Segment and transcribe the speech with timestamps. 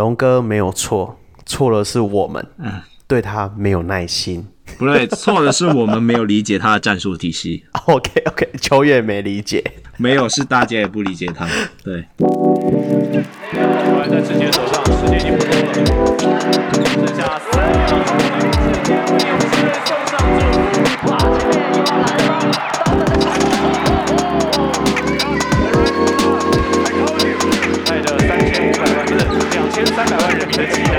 [0.00, 4.48] 龙哥没有错，错的是我们，嗯，对他没有耐心。
[4.78, 7.66] 不对，错的是我们没有理解他的战术体系。
[7.84, 9.62] OK OK，球员没理解，
[9.98, 11.46] 没有是大家也不理解他。
[11.84, 12.06] 对。
[12.16, 12.26] 球
[13.98, 15.74] 还在直接手上，时间已经不多了，
[16.82, 17.98] 剩下三秒钟。
[18.88, 20.16] 有机会送上
[20.72, 22.40] 祝福，啊，这边又来了，
[30.00, 30.90] 三百万人民的期待。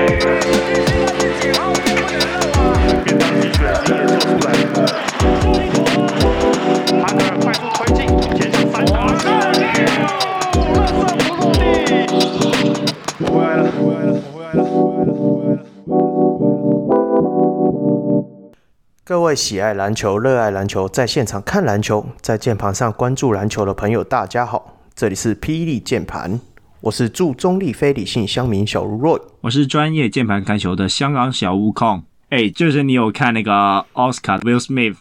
[19.03, 26.39] 各位喜爱篮球、热爱篮球，在现场看篮球，在键盘上关注篮球的朋友，大家好，这里是霹雳键盘，
[26.81, 32.03] 我是驻中立非理性乡民小如 Roy，我是专业键盘看球的香港小悟空。
[32.29, 34.95] 哎，就是你有看那个奥斯卡 Will Smith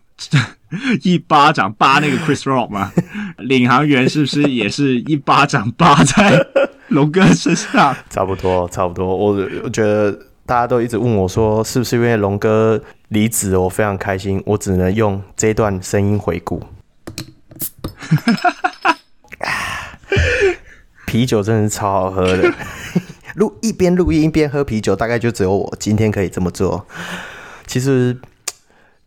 [1.03, 2.93] 一巴掌扒那个 Chris Rock 吗？
[3.39, 6.47] 领航员是不是也是一巴掌扒在
[6.89, 7.97] 龙哥身上？
[8.11, 9.17] 差不多，差不多。
[9.17, 9.33] 我
[9.65, 10.27] 我觉得。
[10.47, 14.43] 大家都一直问我说，是不是因为龙哥离职，我非常开心。
[14.45, 16.61] 我只能用这段声音回顾。
[21.11, 22.55] 啤酒真的是超好喝的，
[23.35, 26.87] 录一边录音一边喝啤酒，大概就只有我今天可以这么做。
[27.67, 28.17] 其实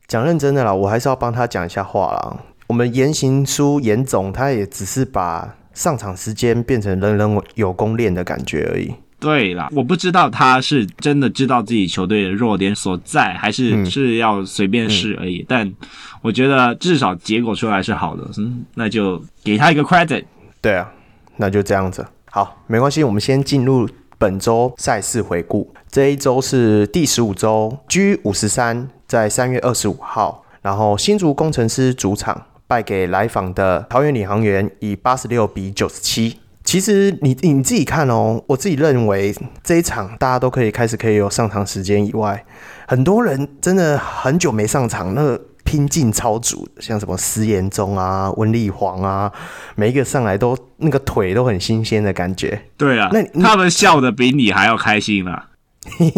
[0.06, 2.38] 讲认真的啦，我还是要帮他讲一下话啦。
[2.68, 8.94] 我们严行书严总，他也只是把上场时间变成人人有功练的感觉而已。
[9.18, 15.46] 对啦，我不知道他是真的知道自己球队的弱点所在，还是是要随便试而已。
[15.48, 15.74] 但
[16.22, 20.26] 我觉得至少结果出来是好的，嗯，那就给他一个 credit。
[20.62, 20.92] 对啊，
[21.38, 22.06] 那就这样子。
[22.30, 25.72] 好，没关系，我们先进入本周赛事回顾。
[25.90, 36.40] 这一周是第十五周，G 五十三在三月二十五号，然后新竹工程师主场败给来访的桃园领航员，以八十六比九十七。
[36.63, 42.44] 其实你你自己看哦，我自己认为这一场大家都可以开始可以有上场时间以外，
[42.88, 49.31] 很多人真的很久没上场，那拼劲超足，像什么施延宗啊、温丽煌啊，
[49.75, 52.62] 每一个上来都那个腿都很新鲜的感觉。
[52.78, 55.50] 对啊，那他们笑的比你还要开心了。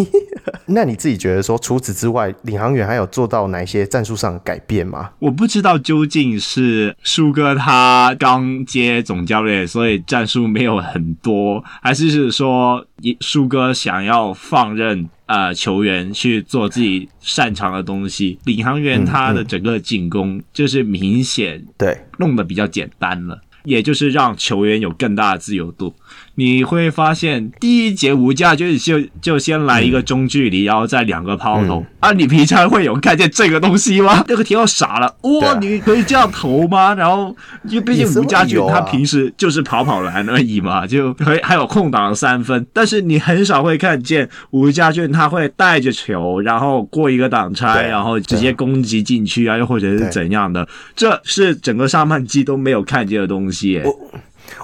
[0.68, 5.12] 那你自己觉得说，除此之外，领航员还有做到哪一些战术上的改变吗？
[5.20, 12.86] 我不知道究竟是舒哥他刚接总教练，所以战术没有很多，还是是说
[13.20, 18.40] 舒哥想要放任呃球员去做自己擅长的东西？
[18.46, 25.94] 领航员他的整个进攻就是明显对弄得比较简单了，也就是让球员有更大的自由度。
[26.38, 31.80] 你会发现，第一节吴佳俊就就先来一个中距离，嗯、然后再两个抛投。
[31.80, 34.24] 嗯、啊，你平常会有看见这个东西吗？
[34.28, 36.94] 那个提奥傻了，哇、哦，你可以这样投吗？
[36.94, 37.34] 然后，
[37.64, 42.68] 因为毕竟吴家俊他平时就是跑跑篮而已嘛，就还还有空档三分。
[42.74, 50.68] 但是你很少会看见吴家俊他会带着球，然后过一个挡拆，然后直接攻击禁区啊，又或者是怎样的？
[50.98, 53.55] 这是整个上半季都没有看见的东西、
[53.86, 53.96] 我。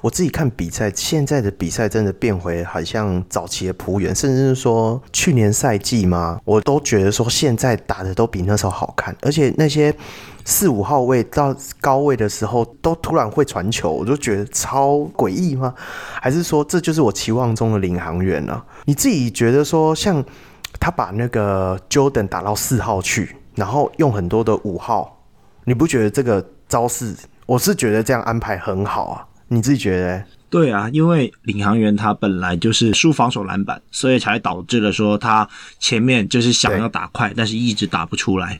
[0.03, 9.93] 我自己看比赛，现在的比赛真的变回好像早期的璞园，甚至是说去年赛季嘛，我都觉得说现在打的都比那时候好看，而且那些
[10.45, 15.73] 四五号位到高位的时候都突然会传球，我就觉得超诡异吗？
[16.21, 18.61] 还是说这就是我期望中的领航员呢？
[18.85, 20.23] 你自己觉得说，像
[20.79, 25.23] 他把那个 Jordan 打到四号去，然后用很多的五号，
[25.63, 27.15] 你不觉得这个招式？
[27.51, 29.25] 我是觉得这样安排很好啊。
[29.49, 30.23] 你自己觉得？
[30.49, 35.45] 对啊，因为领航员他本来就是输防守篮板，所以才导致了说他
[35.77, 38.57] 前面就是想要打快，但是一直打不出来。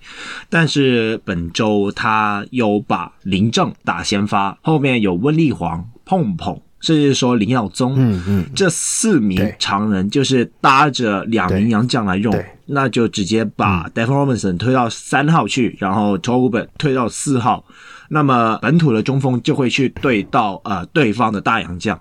[0.50, 12.34] 但是本周他有把林正打先发，后面有温丽煌、碰碰，甚至说林耀宗，嗯嗯，这四名常人就是搭着两名洋将来用，
[12.66, 17.64] 那就直接把 Devin Robinson 推到三号去，然后 Tolbert 推到四号。
[18.14, 21.98] 那么本土的中锋就会去对到呃对方的大洋将，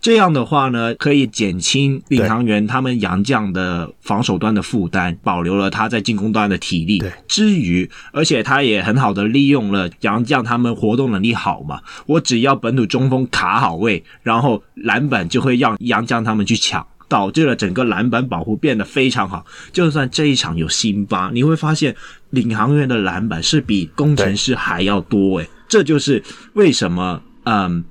[0.00, 6.98] 这样的话呢，可以减轻领航员他们洋将的防守端的负担，保留了他在进攻端的体力。
[6.98, 16.84] 对，之余，而且他也很好的利用了洋将他们活动能力好嘛，我只要本土中锋卡好位，然后篮板就会让洋将他们去抢。
[17.12, 19.44] 导致了整个篮板保护变得非常好。
[19.70, 21.94] 就算这一场有辛巴，你会发现
[22.30, 25.46] 领航员的篮板是比工程师还要多诶。
[25.68, 26.24] 这就是
[26.54, 27.84] 为什么，嗯，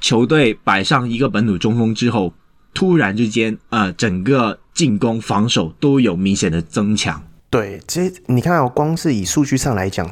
[0.00, 2.32] 球队摆上一个本土中锋之后，
[2.72, 7.22] 突然之间，呃，整个进攻、防守都有明显的增强。
[7.50, 10.10] 对，这你看哦，光是以数据上来讲，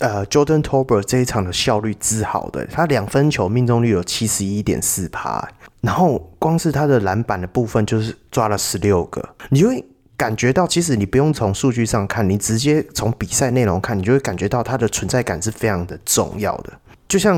[0.00, 5.48] 呃，Jordan t o b e r 这一场的效率之好的，他两分球命中率有七十一点四趴，
[5.86, 9.84] 然后光是他的篮板的部分就是抓了十六个，你就会
[10.16, 16.72] 感觉到，其实你不用从数据上看，你直接从比赛内容看，你就会感觉到他的存在感是非常的重要的。
[17.06, 17.36] 就像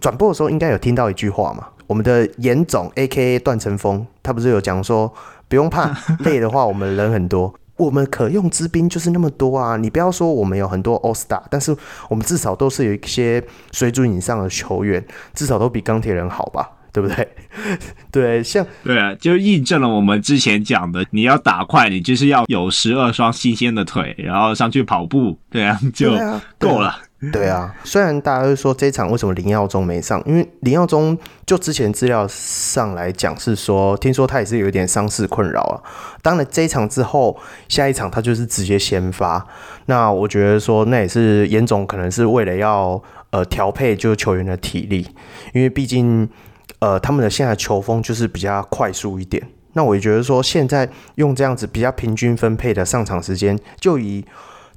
[0.00, 5.14] 转播的时候，应该有听到一句话嘛，我们的严总 A.K.A 段成峰，他不是有讲说，
[5.46, 7.54] 不用怕累的话，我们人很多。
[7.76, 9.76] 我们可用之兵就是那么多啊！
[9.76, 11.76] 你不要说我们有很多 All Star，但是
[12.08, 13.42] 我们至少都是有一些
[13.72, 16.70] 水准以上的球员，至少都比钢铁人好吧？
[16.94, 17.28] 对不对？
[18.12, 26.12] 对，像对啊，就印证了我们之前讲的，你要打快，你就是要有十二双新鲜的腿，然后上去跑步，对啊，就
[26.56, 26.96] 够了。
[27.32, 35.80] 对啊，虽然大家会说这一场为什么林耀宗没上，因为林耀宗就之前资料上来讲是说，听说他也是有一点伤势困扰啊。
[36.20, 37.36] 当然这一场之后，
[37.66, 39.44] 下一场他就是直接先发。
[39.86, 45.08] 那我觉得说，那也是严总可能是为了要呃调配就是球员的体力，
[45.54, 46.28] 因为毕竟
[46.84, 49.42] 呃他们的现在球风就是比较快速一点。
[49.72, 54.24] 那我也觉得说，现在用这样子比较平均分配的上场时间，就以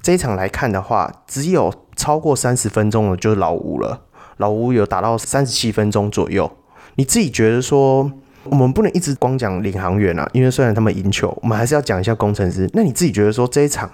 [0.00, 1.72] 这一场来看的话，只有。
[1.98, 4.02] 超过三十分钟的就是老吴了，
[4.36, 6.48] 老吴有打到三十七分钟左右。
[6.94, 8.08] 你自己觉得说，
[8.44, 12.70] 我们不能一直光讲领航员啊，因为虽然他们赢球，我们还是要讲一下工程师。
[12.72, 13.90] 那你自己觉得说，这一场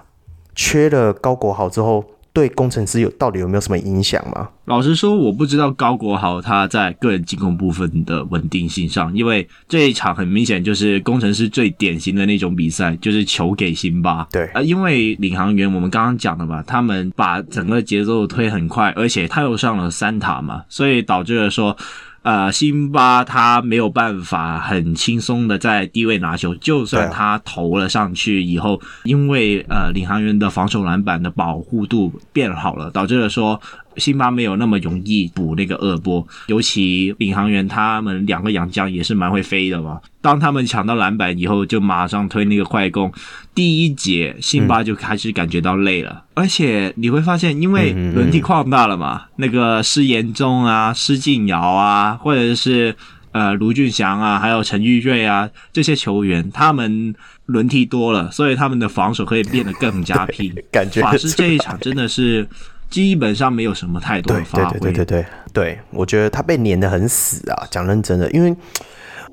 [0.54, 4.48] 缺了高国豪之后，对工程师有到底有没有什么影响吗？
[4.64, 14.26] 老实说，我不知道高国豪他在个人进攻部分的稳定性上，因为这一场很明显就是工程师最典型的那种比赛，就是球给辛巴。
[14.32, 21.76] 对啊，因为领航员我们刚刚讲的嘛，他们把整个节奏推很快，而且他又上了三塔嘛，所以导致了说。
[22.24, 33.60] 呃，辛巴他没有办法很轻松的在低位拿球，就算他投了上去以后，因为呃领航员的防守篮板的保护度变好了，导致了说。
[33.96, 40.00] 辛巴没有那么容易补那个二波，尤其领航员他们两个洋将也是蛮会飞的嘛。
[40.20, 43.12] 当他们抢到篮板以后，就马上推那个快攻。
[43.54, 52.96] 第一节辛巴就开始感觉到累了，嗯、而且你会发现，因为轮替扩大了嘛，嗯嗯嗯那个施延中啊、施晋尧啊，或者是
[53.32, 57.14] 呃卢俊祥啊，还有陈玉瑞啊这些球员，他们
[57.46, 60.52] 轮替多了，所以他们的防守可以变得更加拼。
[60.72, 62.48] 感觉法师这一场真的是。
[62.94, 64.78] 基本上没有什么太多的发挥。
[64.78, 67.66] 对对对对对，对，我觉得他被碾得很死啊！
[67.68, 68.54] 讲认真的，因为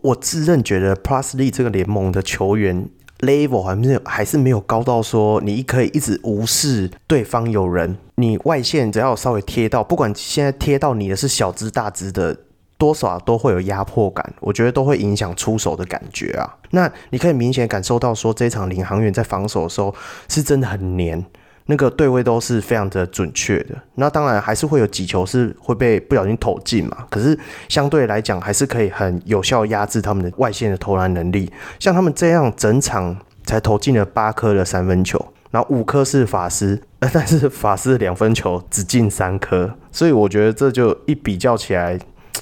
[0.01, 12.35] 我自认觉得 Plus League 这个联盟的球员 level 还是还是没有高到说你可以一直无视对方有人，你外线只要稍微贴到，不管现在贴到你的是小只大只的，
[12.79, 16.57] 多少都会有压迫感，我觉得都会影响出手的感觉啊。
[16.71, 19.93] 那你可以明显感受到说，这场领航员在防守的时候
[20.27, 21.23] 是真的很黏。
[21.71, 26.97] 那个对位都是非常的准确的，那当然还是会有几球是会被不小心投进嘛。
[27.09, 27.38] 可是
[27.69, 31.50] 相对来讲，还是可以很有效压制他们的外线的投篮能力。
[31.79, 36.77] 像他们这样整场才投进了八颗的三分球，然后五颗是法师，
[37.13, 41.97] 但是法师两分球只进三颗，所以我觉得这就一比较起来，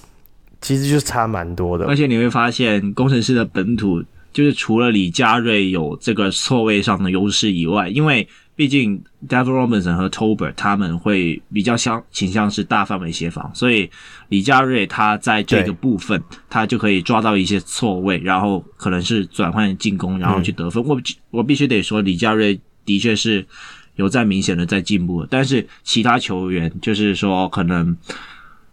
[0.59, 1.85] 其实就差蛮多的。
[1.85, 4.03] 而且你会发现，工程师的本土
[4.33, 8.27] 就是除了李佳瑞有这个错位上的优势以外，因为
[8.59, 13.89] 毕竟，David Robinson 和 Tolbert 他们会比较相倾向是大范围协防，所以
[14.27, 20.83] 李佳瑞他在这个部分，他就可以抓到一些错位，然后可能是转换进攻，然后去得分。
[20.83, 23.47] 嗯、我我必须得说，李佳瑞的确是
[23.95, 27.95] 有在明显的在进步，但是其他球员就是说可能，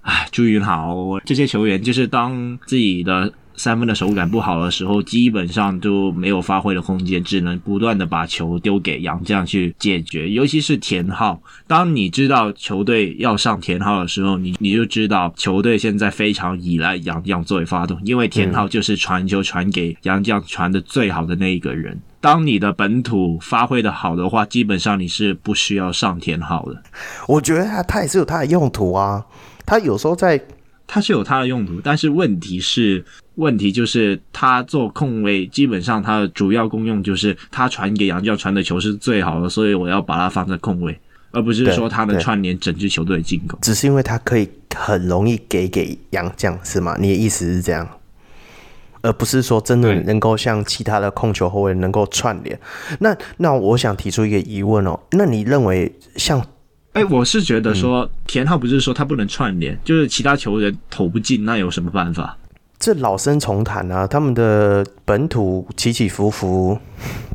[0.00, 3.32] 唉，朱云豪这些球员就是当自己的。
[3.56, 10.28] 三分的手感不好的时候，基本上都没有发挥的空间，只能不断的把球丢给杨将去解决。
[10.28, 21.98] 尤其是田浩，当你知道球队要上田浩的时候，你你就知道球队现在非常依赖杨将作为发动，因为田浩就是传球传给杨将传的最好的那一个人。
[22.20, 26.82] 当你的本土发挥的好的话，基本上你是不需要上田浩的。
[27.28, 29.24] 我觉得他他也是有他的用途啊，
[29.64, 30.40] 他有时候在。
[30.86, 40.96] 他是有它的用途，但是问题是，问题就是他做控卫，基本上他的主要功用就是他传给杨教传的球是最好的，所以我要把它放在控卫，
[41.32, 43.58] 而不是说他能串联整支球队的进攻。
[43.62, 46.96] 只是因为他可以很容易给给杨将，是吗？
[47.00, 47.88] 你的意思是这样，
[49.00, 52.58] 而不是说真的能够像其他的控球后卫能够串联。
[53.00, 56.40] 那那我想提出一个疑问哦，那你认为像？
[56.96, 62.34] 哎，我是觉得说田浩不是说他不能串联，就是其他球员投不进，那有什么办法？
[62.78, 66.78] 这老生重谈啊，他们的本土起起伏伏，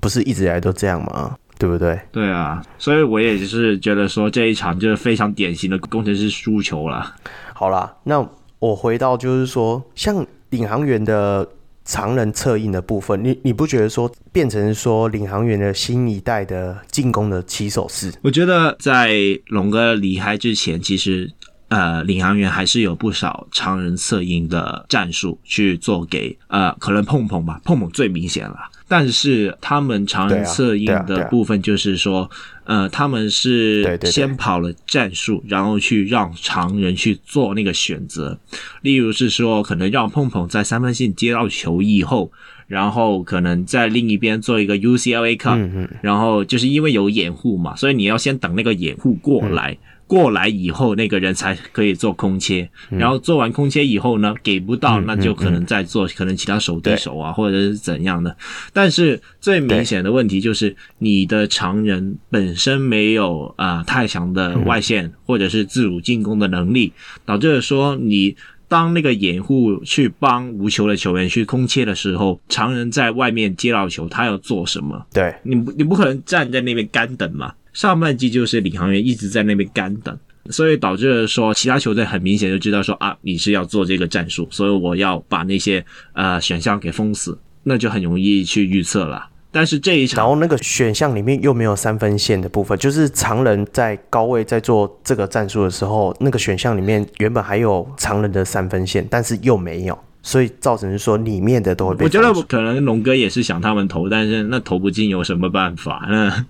[0.02, 1.36] 不是一直以来都这样吗？
[1.60, 2.00] 对不对？
[2.12, 7.16] 对啊，所以我也是觉得说这一场就是非常典型的工程师输球了。
[7.54, 8.28] 好啦，那
[8.58, 11.48] 我回到就是说，像领航员的
[11.86, 18.14] 常人策应的部分，你你不觉得说变成说领航员的新一代的进攻的起手式？
[18.22, 19.12] 我觉得在
[19.48, 21.32] 龙哥离开之前，其实。
[21.72, 28.58] 呃，领航员还是有不少常人策应的战术去做给呃，可能碰碰吧，碰碰最明显了。
[28.92, 32.30] 但是他们常人策应的部分就是说，
[32.66, 38.38] 呃，他们是先跑了战术，然后去让常人去做那个选择。
[38.82, 42.30] 例如是说，可能让碰碰在三分线接到球以后，
[42.68, 49.78] 然后可能在另一边做一个 UCLA cut，然后就是因为有掩护嘛，所以你要先等那个掩护过来。
[50.12, 58.36] 过来以后，那个人才可以做空切，然后做完空切以后呢，给不到，那就可能再做，可能其他手对手啊，或者是怎样的。
[58.74, 66.92] 但是最明显的问题就是，你的常人本身没有啊太强的外线或者是自主进攻的能力，
[67.26, 68.36] 导致了说你
[68.68, 75.06] 当那个掩护去帮无球的球员去空切的时候，常人在外面接到球，他要做什么？
[75.14, 77.54] 对，你不你不可能站在那边干等嘛。
[77.74, 80.18] 上半季就是领航员一直在那边干等，
[80.50, 89.30] 所以导致说其他球队很明显就知道说啊，你是要做这个战术，所以我要把那些呃选项给封死，那就很容易去预测了。
[89.54, 100.00] 但是这一场，然后那个选项里面又没有三分线的部分，就是常人在高位在做这个战术的时候，那个选项里面原本还有常人的三分线，但是又没有。
[100.24, 102.06] 所以造成说里面的都会被。
[102.06, 106.06] 我觉得可能龙哥也是想他们投，但是那投不进有什么办法？
[106.10, 106.46] 那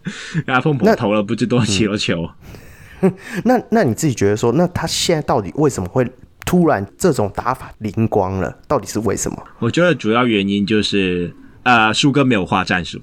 [0.54, 2.30] 阿凤婆投了不知多几个球。
[3.04, 3.12] 嗯、
[3.46, 6.08] 那那你自己觉得说，那他现在到底为什么会
[6.46, 8.56] 突然这种打法灵光了？
[8.68, 9.44] 到底是为什么？
[9.58, 13.02] 我觉得主要原因就是呃，树哥没有画战术，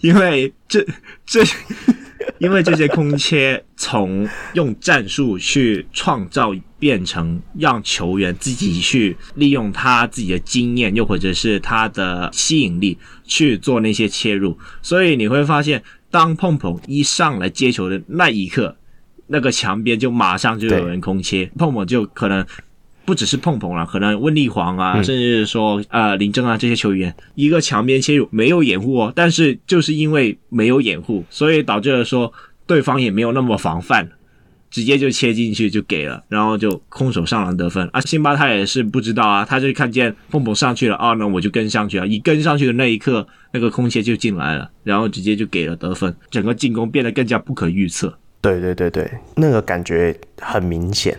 [0.00, 0.86] 因为这
[1.24, 1.42] 这。
[2.38, 18.76] 因为这些空切从用战术去创造，变成让球员自己去利用他自己的经验，又或者是他的吸引力去做那些切入，所以你会发现，当碰碰一上来接球的那一刻，
[19.28, 22.44] 那个墙边就马上就有人空切，碰碰就可能。
[23.06, 32.32] 不只是碰碰了，可能温丽煌啊，甚至是说呃林正啊这些球员，一个墙边切入没有掩护哦，但是就是因为没有掩护，所以导致了说
[32.66, 34.08] 对方也没有那么防范，
[34.70, 38.00] 直接就切进去就给了，然后就空手上篮得分啊。
[38.00, 48.18] 辛巴他也是不知道啊，他就看见碰碰上去了啊，那我就跟上去了，一跟上去的那一刻，那个空切就进来了，然后直接就给了得分，整个进攻变得更加不可预测。
[48.42, 51.18] 对对对对，那个感觉很明显。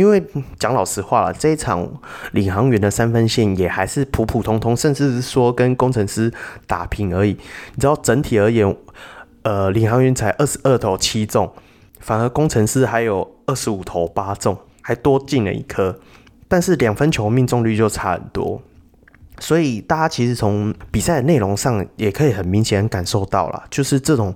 [0.00, 0.24] 因为
[0.58, 1.86] 讲老实话了，这一场
[2.32, 6.32] 领航员的三分线也还是普普通通，甚至是说跟工程师
[6.66, 7.32] 打平而已。
[7.74, 8.74] 你知道，整体而言，
[9.42, 11.52] 呃，领航员才二十二投七中，
[11.98, 16.00] 反而工程师还有二十五投八中，还多进了一颗，
[16.48, 18.62] 但是两分球命中率就差很多。
[19.38, 24.34] 所以大家其实从比赛的内容上也可以很明显感受到了，就是这种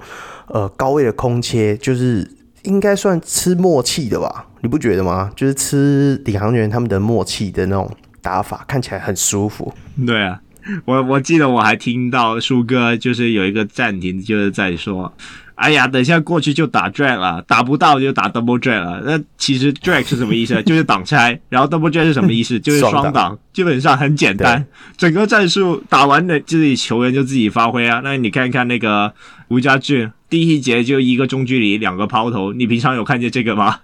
[0.48, 2.30] 呃高位的空切，就是
[2.64, 4.46] 应该算吃默契的吧。
[4.60, 5.30] 你不觉得吗？
[5.36, 7.90] 就是吃领航员他们的默契的那种
[8.20, 9.72] 打法，看起来很舒服。
[10.06, 10.40] 对啊，
[10.84, 15.12] 我我记得我还听到树哥就是有一个暂停，就是在说。
[15.56, 19.00] 哎呀，等一下过去就打 drag 了，打不到就打 double drag 了。
[19.06, 20.60] 那其实 drag 是什么意思？
[20.66, 21.38] 就是挡拆。
[21.48, 22.58] 然后 double drag 是什么意思？
[22.58, 23.38] 就是双挡。
[23.52, 24.66] 基本上很简单，
[24.96, 28.00] 整个战术打完的自己球员就自己发挥啊。
[28.02, 29.14] 那你看看那个
[29.46, 32.52] 吴家俊，第一节就一个中距离，两个抛投。
[32.52, 33.78] 你平常有看见这个吗？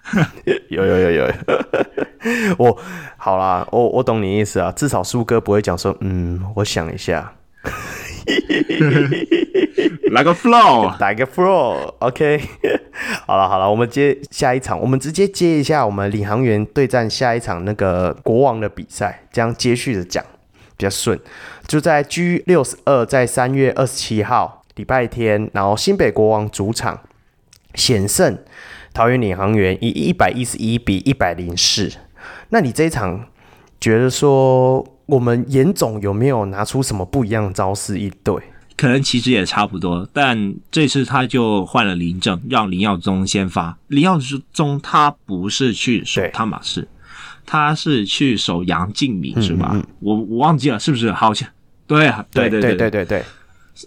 [0.68, 1.32] 有有有有。
[2.58, 2.76] 我
[3.16, 4.72] 好啦，我我懂你意思啊。
[4.72, 7.32] 至少苏哥不会讲说，嗯，我想一下。
[10.10, 12.40] 来个 flow，来个 flow，OK。
[13.28, 20.24] 好了好了，我们接下一场，我们直接接一下我们领航员对战下一场那个国王的比赛，这样接续的讲
[20.76, 21.16] 比较顺。
[21.68, 26.98] 就在 G 六十二，在三月二十七号礼拜天，然后新北国王主场
[27.74, 28.38] 险胜
[28.94, 31.92] 桃园领航员，以一百一十一比一百零四。
[32.48, 33.26] 那你这一场
[33.78, 34.82] 觉得说？
[35.10, 38.36] 我们严总有没有拿出什么不一样的招式应对？
[38.76, 43.76] 可能其实也差不多，但这次他就换了林正，让林耀宗先发。
[43.88, 44.16] 林耀
[44.52, 46.86] 宗他不是去守汤马士，
[47.44, 49.70] 他是去守杨敬敏，是吧？
[49.72, 51.10] 嗯嗯嗯，我我忘记了是不是？
[51.10, 51.48] 好像
[51.88, 53.24] 对啊，对对对对对对。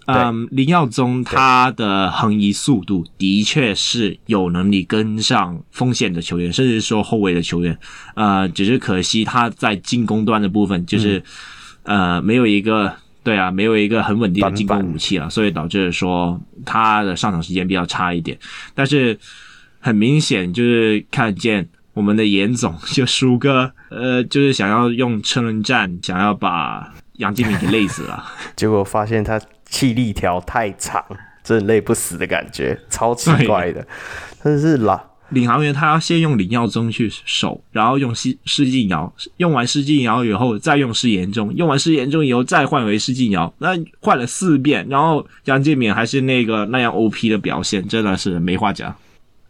[0.07, 7.77] 嗯，林耀宗他的横移速度的确是有能力跟上锋线的球员，甚至说后卫的球员。
[8.15, 11.19] 呃，只是可惜他在进攻端的部分，就是、
[11.83, 12.91] 嗯、呃没有一个
[13.23, 18.37] 对啊，没有一个很稳定的进攻武器啊，所以导致说他的上场时间比较差一点。
[18.73, 19.17] 但是
[19.79, 28.25] 很明显就是看见我们的严总就舒哥，呃，就是想要用车轮战，想要把杨敬敏给累死了，
[28.55, 29.39] 结果发现他。
[29.73, 31.03] 气力条太长，
[31.43, 33.83] 真的累不死的感觉，超奇怪的。
[34.43, 48.95] 但是啦，领航员他要先用林耀宗去守，然后用施施晋尧，用完施晋尧以后再用施延中，用完施延中以后再换回施晋尧，那换了四遍，然后杨建敏还是那个那样 OP 的表现，真的是没话讲。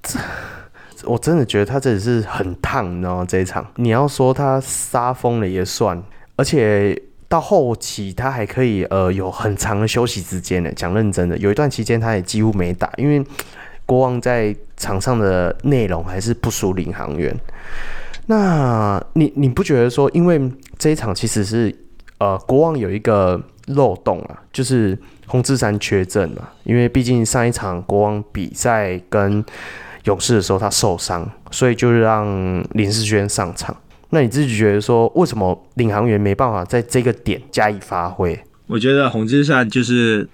[1.04, 3.26] 我真的觉得他真的是很烫，你知道吗？
[3.28, 6.02] 这一场你要说他杀疯了也算，
[6.38, 6.98] 而且。
[7.34, 10.72] 到后期他还可以呃有很长的休息时间呢。
[10.76, 13.26] 讲认真的，有一段期间他也几乎没打，因为
[13.88, 17.36] 国王在场上的内容还是不输领航员。
[18.28, 20.40] 那你你不觉得说，因为
[20.78, 21.76] 这一场其实是
[22.20, 29.44] 呃国王有一个漏洞啊，就是洪志山缺阵嘛，因为毕竟上一场国王比赛跟
[30.04, 33.76] 勇士的时候他受伤，所以就让林世轩上场。
[34.14, 38.40] 那你自己觉得说，为什么领航员没办法在这个点加以发挥？
[38.68, 40.30] 我觉得洪志善就是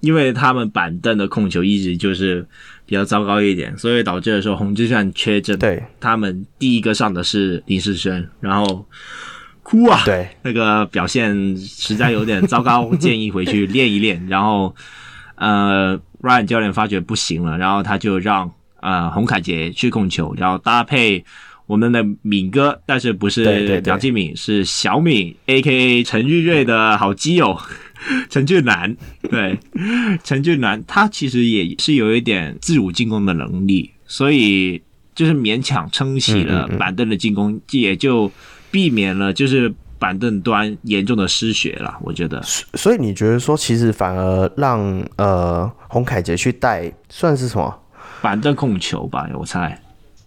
[0.00, 2.44] 因为他们板凳的控球一直就是
[2.84, 5.56] 比较糟糕一点，所以导致的时候洪志善缺阵。
[5.60, 8.84] 对，他们第一个上的是林世轩，然后
[9.62, 14.26] 哭啊，对，那个表现实在有点糟糕，建议回去练一练。
[14.26, 14.74] 然后
[15.36, 21.24] 呃，Ryan 教练发觉不行了，然后他就让呃洪凯杰去控球，然后搭配。
[21.70, 23.44] 我们的敏哥，但是不是
[23.82, 26.02] 梁敬敏，是小敏，A.K.A.
[26.02, 27.56] 陈玉瑞的好基友
[28.28, 28.96] 陈俊南。
[29.30, 29.56] 对，
[30.24, 34.82] 陈俊南他其实也是有一点自主进攻的能力，所以
[35.14, 38.28] 就是勉强撑起了板凳的进攻，也就
[38.72, 41.96] 避免了就是板凳端严重的失血了。
[42.02, 42.42] 我觉得，
[42.74, 44.80] 所以你觉得说，其实反而让
[45.18, 47.80] 呃洪凯杰去带，算是什么
[48.20, 49.30] 板凳控球吧？
[49.38, 49.80] 我猜。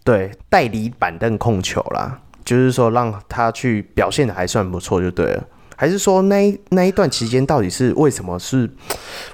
[0.04, 5.42] 对，代理板凳控球啦，就是说让他去表现的还算不错就对了。
[5.76, 8.70] 还是说那一那一段期间到底是为什么是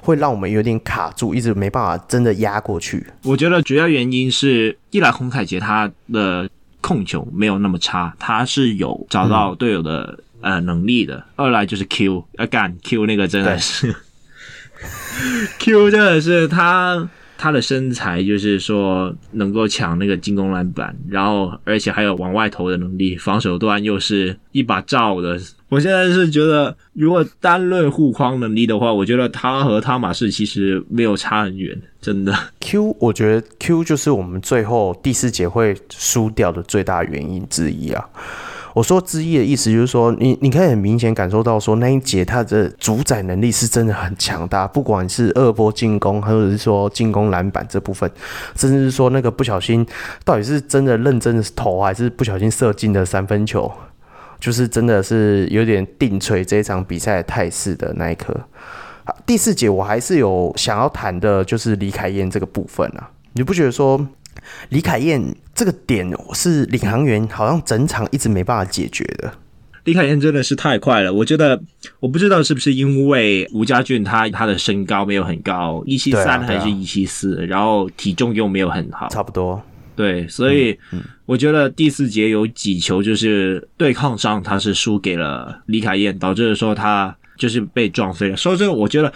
[0.01, 3.05] 会让我们有点卡住，一直没办法真的压过去？
[3.23, 11.21] 我觉得主要原因是一来洪凯杰他的控球没有那么差，他是有找到队友的、嗯、呃能力的。
[11.35, 13.93] 二来就是 Q 要干 Q 那个真的是
[15.59, 17.09] Q 真的是他。
[17.41, 25.39] 他的身材就是说能够抢那个进攻篮板，然后而且还有往外投的能力，防守端又是一把罩的。
[25.67, 32.31] 我现在是觉得，如果单论护框能力的话，我觉得他和汤马士其实没有差很远，真的。
[32.59, 38.07] Q，我觉得 Q 就是我们最后第四节会输掉的最大原因之一啊。
[38.73, 48.09] 我说之一的意思就是说，你你可以很明显感受到说那一节他的主宰能力是真的很强大，不管是二波进攻，或者是说进攻篮板这部分，
[48.55, 49.85] 甚至是说那个不小心
[50.23, 53.71] 到底是真的认真的投还是不小心射进的三分球，
[54.39, 58.35] 就是真的是有点定锤这一场比赛态势的那一刻。
[59.25, 64.07] 第四节我还是有想要谈的，就是李凯燕这个部分啊，你不觉得说？
[64.69, 69.33] 李凯燕这个点是领航员好像整场一直没办法解决的。
[69.85, 71.59] 李凯燕真的是太快了，我觉得
[71.99, 79.61] 我不知道是不是因为吴家俊他他的身高没有很高，一七三还是一七四，然后体重又没有很好，差不多。
[79.95, 80.77] 对，所以
[81.25, 88.37] 我觉得第四节有几球就是对抗上他是输给了李凯燕，导致说他就是被撞飞了。
[88.37, 89.11] 说真的，我觉得。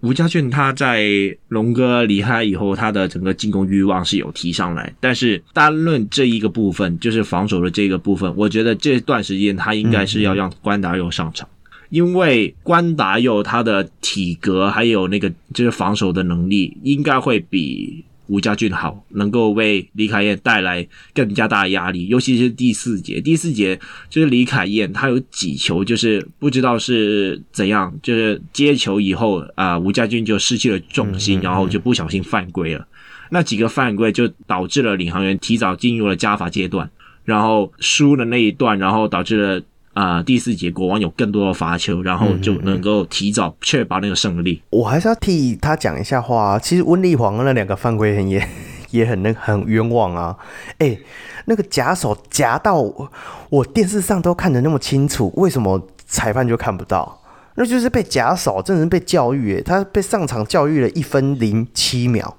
[0.00, 1.06] 吴家俊他在
[1.48, 11.48] 龙哥离开以后，他的整个进攻欲望是有提上来，但是单论这一个部分，就是防守的这个部分，我觉得这段时间他应该是要让关达佑上场，
[11.90, 18.04] 因为关达佑他的体格还有那个就是防守的能力，应该会比。
[18.28, 23.20] 吴家俊好，能够为李凯燕带来更加大的压力，尤其是第四节。
[23.20, 32.86] 第四节就是李凯燕，他有几球就是不知道是怎样，就是接球以后啊、呃，吴家俊就失去了重心，然后就不小心犯规了。
[33.30, 36.88] 那几个犯规就导致了领航员提早进入了加罚阶段，
[37.24, 39.62] 然后输了那一段，然后导致了。
[39.94, 44.62] 啊、呃，第四节国王有更多的罚球，然后就能够提早确保那个胜利。
[44.70, 46.58] 我还是要替他讲一下话。
[46.58, 48.48] 其实温丽煌那两个犯规很也
[48.90, 50.36] 也很那很冤枉啊！
[50.78, 51.02] 哎、欸，
[51.46, 52.80] 那个夹手夹到
[53.50, 57.20] 我电视上都看得那么清楚，为什么裁判就看不到？
[57.56, 59.62] 那就是被假手，真的是被教育耶。
[59.62, 62.32] 他被上场教育了一分零七秒，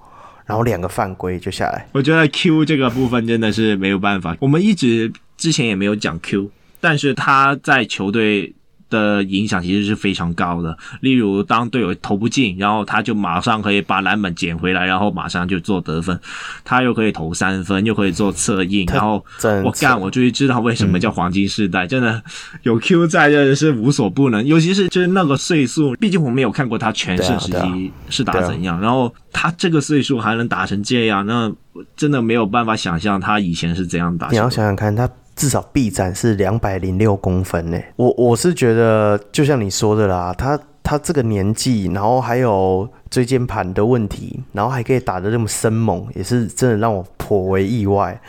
[0.45, 1.85] 然后两个犯规就下来。
[1.91, 4.37] 我觉得 Q 这个部分真的是没有办法。
[4.39, 8.53] 我们一直之前也没有讲 Q，但是他在球队。
[8.89, 10.75] 的影响其实是非常高的。
[11.01, 16.19] 例如，当队友投不进，然后他就马上可以把篮板捡回来，然后马上就做得分。
[16.65, 19.23] 他又可以投三分，又可以做策应，然后
[19.63, 21.85] 我干，我终于知道为什么叫黄金世代。
[21.85, 22.23] 嗯、真的
[22.63, 24.43] 有 Q 在，真的是无所不能。
[24.43, 28.81] 尤其是就是那个岁数，毕竟我没有看过他全盛时期是打怎样。
[28.81, 31.53] 然后他这个岁数还能打成这样，那
[31.95, 34.29] 真的没有办法想象他以前是怎样打。
[34.31, 35.07] 你要想想看他。
[35.39, 37.79] 至少臂展是两百零六公分呢。
[37.95, 48.19] 我我是觉得，就像你说的啦，他他这个年纪，然后还有椎间盘的问题，然后还可以打得那么生猛，也是真的让我颇为意外，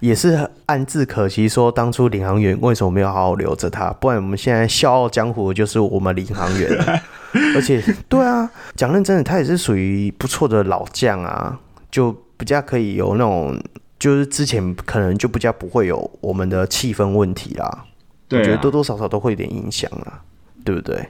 [0.00, 3.92] 也是暗自可惜，说当初领航员为什么没有好好留着他？
[4.00, 6.68] 不然我们现在笑傲江湖的就是我们领航员。
[7.54, 11.56] 而且，对啊，讲认真的，他也是属于不错的老将啊，
[11.88, 13.56] 就比较可以有那种。
[13.98, 17.84] 就是之前可能就比较不会有我们的气氛问题啦，
[18.28, 20.22] 对啊，我觉得多多少少都会有点影响啦，
[20.64, 21.08] 对不对？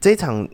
[0.00, 0.48] 这一场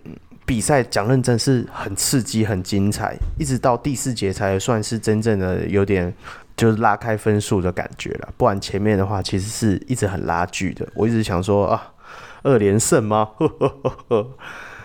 [0.45, 6.13] 比赛讲认真是很刺激、很精彩，一直到第四节才算是真正的有点
[6.57, 8.29] 就是拉开分数的感觉了。
[8.37, 10.89] 不然前面的话其实是一直很拉锯的。
[10.95, 11.93] 我一直想说啊，
[12.43, 13.31] 二连胜吗？
[13.39, 14.31] 呵呵呵呵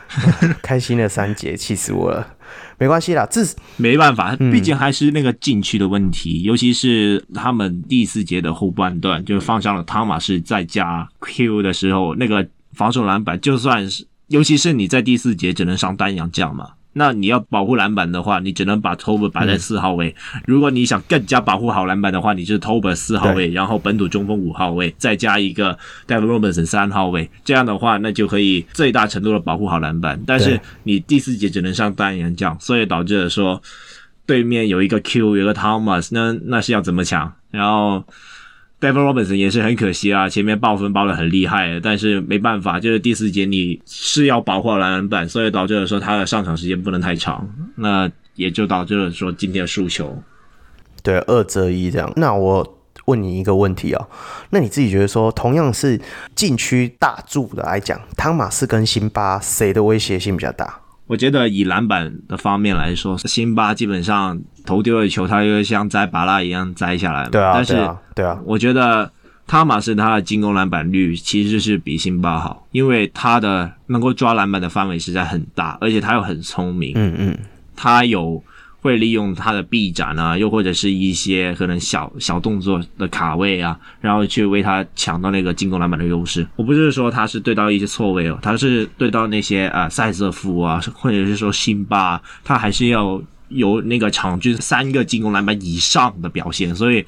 [0.62, 2.36] 开心了三节，气死我了。
[2.78, 3.42] 没关系啦，这
[3.78, 16.72] 没办法，毕竟还是那个禁区的问题，嗯、尤其是他们第四节的后半段，就放上了汤马士再加 Q 的时候，那个防守篮板，就算是，尤其是你在第四节只能上单阳将嘛。
[16.98, 20.16] 那你要保护篮板的话，你只能把 Tolbert 摆在四号位。
[20.34, 25.78] 嗯、如果你想更加保护好篮板的话，你就是 Tolbert 四号位，然后本土中锋五号位，再加一个
[26.08, 27.30] David Robinson 三号位。
[27.44, 30.18] 这样的话，那就可以最大程度的保护好篮板。
[30.26, 33.62] 但是你第四节只能上单人将，所以导致了说
[34.26, 37.34] 对面有一个 Q，有一个 Thomas，那那是要怎么抢？
[37.52, 38.04] 然后。
[38.80, 50.22] David Robinson 也是很可惜啊，前面爆分爆的很厉害，但是没办法，就是第四节你是要保护好篮板，所以导致了说他的上场时间不能太长，那也就导致了说今天的输球。
[51.02, 52.12] 对，二择一这样。
[52.16, 54.08] 那我问你一个问题哦，
[54.50, 56.00] 那你自己觉得说，同样是
[56.36, 60.82] 禁区大柱的来讲，汤马斯跟辛巴谁的威胁性比较大？
[61.08, 67.30] 我觉得以篮板的方面来说，辛巴基本上投丢的球，他就像摘芭拉一样摘下来。
[67.30, 67.74] 对啊，但是
[68.16, 69.12] 对啊，我觉得
[69.48, 76.94] 汤马斯他的进攻篮板率其实是比辛巴好，因为他的能够抓篮板的范围实在很大，而且他又很聪明。
[76.96, 77.38] 嗯嗯，
[77.76, 78.44] 他有。
[78.86, 86.46] 会利用他的臂展啊，又或者是一些可能小小动作的卡位啊，然后去为他抢到那个进攻篮板的优势。
[86.56, 93.20] 我不是说他是对到一些错位哦，他是对到那些啊赛瑟夫啊，或者是说辛巴，他还是要
[93.50, 96.76] 有那个场均三个进攻篮板以上的表现。
[96.76, 97.04] 所以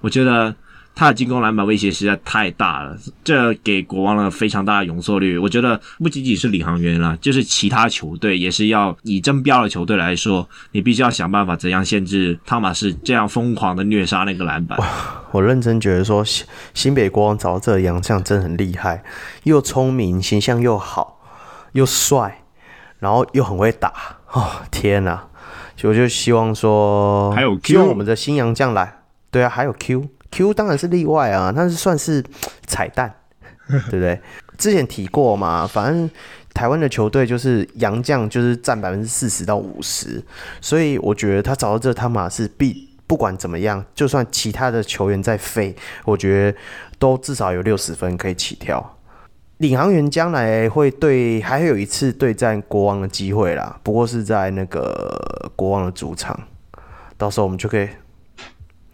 [0.00, 0.56] 我觉得。
[0.98, 5.38] 他的进攻篮板威胁实在太大了，这给国王了非常大的容错率。
[5.38, 14.76] 我觉得不仅仅是领航员了，就是其他球队也是要以争标的球队来说，你必须要想办法怎样限制汤马士这样疯狂的虐杀那个篮板。
[15.30, 19.04] 我认真觉得说，新新北国王找到这个洋将真的很厉害，
[19.44, 21.20] 又聪明，形象又好，
[21.74, 22.42] 又帅，
[22.98, 23.92] 然后又很会打。
[24.32, 25.28] 哦，天哪！
[25.84, 30.08] 我就希望说，还有 Q，希望我们的新洋将来，对啊，还有 Q。
[30.30, 32.22] Q 当然是例外啊，但是算是
[32.66, 33.14] 彩蛋，
[33.68, 34.20] 对不对？
[34.56, 36.10] 之前提过嘛，反正
[36.52, 40.22] 台湾的球队就是洋将就是占百分之四十到五十，
[40.60, 46.58] 所以我觉得他找到这汤马是必不管怎么样，就算其他的球员在飞，我觉得
[46.98, 48.96] 都至少有六十分可以起跳。
[49.58, 56.38] 领航员将来会对还会有一次对战国王的机会啦，不过是在那个国王的主场，
[57.16, 57.88] 到时候我们就可以。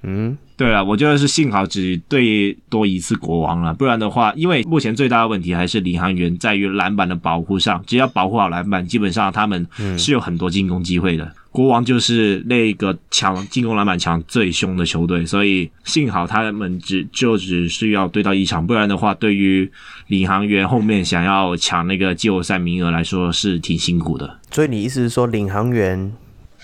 [0.03, 9.67] 嗯，对啊，我觉得是幸好只对多一次国王了，不然的话，因为目前最大的问题还是领航员在于篮板的保护上，只要保护好篮板，基本上他们
[9.99, 11.25] 是有很多进攻机会的。
[11.25, 19.69] 嗯、国王就是那个抢进攻篮板抢最凶的球队，所以幸好他们只就只需要对到一场，不然的话，对于
[20.07, 24.39] 领航员后面想要抢那个季后赛名额来说是挺辛苦的。
[24.53, 26.13] 所以你意思是说，领航员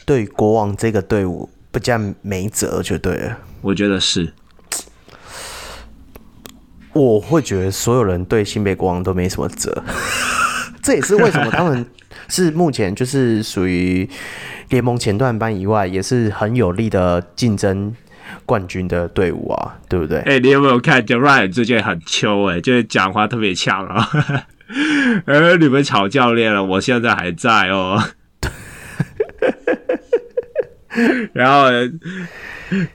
[0.06, 1.50] 对国王这个队伍？
[1.70, 4.32] 不加没辙就对了，我觉得是。
[6.92, 9.84] 我会觉得所有人对新北国王都没什么辙，
[10.82, 11.86] 这也是为什么他们
[12.28, 14.08] 是目前就是属于
[14.70, 17.94] 联盟前段班以外，也是很有力的竞争
[18.44, 20.18] 冠军的队伍啊，对不对？
[20.18, 24.08] 哎、欸，你有没有看 Durant 最近很秋哎，就是讲话特别呛啊。
[25.26, 28.02] 而 你们吵教练了，我现在还在哦。
[31.32, 31.68] 然后，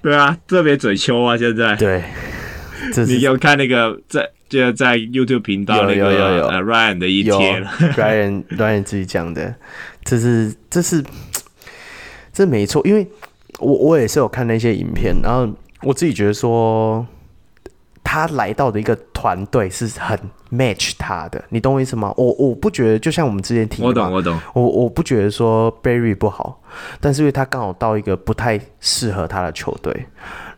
[0.01, 1.75] 对啊，特别嘴秋啊，现在。
[1.75, 2.03] 对，
[3.07, 7.63] 你有看那个在就在 YouTube 频道那个呃 Ryan 的一天
[7.95, 9.55] ，Ryan Ryan 自己讲的，
[10.03, 11.03] 这是这是
[12.33, 13.07] 这没错，因为
[13.59, 17.05] 我我也是有看那些影片，然后我自己觉得说。
[18.05, 20.17] 他来到的一个团队是很
[20.51, 22.13] match 他的，你懂我意思吗？
[22.15, 26.61] 我我不觉得，就像我们之前提，我懂我懂，我我不觉得说 Barry 不好，
[27.01, 30.05] 但是因为他刚好到一个不太适合他的球队，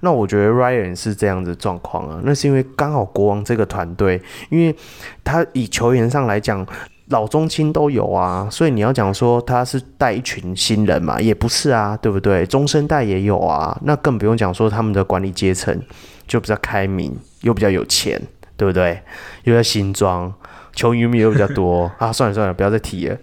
[0.02, 4.76] 那我觉得 Ryan 是这样子状况啊，那是因为刚好国王这个团队，因为
[5.24, 6.64] 他以球员上来讲，
[7.08, 12.46] 老中青都有啊，所以你要讲说他是带一群新人嘛，也不是啊，对不对？
[12.46, 15.82] 中生代也有啊，那更不用讲说他们的管理阶层
[16.28, 17.18] 就比较开明。
[17.42, 18.22] 又比较有钱，
[18.56, 19.02] 对不对？
[19.44, 20.34] 又在新庄，
[20.74, 22.12] 球迷又比较多 啊！
[22.12, 23.18] 算了算了，不要再提了。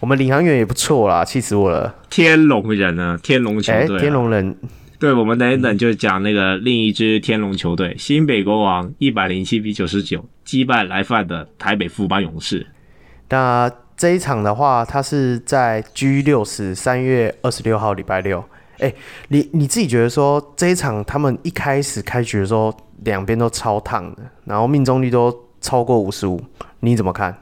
[0.00, 1.94] 我们领航员也不错啦，气死我了。
[2.08, 3.18] 天龙人呢？
[3.22, 4.56] 天龙球队、啊，天龙人。
[5.00, 12.66] 对，我们等一等就讲那个另一支天龙球队——新北国王，一百零七比九十九击败来犯的台北富邦勇士。
[13.28, 18.44] 那这一场的话，它是在 G 六十三月二十六号礼拜六。
[18.78, 18.94] 哎，
[19.28, 26.40] 你你自己觉得说这一场他们一开始开局的时候，两边都超烫的，然后命中率都超过五十五，
[26.80, 27.36] 你怎么看？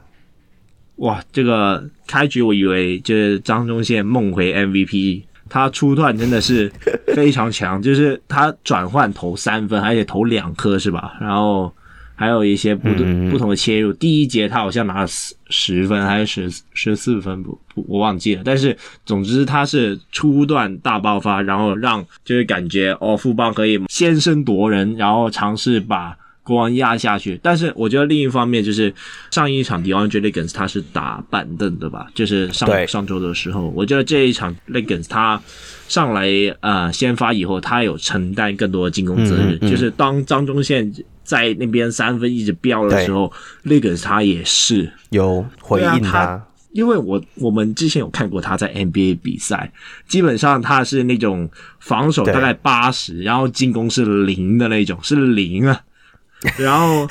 [0.97, 6.71] 哇，这个开局我以为就是张忠宪梦回 MVP，他初段真的是
[7.13, 11.17] 非常强，就是他转换投三分，而且投两颗是吧？
[11.21, 11.71] 然后。
[12.19, 18.41] 还有一些不同不同的切入，第一节他好像拿了十十分还是十十四分，不不我忘记了。
[18.43, 18.75] 但是
[19.05, 27.39] 总之他是初段大爆发，然后让就是感觉哦富邦可以先声夺人，然后尝试把国王压下去。
[27.43, 28.91] 但是我觉得另一方面就是
[29.29, 32.07] 上一场 DeAndre Liggins 他是打板凳的吧？
[32.15, 35.39] 就是上上周的时候，我觉得这一场 Liggins 他
[35.87, 36.27] 上来
[36.61, 40.91] 呃先发以后，他有承担更多的进攻责任，嗯嗯嗯就是当张忠宪。
[41.27, 43.29] 在那边三分一直飙的时候，
[43.63, 44.89] 那个他也是。
[45.09, 49.71] 有回应他，他，因为我我们之前有看过他在 NBA 比赛，
[50.07, 55.81] 基本上他是那种防守大概八十，然后进攻是零的那种，是零啊，
[56.57, 57.07] 然后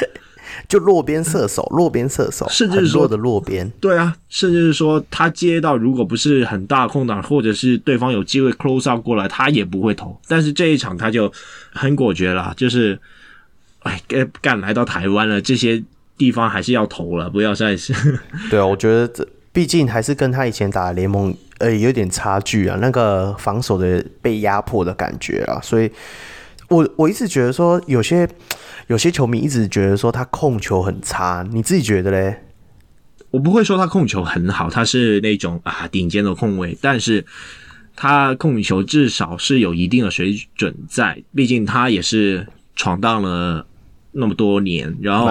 [0.69, 11.33] 就落边射手，落边射手，甚至是说的落边，对啊，甚至是说他接到如果不是很大空档，或者是对方有机会 close out 过来，他也不会投，但是这一场他就
[11.73, 12.99] 很果决了，就是。
[13.87, 15.83] 哎，干来到台湾了，这些
[16.17, 17.95] 地方还是要投了，不要再是。
[18.51, 25.91] 对啊，我觉得这毕竟还是跟他以前打的联盟呃有点差距啊，那个防守的被压迫的感觉啊，所以
[26.69, 28.29] 我我一直觉得说有些
[28.89, 32.43] 有些球迷一直觉得说他控球很差，你自己觉得嘞？
[33.31, 37.25] 我不会说他控球很好，他是那种啊顶尖的控卫，但是
[37.95, 43.67] 他控球至少是有一定的水准在，毕竟他也是闯荡了。
[44.19, 45.31] 那么多年，然后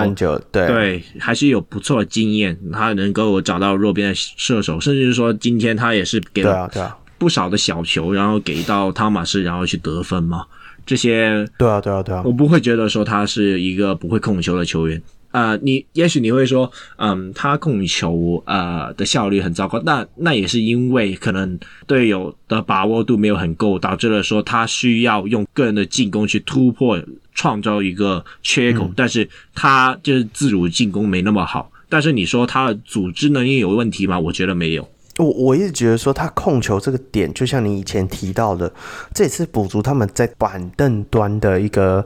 [0.51, 2.57] 对对，还是有不错的经验。
[2.71, 6.69] 他能够找到弱边的射手，甚至是说今天他也是给了
[7.17, 10.45] 不少的小球，然后给到汤马斯，然后去得分嘛。
[10.85, 15.01] 这些对啊对啊对啊，我不会觉得说他是一个不会控球的球员。
[15.31, 26.97] 呃，你也许你会说，嗯，他控球呃的效率很糟糕，那那也是因为可能队友的把握度没有很够，导致了说他需要用个人的进攻去突破，
[27.35, 31.69] 创造一个缺口，嗯、但是他就是自主进攻没那么好。
[31.87, 34.19] 但是你说他的组织能力有问题吗？
[34.19, 34.89] 我觉得没有。
[35.17, 38.73] 我我一直觉得说他控球这个点，就像你以前提到的，
[39.13, 42.03] 这也是补足他们在板凳端的一个。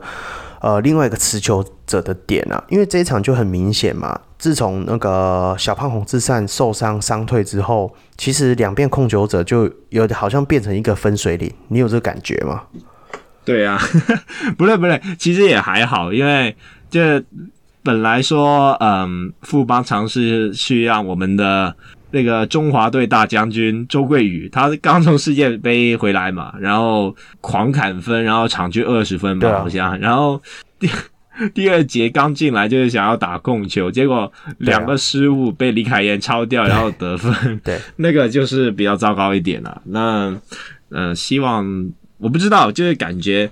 [0.60, 4.20] 呃，另外一个持球者的点啊，因为这一场就很明显嘛。
[4.38, 11.50] 自从那个小胖红志善受伤伤退之后，其实两边控球者就有好像变成一个分水岭。
[11.68, 12.64] 你有这个感觉吗？
[13.52, 13.78] 对啊，
[14.56, 16.54] 不对不对，其实也还好，因为
[16.90, 17.22] 这
[17.82, 21.74] 本来说，嗯，富邦尝试去让我们的。
[22.12, 29.96] 那个中华队大将军周桂宇，他刚从世界杯回来嘛，然后狂砍分，然后场均二十分吧，好像。
[30.00, 30.42] 然后
[30.80, 30.90] 第
[31.54, 37.56] 第二节刚进来就是想要打控球，结果两个失误被李凯燕抄掉，然后得分。
[37.62, 39.80] 对， 那个就是比较糟糕一点了。
[39.84, 40.30] 那
[40.88, 41.64] 嗯、呃，希望
[42.20, 43.50] 我不知道，就是感觉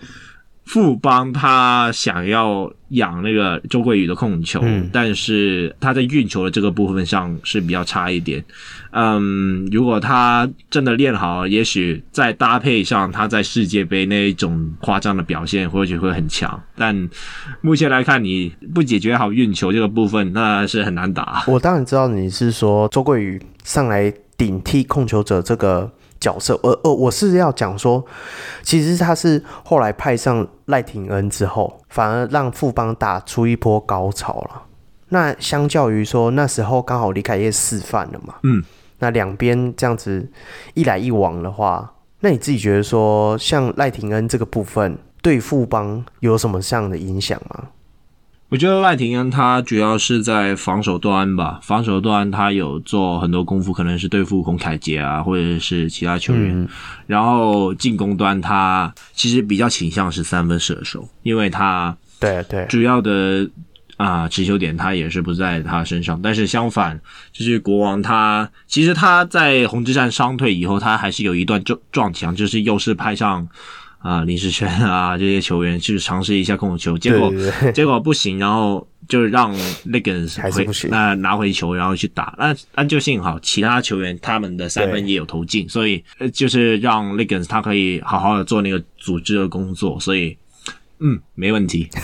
[0.65, 8.45] 富邦他想要养那个周桂宇的控球，嗯、但是他在运球的这个部分上是比较差一点。
[8.91, 16.63] 嗯，如果他真的练好，也许再搭配上他在世界杯那一种夸张的表现，或许会很强。
[16.77, 17.09] 但
[17.63, 21.45] 目前来看，你不解决好运球这个部分，那是很难打。
[21.47, 25.91] 我当然知道你是说周桂宇上来顶替控球者这个。
[26.21, 28.05] 角色，呃呃，我是要讲说，
[28.63, 34.63] 其实他是后来派上赖廷恩之后，反而让富邦打出一波高潮了。
[35.11, 38.63] 那相较于说那时候刚好李凯业示范了嘛，嗯，
[38.99, 40.29] 那两边这样子
[40.75, 47.65] 一来一往的话，那你自己觉得说，像赖廷恩这个部分对富邦有什么这样的影响吗？
[48.51, 56.59] 我觉得赖廷恩他主要是在防守端吧，防守端他有做很多功夫，可能是对付洪凯杰啊，或者是其他球员。
[56.59, 56.67] 嗯、
[57.07, 63.47] 然后进攻端他其实比较倾向是三分射手，因为他对对主要的
[63.99, 66.19] 啊持球点他也是不在他身上。
[66.23, 66.99] 但是相反，
[67.31, 73.47] 就是国王他其实他在红之战伤退以后，他还是有一段撞撞墙，就是又是派上。
[73.99, 77.33] 啊，林士轩啊，这些球员去尝试一下控球，结果
[77.75, 79.53] 结果不行，然后就让
[79.87, 82.33] Liggins 回那拿回球，然后去打。
[82.39, 90.39] 那那就幸好其他球员他们的三分也有投进，所以就是让 Liggins 他可以好好的做那个组织的工作，所以
[91.01, 91.91] 嗯，没问题。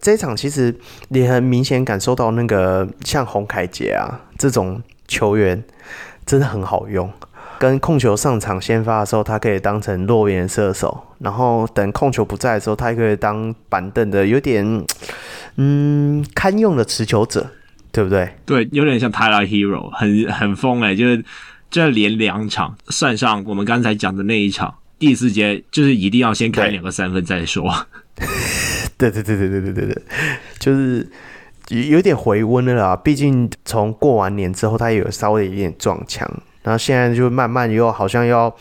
[0.00, 0.74] 这一场其实
[1.08, 5.62] 你很明显感受到那个像洪凯杰啊这种球员
[6.26, 7.08] 真的很好用。
[7.60, 14.64] 跟控球上场先发的时候，他可以当成落边射手，然后等控球不在的时候，他也可以当板凳的有点
[15.56, 17.50] 嗯堪用的持球者，
[17.92, 18.30] 对不对？
[18.46, 21.22] 对，有点像 Tyler Herro，很很疯哎，就是
[21.70, 27.70] 这连两场，算上我们刚才讲的那一场，第四节就是一定要先开两个三分再说。
[28.96, 30.02] 对对对对对对对对，
[30.58, 31.06] 就是
[31.68, 32.96] 有点回温了啦。
[32.96, 36.26] 毕竟从过完年之后，他也有稍微有点撞墙。
[36.62, 38.54] 然后现在就慢慢又好像要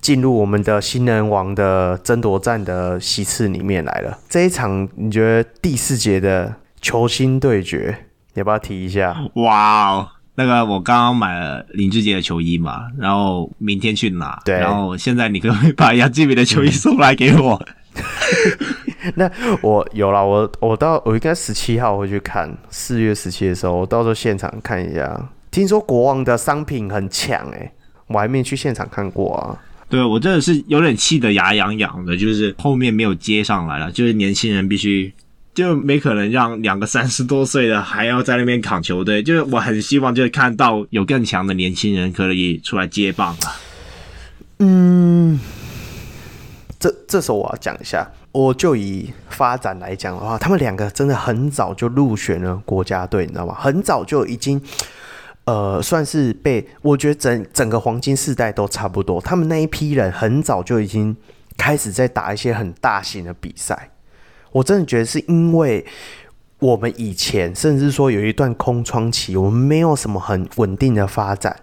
[0.00, 4.18] 进入我们的新人王的争夺战的席次里面来了。
[4.28, 7.96] 这一场你觉得第四节的球星对决，
[8.34, 9.16] 你要不要提一下？
[9.36, 14.38] 哇哦，那个我刚刚买了林志杰的球衣嘛，然后明天去拿。
[14.44, 17.60] 对，然后现在你可不可以把杨敬敏的球衣送来给我？
[19.16, 19.30] 那
[19.62, 25.30] 我有了，我我到我应该十七号会去看，四月十七的时候，我到时候现场看一下。
[25.56, 27.72] 听说国王的商品很强哎，
[28.08, 29.56] 我还没去现场看过啊。
[29.88, 33.90] 对，我真的是有点气得牙痒痒的，就是后面没有接上来了。
[33.90, 35.10] 就是年轻人必须
[35.54, 39.22] 就没可能让两个三十多岁的还要在那边扛球队。
[39.22, 43.56] 就是我很希望就是看到有更强的年轻人可以出来接棒啊。
[44.58, 45.40] 嗯，
[46.78, 53.56] 这这时候我要讲一下，我就以发展来讲的话，他们两个真的很早就入选了国家队，你知道吗？
[53.58, 54.60] 很早就已经。
[55.46, 61.16] 呃，算是被我觉得整整个黄金世代都差不多，他们那一批人很早就已经
[61.56, 63.90] 开始在打一些很大型的比赛。
[64.52, 65.86] 我真的觉得是因为
[66.58, 71.54] 我们以前甚至说有一段空窗期，我们没有什么很稳定的发展，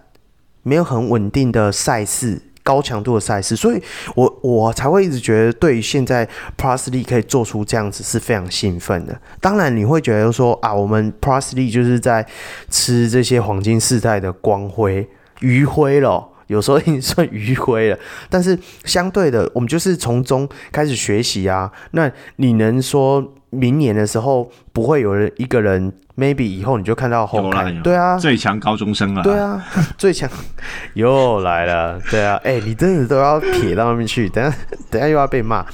[0.62, 2.40] 没有很稳定的赛事。
[2.64, 3.80] 高强度的赛事，所以
[4.16, 9.16] 我我才会一直觉得，对于现在 Plusly 可以做出这样子是非常兴奋的。
[9.40, 12.26] 当然，你会觉得说啊，我们 Plusly 就是在
[12.70, 15.06] 吃这些黄金世代的光辉
[15.40, 17.98] 余晖了，有时候已经算余晖了。
[18.30, 21.70] 但是相对的，我们就是从中开始学习啊。
[21.90, 29.64] 那你能说明年的时候不会有人一个人？maybe 以后你就看到后来，对啊，最强高中生啊，对啊，
[29.98, 30.30] 最强
[30.94, 34.56] 又来了，对啊，哎、欸，你真的都要撇到那边去， 等下
[34.90, 35.66] 等下又要被骂。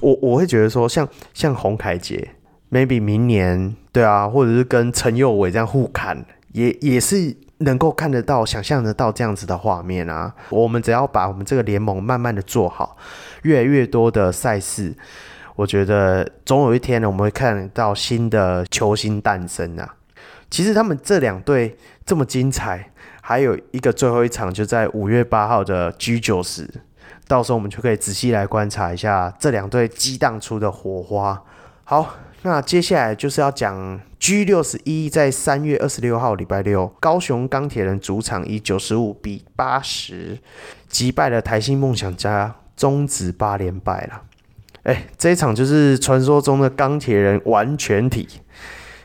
[0.00, 2.28] 我我会觉得说像，像像洪凯杰
[2.70, 10.34] ，maybe 明年，对啊，或者是跟陈佑伟这样互砍，也也是能够看得到、想象得到这样子的画面啊。
[10.50, 12.96] 我们只要把我们这个联盟慢慢的做好，
[13.42, 14.94] 越来越多的赛事。
[15.56, 19.96] 我觉得总有一天呢，我们会看到新的球星诞生啊！
[20.50, 22.90] 其实他们这两队这么精彩，
[23.22, 26.68] 还有一个最后一场就在五月八号的 G 九十，
[27.26, 31.42] 到时候我们就可以仔细来观察一下这两队激荡出的火花。
[31.84, 40.38] 好，那接下来就是要讲 G 六十一，在三月二十六号礼拜六，高雄钢铁人主场以九十五比八十
[40.86, 44.22] 击败了台新梦想家，终止八连败了。
[44.86, 48.26] 哎，这一场就是传说中的钢铁人完全体。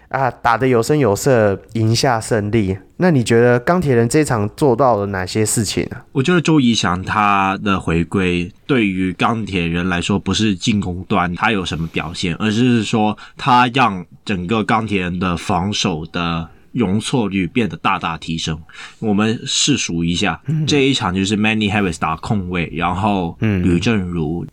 [0.09, 2.77] 啊，打得有声有色，赢下胜利。
[2.97, 5.95] 那你觉得钢铁人这场做到了哪些事情呢？
[6.11, 18.59] 我觉得周怡翔他的回归对于钢铁人来说，不是进攻端他有什么表现，而是说他让整个钢铁人的防守的容错率变得大大提升。
[18.99, 24.45] 我们试数一下，嗯、这一场就是 Manny Harris 打控卫，然后吕政儒、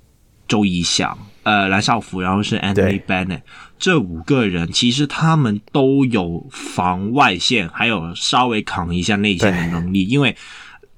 [0.47, 1.19] 周怡翔。
[1.49, 3.41] 呃，蓝少福，然后是 Anthony Bennett，
[3.79, 10.07] 这五个人其实他们都有防外线，还有稍微扛一下内线的能力。
[10.07, 10.37] 因为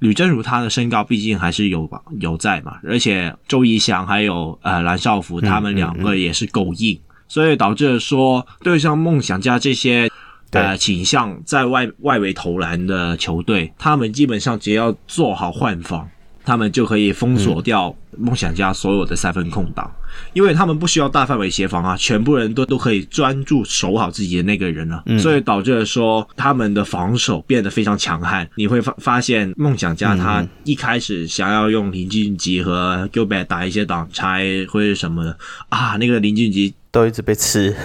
[0.00, 1.88] 吕正如他的身高毕竟还是有
[2.18, 10.10] 有在嘛，而且周怡翔还有呃蓝少福他们两个也是够硬，嗯嗯嗯，所以导致说对像梦想家这些
[10.50, 16.08] 呃倾向在外外围投篮的球队，他们基本上只要做好换防。
[16.50, 19.88] 他们就可以封锁掉梦想家所有的三分空档，
[20.32, 28.50] 因为他们不需要大范围协防啊，全部人都都可以专注守好自己的那个人了，所以导致了说他们的防守变得非常强悍。
[28.56, 35.38] 你会发发现梦想家他一开始想要用林俊杰和 Gilbert 打一些挡拆或者什么的
[35.68, 37.76] 啊，那个林俊杰都一直被吃，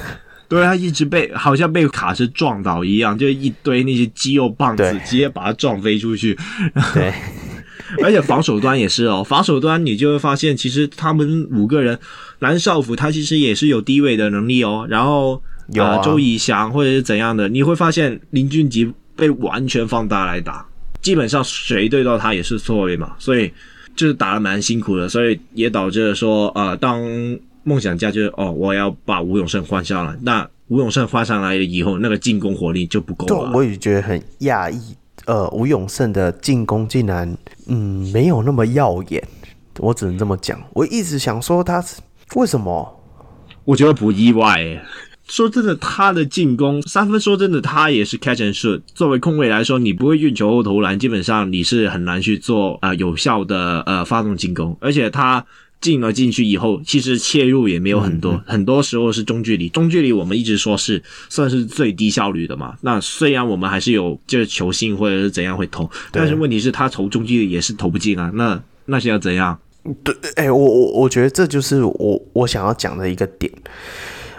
[0.50, 6.36] 对，他一直被好像被卡车撞倒一样，就一堆那些肌肉棒子直接把他撞飞出去，
[6.96, 7.14] 对。
[8.04, 11.98] 而且防守端也是哦，防守端你就会发现，其实他们五个人，
[12.40, 14.86] 蓝少辅他其实也是有低位的能力哦。
[14.90, 15.42] 然后
[15.74, 20.66] 有、啊呃、周以翔或者是怎样的，你会发现林俊杰被完全放大来打，
[21.02, 23.52] 基本上谁对到他也是错位嘛，所以
[23.96, 27.02] 就是打得蛮辛苦的，所以也导致了说，呃，当
[27.64, 33.52] 梦想家就是哦，我要把吴永胜换上来，那吴永胜换上来了以后，那个进攻火力就不够了。
[33.54, 34.96] 我也觉得很讶异。
[35.26, 39.28] 呃，吴永胜的进攻竟然，嗯，没有那么耀眼，
[39.80, 40.62] 我只能这么讲。
[40.74, 41.84] 我一直想说他
[42.36, 43.04] 为什么？
[43.64, 44.82] 我觉得不意外。
[45.28, 48.82] 说真的，他的进攻三分，说真的，他也是 catch and shoot。
[48.94, 55.46] 作为控卫来说，你不会运球后投篮，基本上你是很难去做啊、呃、有效的呃发动进攻，而且他。
[55.82, 59.70] 进了进去以后，其实切入也没有很多，嗯嗯，很多时候是中距离。
[59.70, 62.76] 中距离我们一直说是算是最低效率的嘛。
[62.82, 68.32] 那虽然我们还是有就是球星或者是怎样会投，但是问题是他投中距离也是投不进啊。
[68.34, 69.60] 那那是要怎样？
[70.04, 73.52] 对，哎、欸，我我我觉得这就是我我想要讲的一个点。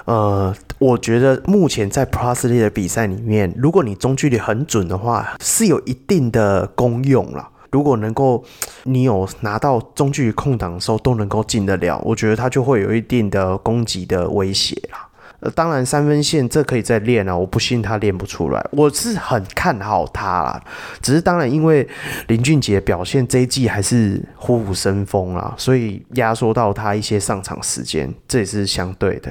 [0.07, 7.49] 呃，我觉得目前在 League 的比赛里面，如果你中距离很准的话，是有一定的功用了。
[7.71, 8.45] 如果能够，
[8.85, 15.09] 你有拿到中距离空档的时候都能够进得了，我觉得他就会有一定的攻击的威胁啦。
[15.41, 18.67] 呃，当然三分线这可以再练啊，我不信他练不出来。
[18.73, 20.65] 我是很看好他啦，
[21.03, 21.87] 只是当然因为
[22.29, 29.31] 林俊杰表现这一季还是虎虎生风啦，所以压缩到他一些上场时间，这也是相对的。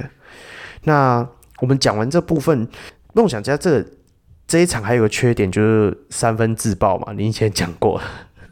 [0.84, 1.26] 那
[1.58, 2.68] 我们讲完这部分，
[3.12, 3.84] 梦想家这
[4.46, 8.00] 这一场还有个缺点就是三分自爆嘛，你以前讲过。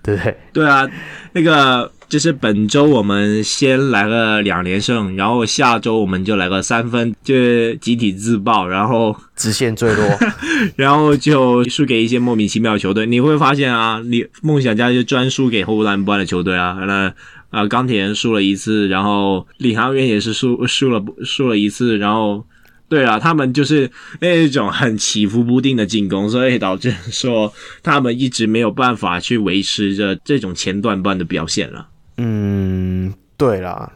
[0.04, 0.86] 对对啊，
[1.32, 7.34] 那个就是本周我们先来个两连胜，然后下周我们就来个三分，就
[7.76, 10.06] 集体自爆，然后直线坠落，
[10.76, 13.06] 然后就输给一些莫名其妙的球队。
[13.06, 17.12] 你会发现啊，你梦想家就专输给后段班的球队啊，那
[17.48, 22.44] 啊钢铁人输了一次，然后领航员也是输输了输了一次，然后。
[22.86, 31.88] 对啊，他们就是那一种很起伏不定的进攻，所以导致说他们一直没有办法去维持着这种前段段的表现了。
[32.18, 33.90] 嗯，对啦，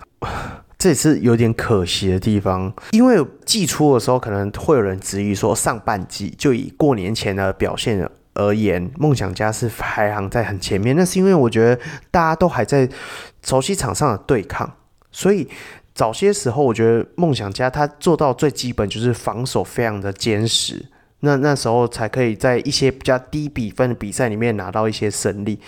[0.78, 10.96] 这也是有点可惜的地方，因为季初的时候可能会有人质疑说，上半季就以过年前的表现而言，梦想家是排行在很前面。
[10.96, 11.78] 那是因为我觉得
[12.10, 12.88] 大家都还在
[13.44, 14.72] 熟悉场上的对抗，
[15.12, 15.46] 所以。
[15.98, 20.86] 早些时候，我觉得梦想家他做到最基本就是防守非常的坚实，
[21.22, 25.58] 那那时候才可以在一些比较低比分的比赛里面拿到一些胜利。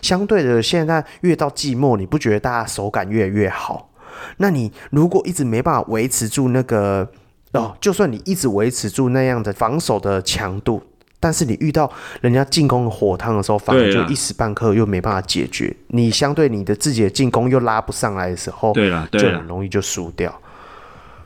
[0.00, 3.90] 相对的，现在越到季末，你不觉得大家手感越来越好？
[4.36, 7.10] 那你如果一直没办法维持住那个
[7.54, 10.80] 哦，就算你一直维持住那样的防守的强度。
[11.20, 11.92] 但是你遇到
[12.22, 15.76] 人家进攻的火烫的时候，反而就一时半刻又没办法解决。
[15.88, 20.40] 你相对你的自己的进攻又拉不上来的时候，对了，就很容易就输掉。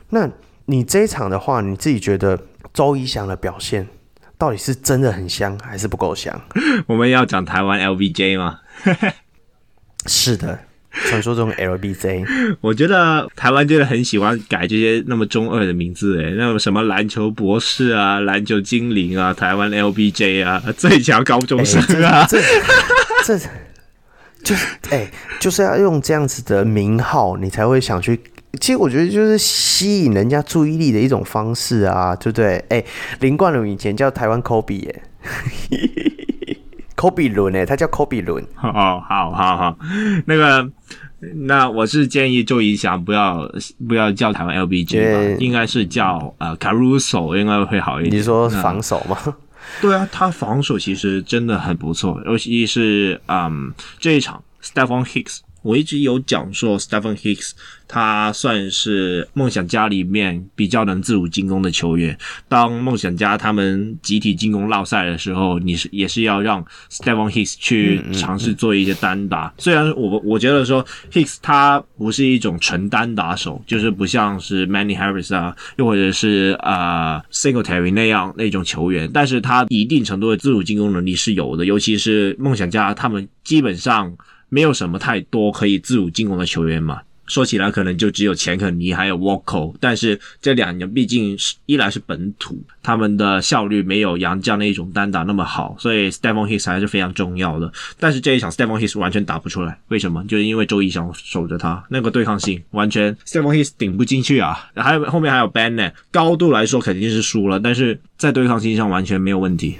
[0.09, 0.29] 那
[0.65, 2.37] 你这一场的话，你自己觉得
[2.73, 3.87] 周一翔的表现
[4.37, 6.41] 到底是真的很香，还是不够香？
[6.87, 8.59] 我们要讲台湾 LBJ 吗？
[10.05, 10.59] 是的。
[11.07, 12.25] 传说中 LBJ，
[12.61, 22.39] 我觉得台湾真的很喜欢改这些那么中二的名字，哎，那么什么篮球博士啊，篮球精灵啊，台湾 LBJ 啊，最强高中生啊，这
[23.25, 23.45] 这，这
[24.43, 28.19] 就是哎、欸，就是要用这样子的名号，你才会想去
[28.61, 32.55] 其实我觉得就是吸引人家注意力的一种方式啊，对不对？
[32.69, 32.85] 哎、欸，
[33.19, 35.01] 林冠伦以前叫台湾科比耶，
[36.95, 38.43] 科比伦诶，他叫科比伦。
[38.61, 39.77] 哦，好好好，
[40.25, 40.69] 那个，
[41.47, 43.49] 那我是建议周怡翔不要
[43.87, 48.19] 不要叫台湾 LBJ 吧，应该是叫呃 Caruso 应该会好一点。
[48.19, 49.17] 你说防守吗？
[49.81, 55.39] 对啊，他防守其实真的很不错，尤其是嗯这一场 Stephon Hicks。
[55.65, 57.53] 我一直有讲说，Stephen Hicks
[57.87, 62.15] 他算是梦想家里面比较能自主进攻的球员。
[62.47, 69.51] 当梦想家他们集体进攻落赛的时候，你是也是要让 Stephen Hicks 去尝试做一些单打。
[69.57, 81.65] 虽然我我觉得说 Hicks 他不是一种纯单打手，就是不像是 Manny Harris 啊，又或者是呃 Singletary 那样那种球员，但是他一定程度的自主进攻能力是有的。
[81.65, 84.15] 尤其是梦想家他们基本上。
[84.55, 97.69] 没有什么太多可以自主进攻的球员嘛，说起来可能就只有钱肯尼还有沃克，但是这两年毕竟是一来是本土，他们的效率没有杨将那一种单打那么好，所以 Stephon Hicks 还是非常重要的。
[97.99, 100.23] 但是这一场 Stephon Hicks 完全打不出来，为什么？
[100.25, 104.69] 就是因为周仪翔守着他，那个对抗性完全 Stephon Hicks 顶不进去啊。
[104.77, 109.75] 还有后面还有 Bennett，高度来说肯定是输了，但是在对抗性上完全没有问题。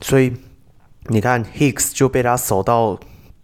[0.00, 0.30] 所以
[1.08, 3.00] 你看 Hicks 就被他守到。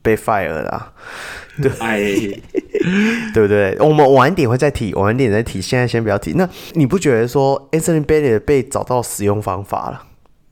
[0.06, 0.92] 被 fire 了，
[1.60, 1.68] 对，
[3.34, 3.76] 对不对？
[3.80, 6.34] 我们晚一点会再提，晚一点再提，现在先不要提。
[6.34, 10.00] 那你不觉得说 Anthony Bennett 被找到使用方法了？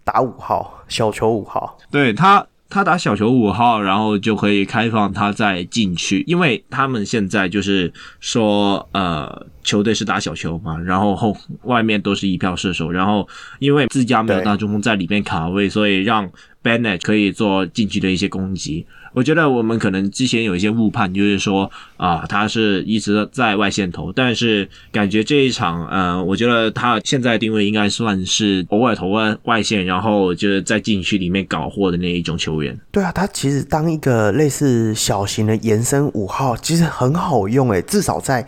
[0.02, 13.26] 打五号，小球五号，对他，他打小球五号，然后就可以开放他再进去，因为他们现在就是说，呃，球队是打小球嘛，然后后外面都是一票射手，然后
[13.60, 16.28] 因为自家没有大中锋在里面卡位，所以让
[16.62, 18.84] Bennett 可以做禁区的一些攻击。
[19.14, 32.78] 我觉得我们可能之前有一些误判，就是说啊，他是一直在外线投，但是感觉这一场，嗯，我觉得他现在定位应该算是偶尔投外外线，然后就是在禁区里面搞货的那一种球员。
[32.90, 38.44] 对啊，他其实当一个类似小型的延伸五号，其实很好用诶，至少在。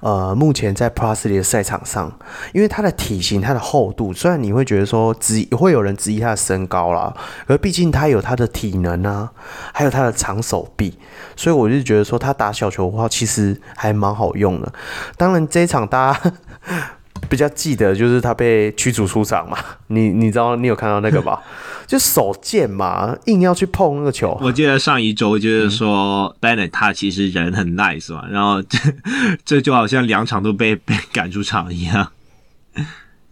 [0.00, 2.10] 呃，目前在 Plus 里的赛场上，
[2.52, 7.14] 因为他的体型、他的厚度，虽然你会觉得说质会有人质疑他的身高啦，
[7.46, 9.30] 而毕竟他有他的体能啊，
[9.72, 10.98] 还有他的长手臂，
[11.36, 14.72] 所以我就觉得说他打小球的话，其实还蛮好用的。
[15.16, 16.32] 当然这一场大家
[17.28, 19.56] 比较记得就是他被驱逐出场嘛，
[19.88, 21.40] 你你知道你有看到那个吧？
[21.86, 24.38] 就手贱嘛，硬要去碰那个球。
[24.40, 28.78] 我记得上一周就是说，Bennett 他其实人很 nice 嘛，然后这
[29.44, 32.12] 这就好像两场都被被赶出场一样。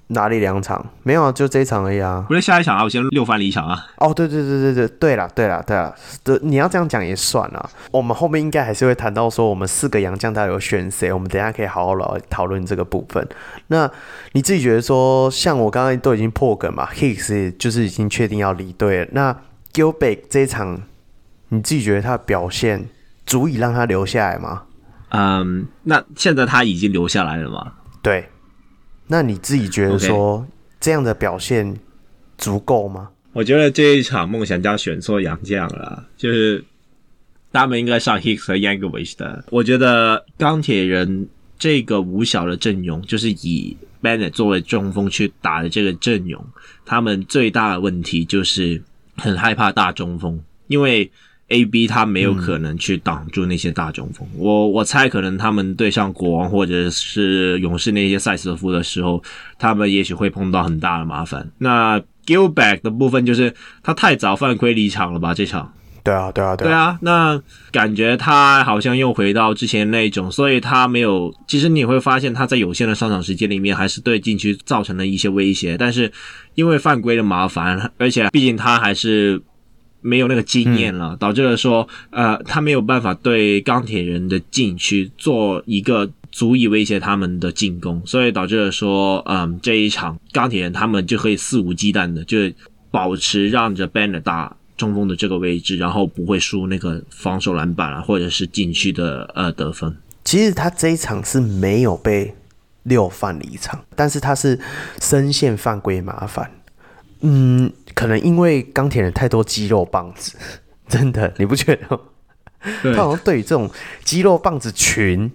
[0.08, 0.84] 哪里两场？
[1.02, 2.24] 没有啊，就这一场而已啊。
[2.28, 3.86] 不是下一场啊，我先六番离场啊。
[3.98, 5.94] 哦，对对对对对，对了对了对了，
[6.24, 7.70] 对，你要这样讲也算了。
[7.90, 11.12] 我们后面应该还是会谈到说，我们四个洋将到底有选谁？
[11.12, 13.28] 我们等一下可以好好来讨论这个部分。
[13.66, 13.90] 那
[14.32, 19.08] 你自己觉得说，像我刚刚都已经破梗嘛，Hicks 就是已经确定要离队了。
[19.12, 19.36] 那
[19.74, 20.80] Gilbert 这一场，
[21.50, 22.88] 你自己觉得他的表现
[23.26, 24.62] 足以让他留下来吗？
[25.10, 27.72] 嗯，那现在他已经留下来了吗？
[28.00, 28.30] 对。
[29.08, 30.46] 那你自己觉得说
[30.78, 31.76] 这样的表现
[32.36, 33.10] 足够吗？
[33.32, 36.64] 我觉得这一场梦想家选错洋将了，就是
[37.52, 39.44] 他们应该上 Hicks 和 Yankovic 的。
[39.50, 41.28] 我觉得钢铁人
[41.58, 46.44] 这个五小的阵容，就是以 Bennett 作为中锋去打的这个阵容，
[46.84, 48.82] 他们最大的问题就是
[49.16, 51.10] 很害怕大中锋，因为。
[51.48, 59.22] A B 他没有可能去挡住那些大中锋，嗯、我我猜可能他们对上国王或者是勇士那些塞斯夫的时候，
[59.58, 61.50] 他们也许会碰到很大的麻烦。
[61.56, 65.32] 那 Gilback 的部分就是他太早犯规离场了吧？
[65.32, 65.72] 这场。
[66.04, 66.70] 对啊，对啊，对啊。
[66.70, 67.42] 对啊，那
[67.72, 71.34] 感觉他好像又回到之前那种，所以他没有。
[71.46, 76.12] 其实你会发现他在有限的上场时间里面，还是对禁区造成了一些威胁，但是
[76.54, 79.42] 因为犯规的麻烦，而且毕竟他还是。
[80.00, 92.38] 没有那个经验了，导致了说，呃，他没有办法对钢铁人的禁区做一个足以威胁他们的进攻，所以导致了说，嗯、呃，这一场钢铁人他们就可以肆无忌惮的就
[92.90, 99.96] 保持让着 Bennett 打中锋的这个位置，然后不会输那个防守篮板啊，或者是禁区的呃得分。
[100.24, 102.34] 其实他这一场是没有被
[102.84, 104.58] 六犯离场，但是他是
[105.00, 106.50] 深陷犯规麻烦。
[107.20, 110.36] 嗯，可能因为钢铁人太多肌肉棒子，
[110.86, 111.98] 真的，你不觉得吗？
[112.94, 113.68] 他好像对于这种
[114.04, 115.28] 肌肉棒子群，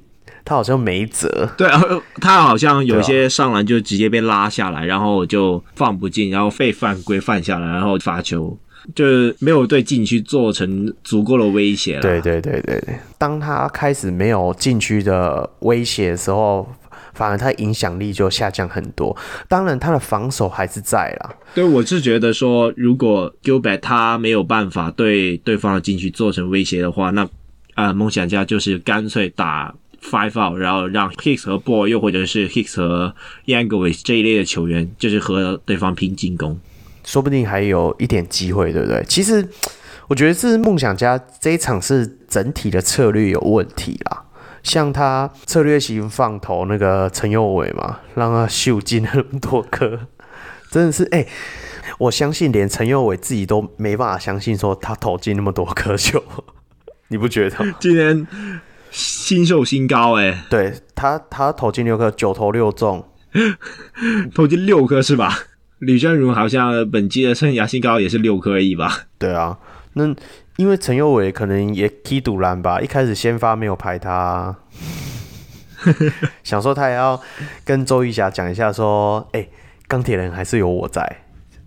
[0.46, 1.50] 他好像没辙。
[1.58, 1.82] 对啊，
[2.22, 8.58] 他好像有些上篮就直接被拉下来，然后就放不进，然后被犯规犯下来，然后罚球。
[8.94, 12.02] 就是没有对禁区做成足够的威胁了。
[12.02, 16.68] 对对对对对，当他开始没有禁区的威胁的时候，
[17.14, 19.16] 反而他影响力就下降很多。
[19.48, 21.36] 当然，他的防守还是在啦。
[21.54, 27.24] 对，我是觉得说，如果 Gilbert 他没有办法对对方的禁区做成威胁的话，那
[27.76, 36.60] 啊、呃，梦想家就是干脆打 five out，然后让 Hicks 和 Boy 又或者是 Hicks 和 Yangovic 这一类的球员，就是和对方拼进攻。
[37.04, 39.04] 说不定还有一点机会，对不对？
[39.08, 39.48] 其实
[40.08, 44.23] 我觉得是梦想家这一场是整体的策略有问题啦。
[44.64, 50.00] 像他策略型放投那个陈佑伟嘛，让他秀进那么多颗，
[50.72, 51.28] 真的是哎、欸，
[52.00, 56.24] 我相信连陈佑伟自己都没办法相信说他投进那么多颗球，
[57.10, 57.58] 你不觉得？
[57.80, 58.26] 今天
[58.90, 63.06] 新秀新高哎、欸，对他他投进六颗，九投六中，
[64.34, 65.38] 投进六颗是吧？
[65.80, 69.02] 吕政儒好像本季的生涯新高也是六颗而已吧？
[69.20, 69.60] 对啊，
[69.94, 70.16] 那。
[70.58, 74.56] 因为陈佑伟可能也踢赌篮吧，一开始先发没有拍他，
[76.44, 77.20] 想说他也要
[77.66, 79.48] 跟周瑜霞讲一下，说，哎，
[79.88, 81.02] 钢铁人还是有我在，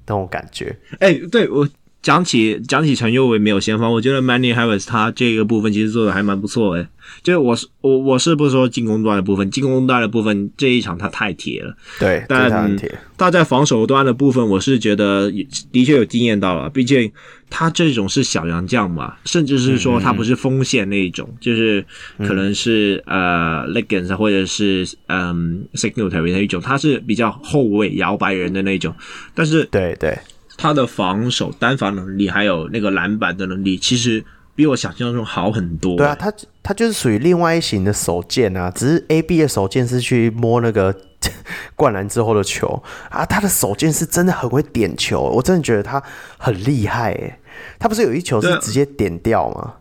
[0.06, 0.76] 那种感觉。
[1.00, 1.68] 哎，对我
[2.06, 6.86] 讲起讲起陈佑维没有先发，我觉得 Manny Harris 他这个部分其实做的还蛮不错诶。
[7.24, 12.78] 就是我是我我是不说进攻端的部分，进攻端的部分这一场他太铁了，对，但
[13.18, 15.28] 他在防守端的部分，我是觉得
[15.72, 16.70] 的确有惊艳到了。
[16.70, 17.10] 毕竟
[17.50, 21.84] 他这种是小洋将嘛，甚至是说他不是锋线那一种，嗯、就是
[22.18, 28.94] 可能是、嗯、呃 Liggins 或者是嗯 Singletary 那一种，他是比较后卫摇摆人的那种。
[29.34, 30.16] 但是对对，
[30.56, 34.24] 他的防守单防能力还有那个篮板的能力，其实。
[34.56, 35.98] 比我想象中好很多。
[35.98, 36.32] 对啊，他
[36.62, 40.96] 他就是属于另外一型的手剑啊，只是 A B 的手剑是去摸那个
[41.76, 46.02] 灌篮之后的球啊，他的手剑是真的很会点球，我真的觉得他
[46.38, 47.38] 很厉害诶。
[47.78, 49.74] 他不是有一球是直接点掉吗？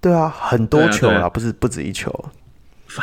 [0.00, 2.24] 对啊，很多球啊，不是不止一球，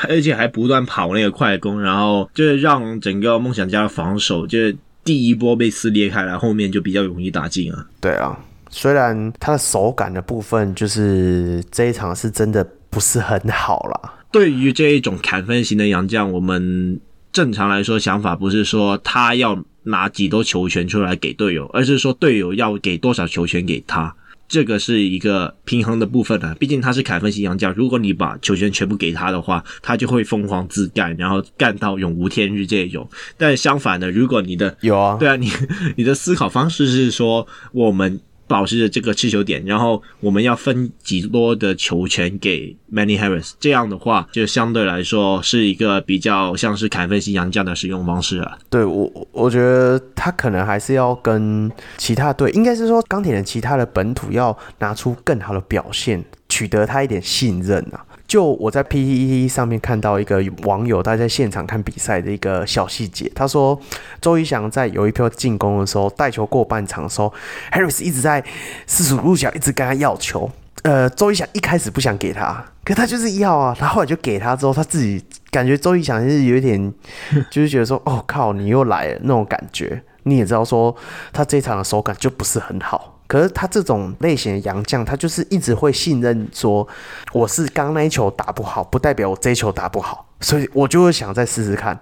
[0.07, 4.73] 而且还不断跑那个快攻，然后就是让整个梦想家的防守就是
[5.03, 7.87] 第一波被撕裂开来，后面就比较容易打进啊。
[7.99, 8.37] 对啊。
[8.73, 14.13] 虽然他的手感的部分，就是这一场是真的不是很好啦。
[14.31, 16.97] 对于这一种砍分型的洋将，我们
[17.33, 24.15] 正常来说想法不是说他要拿几多球权出来给队友，而是说队友要给多少球权给他。
[24.51, 26.53] 这个是一个平衡的部分啊。
[26.59, 33.09] 毕竟他是凯分型洋将，如果你把球权全部给他的话，他就会疯狂自干，然后干到永无天日这种。
[33.37, 35.49] 但相反的，如果你的有啊，对啊，你
[35.95, 38.19] 你的思考方式是说我们。
[38.51, 48.59] 保持着这个持球点，然后我们要分几多的球权给 Many Harris，这样的话就相对来说是一个比较像是砍分西洋将的使用方式了。
[48.69, 58.05] 对，我我觉得他可能还是要跟其他队，应该是说钢铁人其他的本土要拿出更好的表现，取得他一点信任啊。
[58.31, 63.77] 就我在 PTT 上面看到一个网友他在现场看比赛的一个小细节，他说
[64.21, 67.33] 周仪翔在有一票进攻的时候带球过半场的时候
[67.73, 68.41] ，Harris 一直在
[68.87, 70.49] 四十五度角一直跟他要球，
[70.83, 76.93] 呃，周仪翔一开始不想给他，可他就是要啊，他后来就给他之后，他自己感觉周仪翔是有点
[77.51, 80.95] 就是觉得说，哦靠，你又来了那种感觉，你也知道说
[81.33, 83.10] 他这场的手感就不是很好。
[83.31, 86.85] 可是他这种类型的洋将，他就是一直会信任说，
[87.31, 91.97] 我是刚那一球打不好，不代表我这一球打不好，所以我就会想再试试看。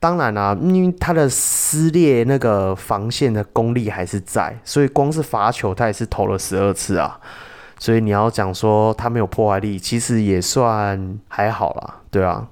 [0.00, 7.16] 当然啦、因为他的撕裂那个防线的功力还是在，所以光是罚球他也是投了十二次啊。
[7.78, 12.44] 所以你要讲说他没有破坏力，其实也算还好啦，对啊。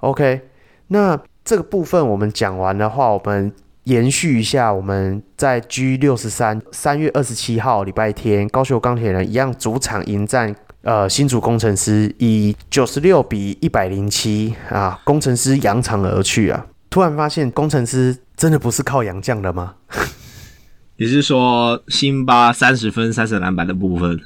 [0.00, 0.42] OK，
[0.88, 3.50] 那这个部分我们讲完的话，我们。
[3.84, 16.66] 延续一下，我们在 G 六十三三月二十七号礼拜天，高雄钢铁人一样主场迎战呃新竹工程师，以九十六比一百零七啊，工程师扬长而去啊！
[16.90, 19.76] 突然发现工程师真的不是靠洋将的吗？
[20.98, 24.20] 你是说辛巴三十分三十篮板的部分？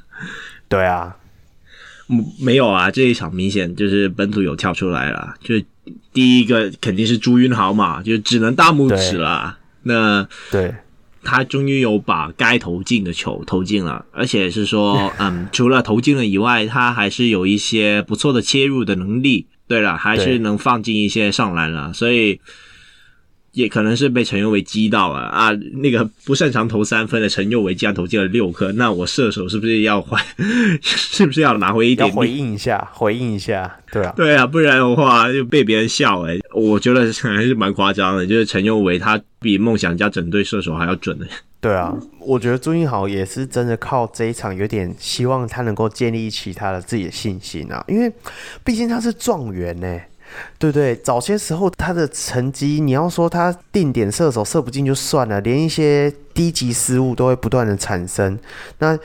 [0.68, 1.16] 对啊，
[2.40, 5.54] 没有啊，这一场明显就是本土有跳出来了，就。
[6.12, 9.58] 第一个肯定是朱云豪嘛，就只能大拇指了。
[9.82, 10.74] 那对，
[11.22, 19.46] 他终于有把该投进的球投进了，而且是说， 嗯，除了投进了以外，他还是有一些不错的切入的能力。
[19.66, 22.40] 对了，还是能放进一些上篮了，所以。
[23.54, 25.50] 也可能是被陈佑维击到了啊！
[25.74, 30.22] 那个不擅长投三分的陈佑维竟然投进了六颗，那我射手是不是要还？
[30.82, 32.10] 是不是要拿回一点？
[32.10, 41.26] 回应一下，回应一下，对啊，对啊，不然的话就被别人笑诶、欸、我觉得还是蛮夸张的，就是陈佑维他比梦想家整队射手还要准的。
[41.60, 48.12] 对啊，我觉得朱英豪也是真的靠这一场，有点希望他能够建立起他的自己的信心啊，因为
[48.64, 50.00] 毕竟他是状元呢。
[50.58, 58.38] 对对，早些时候他的成绩，你要说他定点射手射不进就算了，连一些低级失误都会不断的产生。
[58.78, 58.98] 那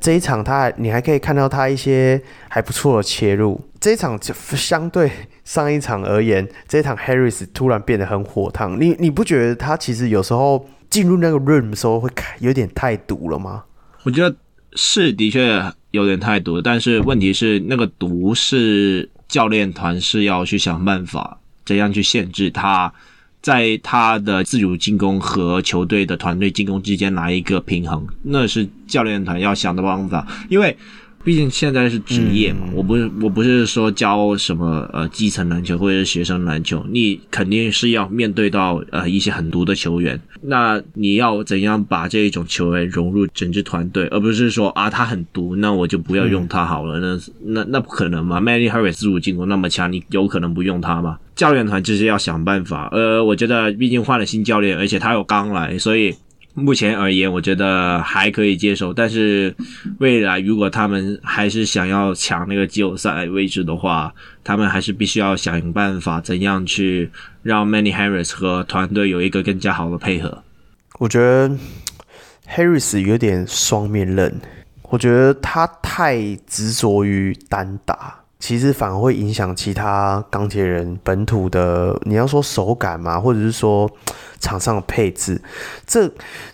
[0.00, 3.60] 这一场他，你还可以看到他一些还不错的切入。
[3.80, 5.10] 这一场就相对
[5.44, 8.80] 上一场而言，这一场 Harris 突然变得很火烫。
[8.80, 13.64] 你你不觉得他其实有时候进入那个 room 的时候会开有点太毒了吗？
[14.04, 14.34] 我觉得
[14.74, 15.62] 是的确
[15.92, 19.08] 有点太毒，但是问题是那个毒是。
[19.28, 22.92] 教练团是要去想办法，怎样去限制他，
[23.42, 30.76] 在他的自主进攻和球队的团队进攻之间拿一个平衡，那是教练团要想的办法，因为。
[31.24, 51.18] 毕竟现在是职业嘛，我不是我不是说教什么呃基层篮球或者是学生篮球，你肯定是要面对到呃一些很毒的球员，那你要怎样把这一种球员融入整支团队，而不是说啊他很毒，那我就不要用他好了，那那那不可能嘛？Manny Harris 自主进攻那么强，你有可能不用他吗？
[51.34, 56.14] 教练团就是要想办法，呃，我觉得毕竟换了新教练，而且他又刚来，所以。
[56.54, 58.92] 目前而言，我觉得还可以接受。
[58.92, 59.54] 但是
[59.98, 67.10] 未来如果他们还是想要抢那个季后赛位置的话，他们还是必须要想办法怎样去
[67.42, 70.42] 让 Many Harris 和团队有一个更加好的配合。
[70.98, 71.50] 我觉得
[72.48, 74.40] Harris 有点双面刃，
[74.90, 78.23] 我觉得他太执着于单打。
[78.38, 83.90] 其实反而会影响其他钢铁人本土的，你要说手感嘛，或者是说
[84.38, 85.40] 场上的配置，
[85.86, 86.06] 这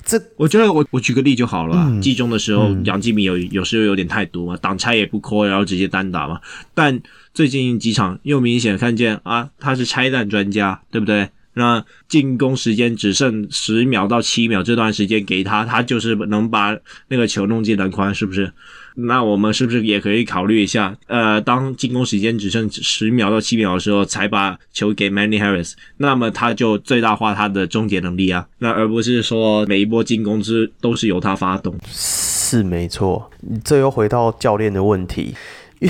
[0.04, 1.76] 这，我觉得我我举个例就好了。
[1.88, 6.40] 嗯、季中的时候，杨继明有有时候有点太多嘛，挡拆也不抠，然后直接单打嘛。
[6.74, 7.00] 但
[7.34, 11.28] 最近几场又明显看见啊，他是拆弹专家，对不对？
[11.54, 16.76] 那进攻时间只剩十秒到七秒这段时间给他，他就是能把
[17.08, 18.52] 那个球弄进篮筐，是不是？
[18.94, 20.96] 那我们是不是也可以考虑一下？
[21.06, 28.46] 呃，当进攻时间只剩十秒到七秒的时候，才把球给 Manny Harris，那么他就最大化他的终结能力啊。
[28.58, 31.74] 那而不是说每一波进攻之都是由他发动。
[31.86, 33.30] 是没错，
[33.64, 35.34] 这又回到教练的问题，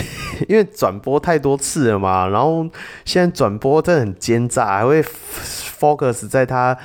[0.49, 2.69] 因为转播太多次了嘛，然后
[3.05, 6.77] 现在转播真的很奸诈，还会 focus 在他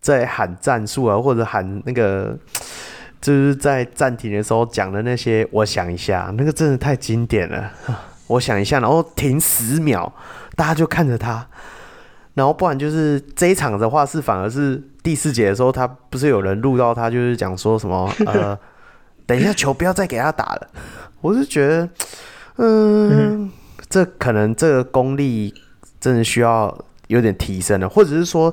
[0.00, 2.38] 在喊战术啊，或者喊那个。
[3.22, 7.70] 就是在暂停的时候讲的那些，我想一下，那个真的太经典了。
[8.26, 10.12] 我想一下，然后停十秒，
[10.56, 11.46] 大家就看着他。
[12.34, 18.58] 然后不然就是这一场的话，是反而是第四节的时候，他不是有人录到他，就是讲说什么 呃，
[19.26, 20.68] 等一下球不要再给他打了。
[21.20, 21.88] 我是觉得，
[22.56, 23.50] 嗯，
[23.88, 25.54] 这可能这个功力
[26.00, 26.76] 真的需要
[27.12, 28.52] 有点提升了，或者是说。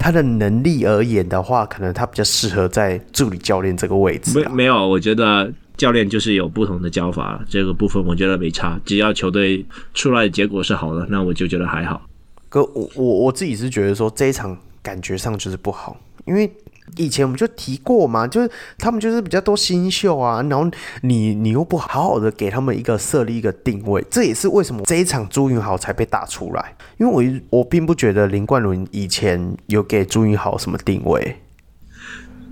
[0.00, 4.38] 他的能力而言的话，可能他比较适合在助理教练这个位置。
[4.38, 8.80] 没没有，我觉得教练就是有不同的教法，这个部分我觉得没差。
[8.84, 12.00] 只要球队出来的结果是好的，那我就觉得还好。
[12.48, 16.48] 哥我我我自己是觉得说这一场感觉上就是不好，因为。
[16.96, 20.70] 以前我们就提过嘛，就是他们就是比较多新秀啊，然后
[21.02, 31.36] 你你又不好好的给他们一个设立一个定位，这也是为什么这一场朱云豪才被打出来，因为我我并不觉得林冠伦以前有给朱云豪什么定位。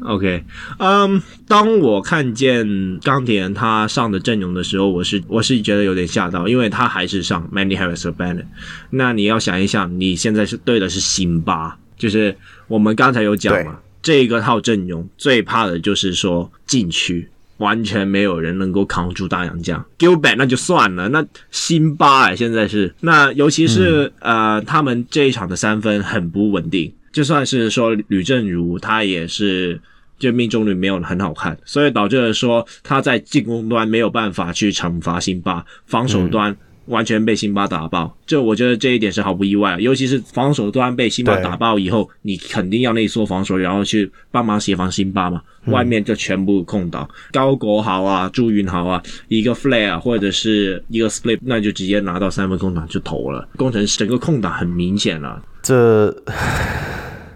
[0.05, 0.45] OK，
[0.79, 1.19] 嗯、um，
[1.49, 8.45] 当我看见钢铁人他上的阵容的时候，我是我是觉得有点吓到，因为他还是上 Manny Harris 和 Bennett。
[8.91, 12.37] 那你要想一想，你现在是对的是辛巴，就是
[12.69, 13.79] 我们刚才有讲嘛。
[14.03, 17.29] 这个套阵容最怕的就是说禁区
[17.59, 22.95] 完全没有人能够扛住大洋将，Gilbert 那就算了，那辛巴哎现在是。
[23.01, 29.81] 那尤其是、嗯、呃他们这一场的三分很不稳定，就算是说吕正如他也是
[30.19, 36.55] 就命中率没有很好看，所以导致了说他在进攻端没有办法去惩罚辛巴，防守端。
[36.87, 45.43] 嗯完全被辛巴打爆，这我觉得这一点是毫不意外，尤其是防守端被辛巴打爆以后，你肯定要内缩防守，然后去帮忙协防辛巴嘛。
[45.67, 53.49] 外面就全部空档，嗯、高国豪啊、朱云豪啊，一个 flare 或者是一个 split，那就直接拿到三分空档就投了。
[53.57, 56.15] 工程师整个空档很明显了，这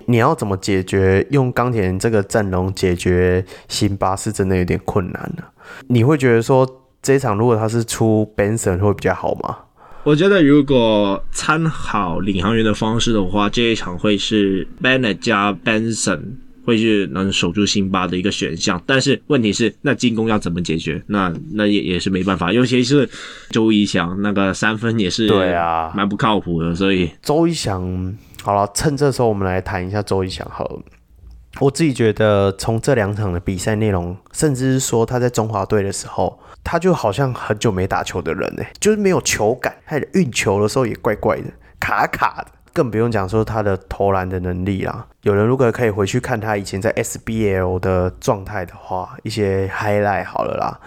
[0.07, 1.27] 你要怎么解决？
[1.33, 5.53] 用钢铁人这个阵容解决辛巴是真的有点困难了。
[5.89, 6.65] 你会觉得说？
[7.03, 9.57] 这一场如果他是出 Benson 会比较好吗？
[10.03, 16.21] 我觉得如果参考领航员的方式的话，这一场会是 Bennett 加 Benson
[16.65, 18.83] 会是能守住辛巴的一个选项。
[18.87, 21.03] 但是问题是，那进攻要怎么解决？
[21.07, 22.51] 那那也也是没办法。
[22.51, 23.09] 尤其是
[23.51, 26.75] 周一翔那个三分也是对啊，蛮不靠谱的。
[26.75, 30.81] 所以周一翔好了，趁这时候我们来谈一下周一翔好了。
[31.59, 41.45] 我自己觉得从这两场的比赛内容，甚至是说他在中华队的时候，他就好像很久没打球的人呢，就是没有球感，他运球的时候也怪怪的，
[41.79, 42.47] 卡卡的。
[42.73, 45.05] 更不用讲说他的投篮的能力啦。
[45.23, 50.79] 有人如果可以回去看他以前在 SBL 的状态的话，一些 highlight 好了啦。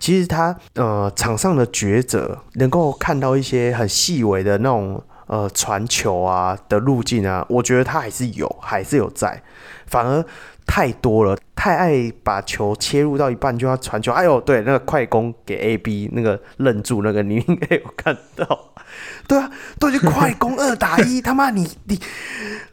[0.00, 9.40] 其实他呃场上的抉择，能够看到一些很细微的那种呃传球啊的路径啊，我觉得他还是有，还是有在。
[9.86, 10.24] 反而
[10.68, 14.12] 太多了，太爱把球切入到一半就要传球。
[14.12, 18.72] 哎呦，对，那个快攻给 AB 那个愣住那个，你应该有看到。
[19.26, 19.50] 对啊，
[19.80, 21.98] 都是快攻二打一，他妈你你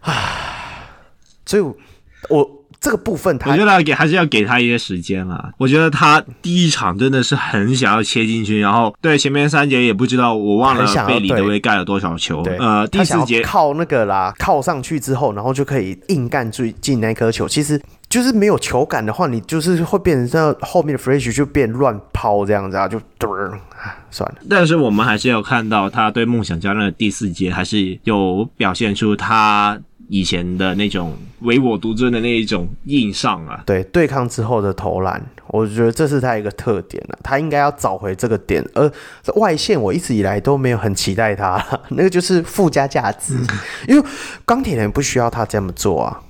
[0.01, 0.91] 啊！
[1.45, 1.75] 所以我，
[2.29, 2.54] 我
[2.85, 5.49] 这个部分他，我觉得要给还是要给他一些时间啊。
[5.57, 12.43] 我觉得他第一场真的是很想要切进去，然后对前面三节也不知道，我忘了被李德威盖了多少球。
[12.59, 17.47] 呃，第四节靠那个啦，靠上去之后，然后就可以硬干最进那颗球。
[17.47, 17.81] 其实。
[18.07, 23.59] 就是没有球感的话，你就是会变成这后面的 Fresh 就变乱抛这样子啊，就嘟儿，
[24.11, 24.35] 算了。
[24.47, 29.77] 但是我们还是要看到他对梦想家那第四节还是有表现出他
[30.07, 33.63] 以前的那种唯我独尊的那一种硬上啊。
[33.65, 37.17] 对，对抗之后的投篮，我觉得这是他一个特点了。
[37.23, 38.63] 他应该要找回这个点。
[38.73, 38.91] 而
[39.35, 43.35] 外线我一直以来都没有很期待他，那个就是附加价值，
[43.87, 44.07] 因为
[44.45, 46.21] 钢铁人不需要他这么做啊。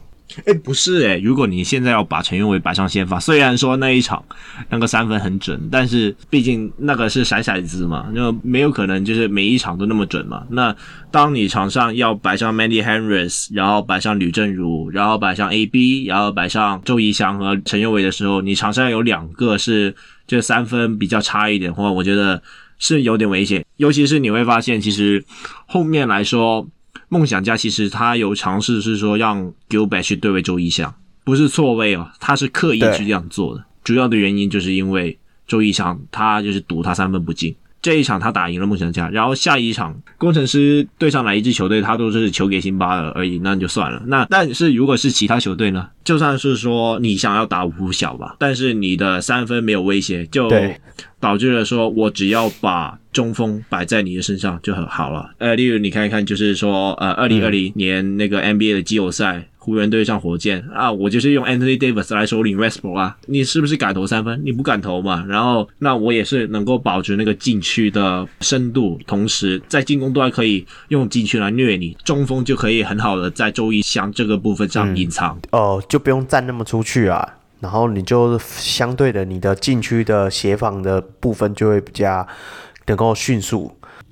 [0.45, 4.23] 哎，不是哎，如果你现在要把陈宥维摆上先发，虽然说那一场
[4.69, 10.43] 那个三分很准，但是毕竟那个是骰骰子嘛，那没有可能就是每一场都那么准嘛。
[10.49, 10.75] 那
[11.09, 19.95] 当你场上要摆上 Mandy Harris，然后摆上吕政儒，然后摆上 AB，然后摆上周怡翔和陈宥维的时候，你场上有两个是
[20.27, 22.41] 这三分比较差一点的话，我觉得
[22.77, 23.65] 是有点危险。
[23.77, 25.23] 尤其是你会发现，其实
[25.65, 26.67] 后面来说。
[27.09, 30.93] 梦想家其实他有尝试是说让 Gilbert 去对位周一翔，
[31.23, 33.63] 不是错位哦，他是刻意去这样做的。
[33.83, 44.01] 主要的原因就是因为周一翔他就是赌他三分不进，这一场他打赢了梦想家，然后下一场工程师对上哪一支球队，他都是球给辛巴了而已，那就算了。
[44.07, 45.87] 那但是如果是其他球队呢？
[46.03, 50.49] 就算是说你想要打五小吧，但是你的三分没有威胁，就
[51.19, 52.97] 导致了说我只要把。
[53.16, 55.30] 中锋摆在你的身上就很好了。
[55.38, 64.41] 呃，例如你看一看，就是说，呃，二零二零年那个 NBA 的季后赛，湖人对上火箭啊，我就是用 Anthony Davis 来首领 Westbrook 啊，你是不是敢投三分？
[64.43, 65.26] 你不敢投嘛。
[65.30, 75.34] 然后，那我也是能够保持那个禁区的深度，同时在进攻端可以用禁区来虐你，中锋就可以很好的在周仪翔这个部分上隐藏。
[75.51, 77.26] 哦、嗯呃，就不用站那么出去啊，
[77.61, 82.28] 然后你就相对的，你的禁区的协防的部分就会比较。
[82.88, 83.71] 能够迅速，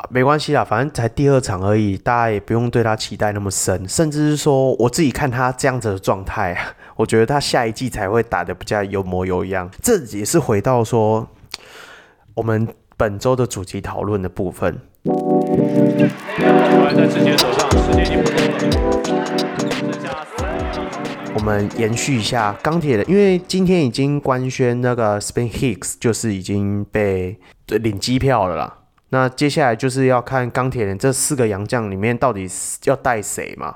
[0.10, 3.88] 没关系啦，反正才第二场而已，大家也不用对他期待那么深。
[3.88, 6.58] 甚至是说，我自己看他这样子的状态，
[6.96, 9.70] 我觉得他下一季才会打得比较有模有样。
[9.82, 11.28] 这也是回到说
[12.34, 12.68] 我们
[12.98, 14.80] 本周的主题讨论的部分。
[21.36, 27.40] 我们延续一下钢铁人，因为今天已经官宣那个 Spin Hicks 就是已经被。
[27.82, 28.78] 领机票了啦，
[29.10, 32.46] 那接下来就是要看钢铁人这四个洋将里面到底
[32.84, 33.74] 要带谁嘛？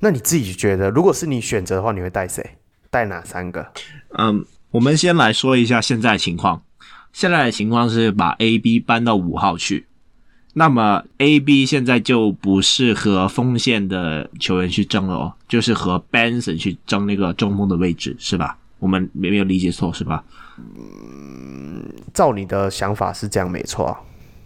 [0.00, 2.42] 那你自己觉得，如果是你选择的话，你会带谁？
[2.90, 3.70] 带哪三个？
[4.18, 6.62] 嗯，我们先来说一下现在情况。
[7.12, 9.86] 现在的情况是把 AB 搬到五号去，
[10.58, 18.56] 那么 AB 现在就不是和锋线的球员去争了哦，就是和 Benson 去争那个中锋的位置，是吧？
[18.78, 20.24] 我们没没有理解错，是吧？
[20.58, 21.84] 嗯，
[22.14, 24.00] 照你的想法是这样没错啊，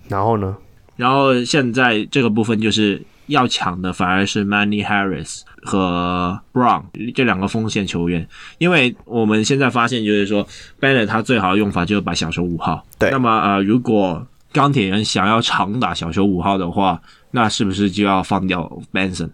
[0.08, 0.56] 然后呢？
[0.96, 6.82] 然后现在这个部分就是要抢的反而是 Manny Harris 和 Brown
[7.14, 8.26] 这两个锋线球员，
[8.58, 10.44] 因为我们现在发现就是说
[10.80, 12.84] Bennett 他最好的用法就是把小球五号。
[12.98, 13.10] 对。
[13.12, 19.30] 那么呃，如果钢铁人想要长打小球五号的话，那是不是就要放掉 Benson？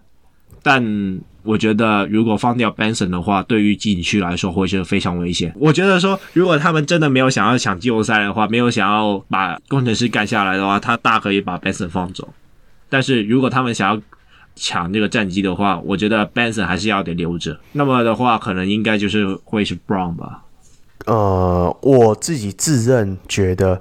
[0.63, 5.55] 但我觉得，如果放掉 Benson 的话，对于禁区来说会是非常危险。
[5.57, 12.29] 我觉得说，如果他们真的没有想要抢季后赛的话，没有想要把工程师干下来的话，他大可以把 Benson 放走。
[12.89, 14.03] 但是如果他们想要
[14.57, 17.57] 抢这个战绩的话，我觉得 Benson 还是要得留着。
[17.73, 20.43] 那么的话，可能应该就是会是 Brown 吧。
[21.07, 23.81] 呃，我自己自认觉得，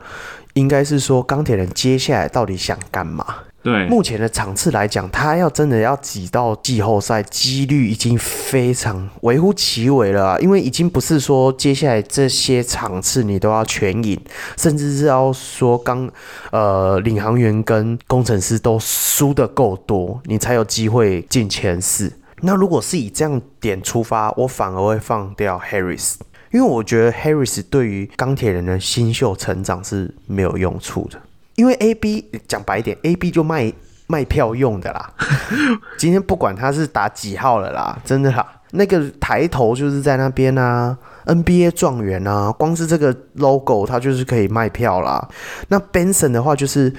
[0.56, 3.26] 应该是说钢铁人接下来到底想干嘛？
[3.62, 10.40] 对，目前的场次来讲，他要真的要挤到季后赛，几率已经非常微乎其微了啊。
[10.40, 14.20] 因为已经不是说接下来这些场次你都要全赢，
[14.56, 16.08] 甚至是要说刚
[16.52, 22.14] 呃领航员跟工程师都输的够多，你才有机会进前四。
[22.42, 26.16] 那如果是以这样点出发，我反而会放掉 Harris，
[26.56, 31.20] 因为我觉得 Harris 对于钢铁人的新秀成长是没有用处的。
[31.56, 33.74] 因为 AB 讲白一点，AB 就卖
[34.08, 35.14] 卖票用的啦。
[36.00, 40.98] 今天不管他是打几号了啦，真的啦，那个抬头就是在那边啊。
[41.26, 45.28] NBA 状元啊，光是这个 logo，它就是可以卖票啦。
[45.70, 46.94] 那 Benson 的话，就是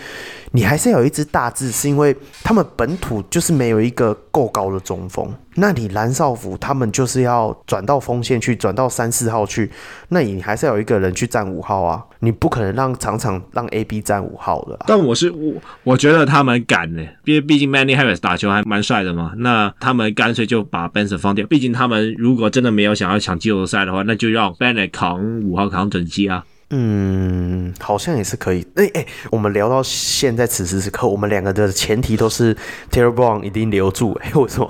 [0.50, 5.32] 你还是有一只大字，是因为他们本土就是没有一个够高的中锋。
[5.57, 9.70] 那你蓝少辅他们就是要转到锋线去，转到三四号去，
[10.09, 12.02] 那你还是要有一个人去站五号啊。
[12.20, 14.78] 你不可能让场场让 AB 站五号的。
[14.86, 15.54] 但我是我，
[15.84, 19.32] 我觉得他们敢呢，因为毕竟 Manny Harris 打球还蛮帅的嘛。
[19.36, 21.46] 那他们干脆就把 Benson 放掉。
[21.46, 26.44] 毕竟他们如果真的没有想要抢季后赛的话，那就让 Bennett 扛五号扛整机啊。
[26.70, 28.66] 嗯，好像也是可以。
[28.74, 32.57] 哎、欸、哎、欸，我们聊到现在此时此刻，我们两个的前提都是
[32.90, 34.18] Taylor Brown 一定留住。
[34.22, 34.68] 哎、欸，为什么？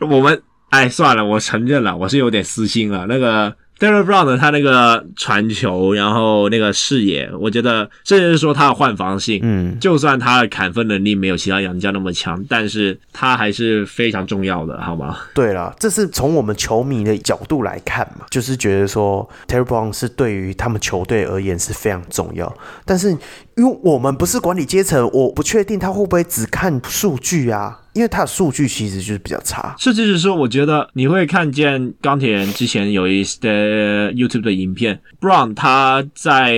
[0.00, 3.06] 我们哎，算了，我承认了，我是有点私心了。
[3.06, 3.54] 那个。
[3.78, 15.18] Terry Brown 的他那个传球，然后那个视野，我觉得甚至是说他的换防性，嗯，就算他的砍分能力没有其他洋将那么强，但是他还是非常重要的，好吗？
[15.32, 22.52] 对了，这是从我们球迷的角度来看嘛，就是觉得说 Terry Brown 是对于他们球队而言是非常重要，
[22.84, 23.16] 但是
[23.58, 27.76] 因为我们不是管理阶层，我不确定他会不会只看数据啊。
[27.92, 36.56] 因为他的数据其实就是比较差，甚至是说，我觉得你会看见钢铁人之前有一些 YouTube 的影片，Brown 他在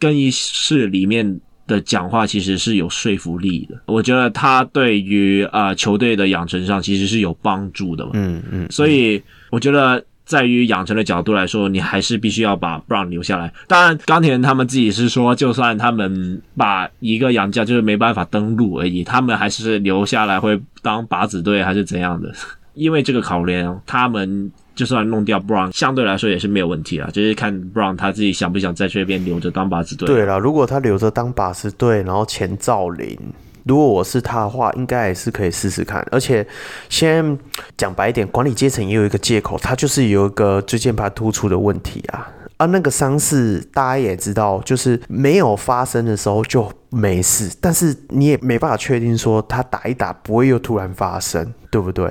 [0.00, 3.80] 更衣室里面的讲话其实是有说服力的。
[3.86, 8.10] 我觉得他对于啊、呃、球队的养成上其实是有帮助的嘛。
[8.14, 10.04] 嗯嗯，所以我觉得。
[10.24, 13.52] 在于养成的角度来说，你还是必须要把 Brown 留下来。
[13.68, 22.32] 当然，钢铁人他们自己是说，就算他们把一个洋将就是没办法登陆而已，他们还是留下来会当靶子队还是怎样的？
[22.74, 27.08] 因为这个考量，他们就算弄掉 Brown，相对来说也是没有问题啊。
[27.12, 30.06] 就是看 Brown 他自己想不想在这边留着当靶子队。
[30.08, 33.16] 对了，如果他留着当靶子队，然后钱照领。
[33.64, 36.06] 如果我是他的话，应该也是可以试试看。
[36.10, 36.46] 而且，
[36.88, 37.38] 先
[37.76, 42.30] 讲白一点，管理阶层也有一个借口，他就是有一个椎间盘突出的问题啊。
[42.58, 52.08] 啊，那个伤势大家也知道，就是没有发生的时候就没事，但是你也没办法确定说他打一打不会又突然发生，对不对？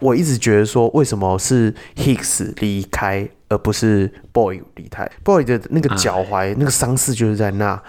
[0.00, 7.80] 我一直觉得说，为什么是 Hicks 离开，而不是 Boyd 离开？Boyd 的那个脚踝那个伤势就是在那。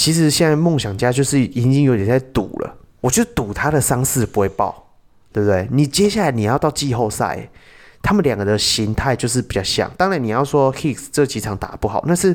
[0.00, 4.82] 其实现在梦想家就是已经有点在赌了，我就赌他的伤势不会爆，
[5.30, 5.68] 对不对？
[5.70, 7.50] 你接下来你要到季后赛，
[8.00, 9.90] 他们两个的形态就是比较像。
[9.98, 12.34] 当然你要说 Hicks 这几场打不好，那是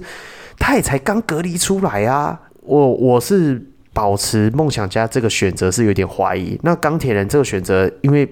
[0.59, 2.39] 他也才刚隔离出来啊。
[2.61, 3.59] 我我是
[3.93, 6.59] 保持梦想家这个选择是有点怀疑。
[6.61, 8.31] 那钢铁人这个选择，因为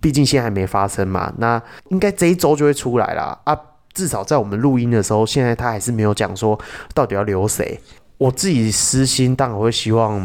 [0.00, 3.58] 毕竟现在还没发生嘛，那应该这一周就会出来了啊。
[3.92, 6.56] 至少在我们录音的时候，现在他还是没有讲说
[6.94, 7.76] 到底要留谁。
[8.18, 10.20] 我自己私心当然会希望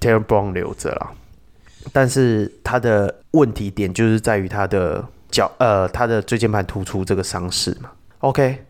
[0.00, 1.12] Taylor Brown 留着啦，
[1.92, 7.90] 但是他的问题点就是在于他的脚，呃，他的椎间盘突出这个伤势嘛。
[8.18, 8.64] OK，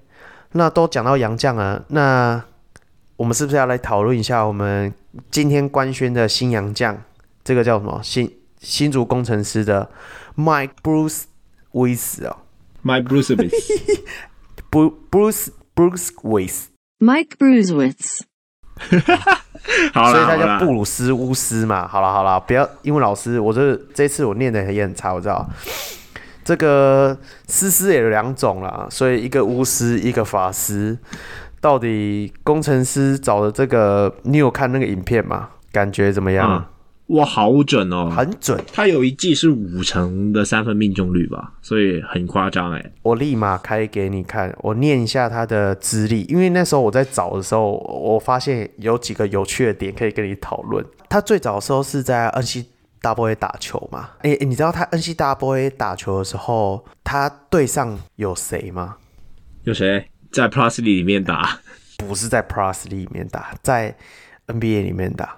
[0.53, 2.41] 那都讲到洋将了，那
[3.17, 4.93] 我们是不是要来讨论一下我们
[5.31, 7.03] 今天官宣的新洋将？
[7.43, 8.01] 这个叫什么？
[8.05, 8.31] 新
[8.61, 9.91] 新竹工程师的
[10.37, 11.23] Mike Bruce
[11.73, 12.37] Weiss 啊
[12.85, 18.21] ，Mike Bruce Weiss，Bruce Bruce Weiss，Mike Bruce Weiss。
[19.93, 21.87] 好所以他叫布鲁斯乌斯嘛。
[21.87, 25.49] 好了好了，不要英文老师，我这这次我念的也很差，我知道。
[26.45, 27.17] 这个
[27.47, 30.97] 思思也有两种啦，所以一个巫师，一个法师。
[31.61, 35.51] 到底工程师找的这个，你有看那个影片吗？
[35.71, 36.51] 感觉怎么样？
[36.51, 36.65] 嗯
[37.11, 38.63] 哇，好准哦，很准。
[38.73, 42.93] 他有一季是五成的三分命中率吧，所以很夸张哎。
[43.03, 50.85] 我立马开给你看，我念一下他的资历，因为那时候我在找的时候，我发现有几个有趣的点可以跟你讨论。
[51.09, 52.65] 他最早的时候是在 N C
[53.03, 54.11] W A 打球嘛？
[54.19, 58.99] 哎、欸，你知道他 N C W A 打球的时候，他队上有谁吗？
[59.65, 61.59] 有谁在 Plus 里面打？
[61.99, 63.97] 不是在 Plus 里面打，在
[64.47, 65.37] NBA 里面打。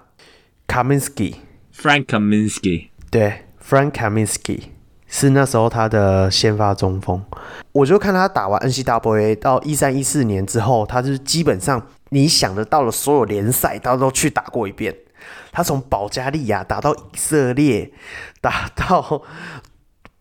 [0.67, 1.33] Kaminsky。
[1.75, 4.61] Frank Kaminsky，对，Frank Kaminsky
[5.07, 7.23] 是那时候他的先发中锋。
[7.71, 14.95] 我就看他打完 NCAA 到一三一四年之后，他就基本上你想得到的所有联赛，他都去打过一遍。
[15.51, 17.91] 他从保加利亚打到以色列，
[18.39, 19.23] 打到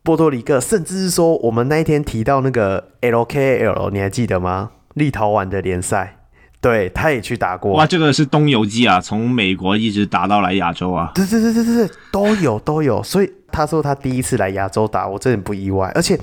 [0.02, 4.72] 波多黎各，甚至是说我们那一天提到那个 LKL，你还记得吗？
[4.94, 6.21] 立陶宛的联赛
[6.62, 7.72] 对，他也去打过。
[7.72, 11.10] 哇，这个是东游记啊，从美国一直打到来亚洲啊。
[11.12, 13.02] 对对对对对，都有都有。
[13.02, 15.90] 所以他说他第一次来亚洲打，我真的不意外。
[15.92, 16.16] 而且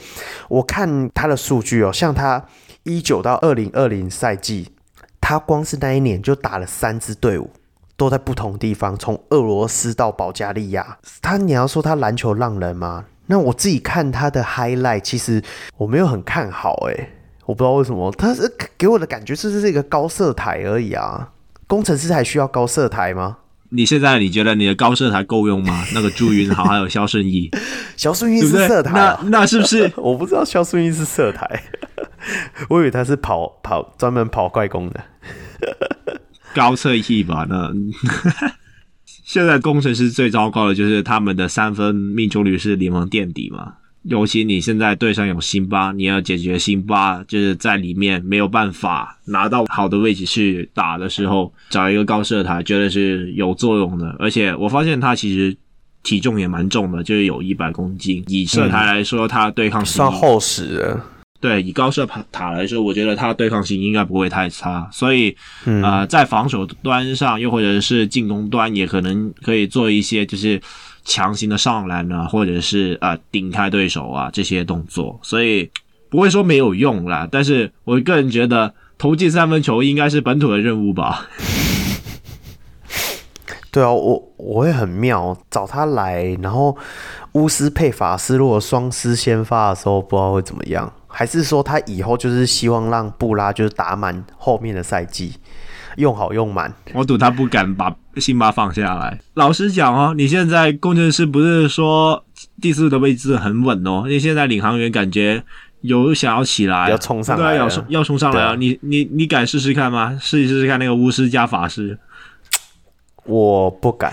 [0.48, 2.42] 我看他的数据哦，像他
[2.84, 4.70] 一九到二零二零赛季，
[5.20, 7.52] 他光是那一年就打了三支队伍，
[7.98, 11.00] 都在不同地方，从俄罗斯到保加利亚。
[11.22, 13.04] 他你要说他篮球浪人吗？
[13.26, 15.44] 那我自己看他的 highlight，其实
[15.76, 17.10] 我没有很看好诶。
[17.50, 18.47] 我不知道为什么，他是
[18.78, 21.28] 给我的感觉就是一个高射台而已啊。
[21.66, 23.38] 工程师还需要高射台吗？
[23.70, 25.84] 你现在你觉得你的高射台够用吗？
[25.95, 27.50] 那个朱云豪还有肖顺义，
[27.97, 29.91] 肖顺义是射台、啊，那那是不是？
[29.97, 31.64] 我不知道肖顺义是射台，
[32.70, 35.04] 我以为他是跑跑专门跑快攻的
[36.54, 37.47] 高侧翼吧？
[37.50, 37.74] 那
[39.06, 43.74] 现在工程师最糟糕的就是他们的三分命中率是联盟垫底嘛。
[44.04, 54.16] 尤其你现在队上有辛巴，你要解决辛巴就是在里面没有办法拿到好的位置去打的时候，找一个高射台，绝对是有作用的。
[54.18, 55.56] 而且我发现他其实
[56.02, 58.24] 体重也蛮重的，就是有一百公斤。
[58.28, 61.02] 以射台来说，他对抗性算厚实的。
[61.41, 64.89] 对，以高射塔来说，我觉得他对抗性应该不会太差。
[64.93, 65.36] 所以，
[65.66, 70.60] 呃，在防守端上，又或者是进攻端，也可能可以做一些就是。
[71.04, 75.70] 强行的上篮啊，或者是啊顶开对手啊这些动作，所以
[76.10, 77.28] 不会说没有用啦。
[77.32, 81.28] 但是我个人觉得投进三分球应该是本土的任务吧。
[83.72, 86.76] 对啊，我我会很妙找他来，然后
[87.34, 95.34] 巫师配法师，如果双师先发的时候，不知道会怎么样，还是说他以后就是希望让布拉就是打满后面的赛季。
[96.00, 99.20] 用好用满，我赌他不敢把辛巴放下来。
[99.34, 102.26] 老实讲哦，你现在工程师不是说
[102.62, 105.43] 第四的位置很稳哦，因为现在领航员感觉
[105.82, 108.56] 有想要起来，要冲上来，对，要冲要冲上来啊！
[108.56, 110.18] 你你你敢试试看吗？
[110.22, 112.00] 试一试试看那个巫师加法师，
[113.26, 114.12] 我不敢，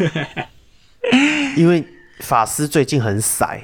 [1.56, 1.84] 因为
[2.18, 3.62] 法师最近很塞。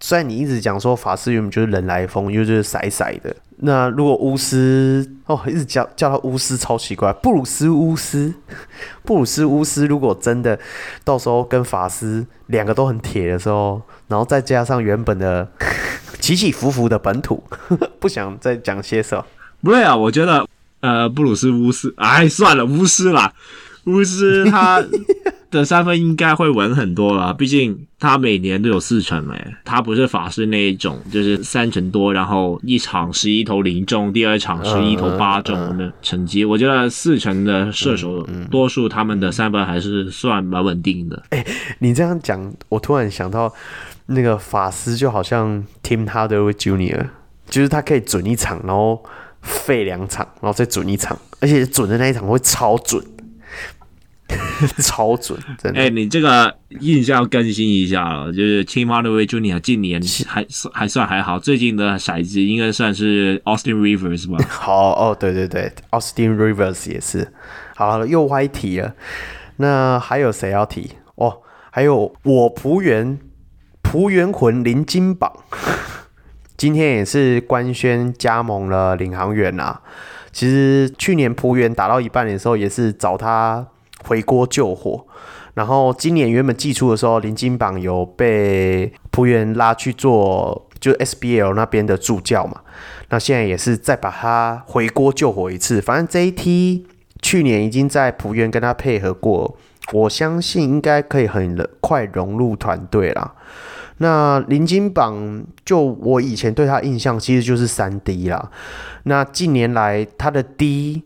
[0.00, 3.34] 虽然你一直讲说法师原本就是人来疯，又就是骰骰的。
[3.60, 7.12] 那如果巫师哦，一直叫叫他巫师超奇怪。
[7.14, 8.32] 布鲁斯巫师，
[9.02, 10.56] 布鲁斯巫师，如果真的
[11.02, 15.48] 到时候跟法师两个都很铁的时候，然后再加上原本的
[16.20, 17.42] 起起伏伏的本土，
[17.98, 19.26] 不想再讲些什么。
[19.62, 20.46] 不对啊，我觉得
[20.80, 23.32] 呃，布鲁斯巫师，哎，算了，巫师啦，
[23.86, 24.80] 巫师他。
[25.50, 36.44] 的三分应该会稳很多了，毕竟他每年都有四成诶，他不是法师那一种，就是三成多，然后一场十一投零中，第二场十一投八中的成绩。
[36.44, 41.22] 我觉得四成的射手，多数他们的三分还是算蛮稳定的。
[41.30, 41.44] 哎，
[41.78, 43.50] 你这样讲，我突然想到
[44.06, 47.06] 那个法师就好像 Tim Hardaway Junior，
[47.48, 49.02] 就是他可以准一场，然后
[49.40, 53.02] 废两场，然后再准一场，而且准的那一场会超准。
[54.82, 55.78] 超准，真的。
[55.80, 64.44] 哎、欸，你这个印象更新一下了，就是 Tim Hardaway Junior 近年还算还算还好，最近的骰子应该算是 Austin Rivers 吧？
[64.50, 67.32] 好哦，对对对，Austin Rivers 也是。
[67.74, 68.94] 好了，又歪题了。
[69.56, 70.90] 那还有谁要提？
[71.14, 71.38] 哦，
[71.70, 73.18] 还有我蒲园
[73.80, 75.32] 蒲园魂林金榜，
[76.58, 79.80] 今天也是官宣加盟了领航员啊。
[80.32, 83.66] 其实去年蒲园打到一半的时候，也是找他。
[84.08, 85.04] 回锅救火，
[85.52, 92.62] 然后今年原本寄出的时候，林金榜有被璞园拉去做，就 SBL 那边的助教嘛。
[93.10, 95.78] 那现在也是再把他回锅救火一次。
[95.82, 96.84] 反正 JT
[97.20, 99.58] 去年已经在璞园跟他配合过，
[99.92, 103.34] 我相信应该可以很快融入团队啦。
[103.98, 108.50] 那林金榜就我以前对他印象其实就是三 D 啦。
[109.02, 111.02] 那近年来他的 D。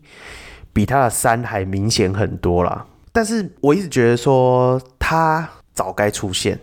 [0.75, 6.59] 比他的三还明显很多啦，但是我一直觉得说他早该出现，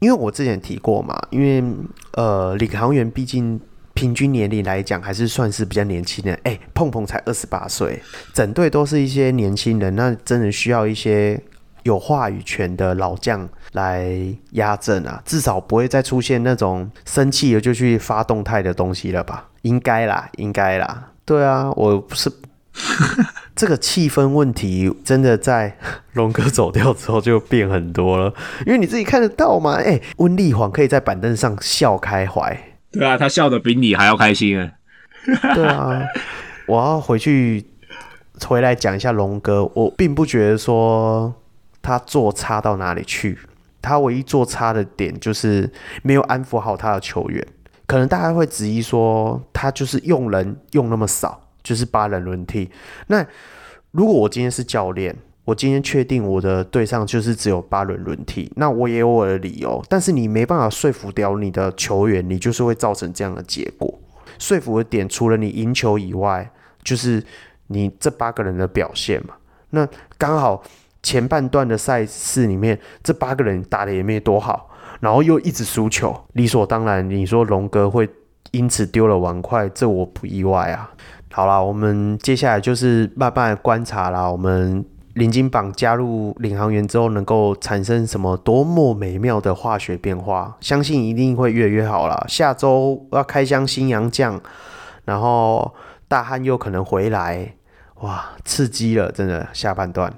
[0.00, 1.62] 因为我之前提过嘛，因为
[2.14, 3.60] 呃领航员毕竟
[3.94, 8.02] 平均年龄来讲还是算是比较年轻的，哎、碰碰才二十八岁，
[8.32, 11.40] 整队都是一些年轻人，那真的需要一些
[11.84, 14.12] 有话语权的老将来
[14.52, 19.48] 压阵啊，至少不会再出现那种生气了就去发动态的东西了吧？
[19.62, 22.32] 应该啦，应该啦，对啊，我不是。
[23.54, 25.76] 这个气氛问题真的在
[26.14, 28.32] 龙哥走掉之后就变很多了，
[28.66, 29.74] 因为你自己看得到嘛。
[29.74, 32.58] 哎，温丽煌可以在板凳上笑开怀，
[32.90, 34.74] 对啊，他笑得比你还要开心哎。
[35.54, 36.02] 对啊，
[36.66, 37.64] 我要回去
[38.44, 41.34] 回来讲一下龙哥，我并不觉得说
[41.82, 43.38] 他做差到哪里去，
[43.82, 45.70] 他唯一做差的点就是
[46.02, 47.46] 没有安抚好他的球员，
[47.86, 51.41] 可能大家会质疑说他就是用人用那么少。
[51.62, 52.70] 就是八人轮替。
[53.06, 53.24] 那
[53.90, 55.14] 如果我今天是教练，
[55.44, 59.84] 我今天确定我的对上就是只有八人轮替，那我也有我的理由。
[59.88, 63.98] 但是你没办法说服掉你的球员，你就是会造成这样的结果。
[64.38, 66.50] 说服的点除了你赢球以外，
[66.82, 67.22] 就是
[67.66, 69.34] 你这八个人的表现嘛。
[69.70, 69.86] 那
[70.16, 70.62] 刚好
[71.02, 74.70] 前半段的赛事里面，这八个人打得也没多好，
[75.00, 78.08] 然后又一直输球，理所当然，你说龙哥会
[78.52, 80.90] 因此丢了碗筷，这我不意外啊。
[81.34, 84.30] 好啦，我们接下来就是慢慢观察啦。
[84.30, 84.84] 我们
[85.14, 90.54] 领金榜加入领航员之后，能够产生什么多么美妙的化学变化？
[90.60, 92.22] 相信一定会越来越好啦。
[92.28, 94.38] 下周要开箱新洋将，
[95.06, 95.74] 然后
[96.06, 97.54] 大汉又可能回来，
[98.00, 100.12] 哇，刺激了，真的下半段。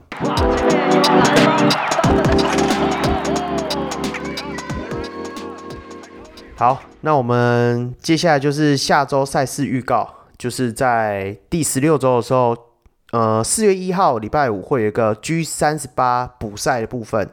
[6.57, 10.24] 好，那我们接下来就是下周赛事预告。
[10.39, 12.57] 就是在第十六周的时候，
[13.13, 17.31] 呃，四月一号礼拜五会有一个 G 三十八补赛的部分，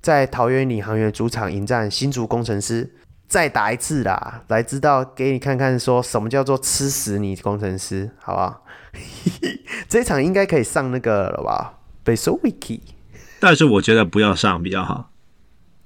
[0.00, 2.94] 在桃园领航员主场迎战新竹工程师，
[3.28, 8.64] 再打一次啦，来知道给你看看说什么叫做吃死你工程师，好不好？
[9.88, 11.78] 这一场应该可以上那个了吧？
[12.02, 12.80] 北首 Wiki，
[13.38, 15.10] 但是我觉得不要上比较好。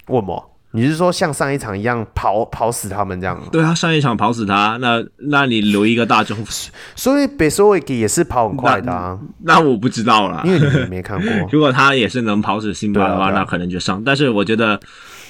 [0.07, 0.52] 为什么？
[0.75, 3.39] 你是说像上一场一样跑跑死他们这样？
[3.53, 6.37] 对啊，上一场跑死他，那那你留一个大中，
[6.97, 9.55] 所以贝索维奇也是跑很快的啊那。
[9.55, 11.31] 那我不知道了，因为你没看过。
[11.53, 14.03] 如果他也是能跑死辛巴的话，那可能就上。
[14.05, 14.81] 但是我觉得，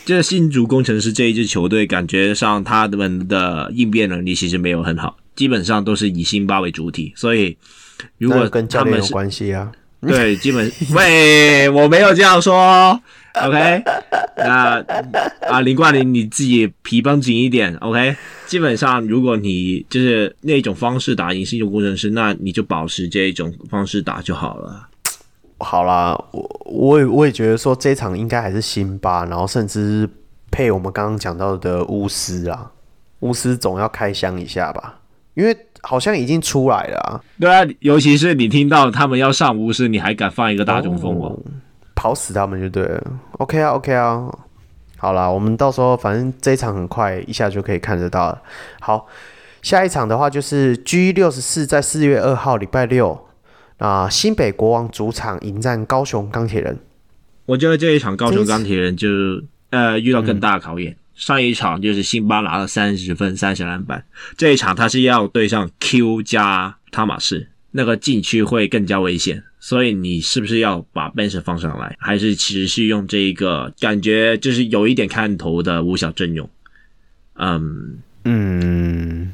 [0.05, 7.13] 这新竹工程师这一支球队，感觉上他们的应变能力其实没有很好，基本上都是以辛巴为主体。
[7.17, 7.57] 所所以，
[8.19, 9.71] 如果跟教练有关系啊？
[10.07, 13.01] 对，基本 喂，我没有这样说。
[13.41, 13.83] OK，
[14.37, 14.85] 那
[15.49, 17.75] 啊，林冠霖你自己皮绷紧一点。
[17.77, 18.15] OK，
[18.47, 24.87] 基本上如果你就是那种方式打赢新竹攻城狮，那你就保持这一种方式打就好了。
[25.59, 30.07] 好啦，我我也我也觉得说这场应该还是辛巴，然后甚至
[30.51, 32.71] 配我们刚刚讲到的巫师啊，
[33.21, 35.01] 巫师总要开箱一下吧，
[35.33, 37.21] 因为好像已经出来了啊。
[37.41, 41.29] 对啊，尤其是你听到他们要上巫师，你还敢放一个大中锋吗？
[41.29, 41.41] 哦
[42.03, 43.01] 跑死他们就对了
[43.39, 44.29] ，OK 啊，OK 啊，
[44.97, 48.43] 好啦，我们到时候反正这一场很快一下就可以看得到了。
[48.81, 49.07] 好，
[49.63, 53.25] 下一场的话就是 G 六十四，在四月二号礼拜六
[53.79, 56.77] 啊，新北国王主场迎战高雄钢铁人。
[57.47, 59.09] 我觉得这一场高雄钢铁人就
[59.71, 60.97] 呃遇到更大的考验。
[61.15, 64.05] 上一场就是辛巴拿了三十分、三十篮板，
[64.37, 69.43] 这一场他是要对上 Q 加汤马士，那个禁区会更加危险。
[69.59, 76.51] 所以你是不是要把 bench 放上来，还是其实是用这一个感觉就是有一点看头的五小阵容？
[77.35, 79.33] 嗯嗯，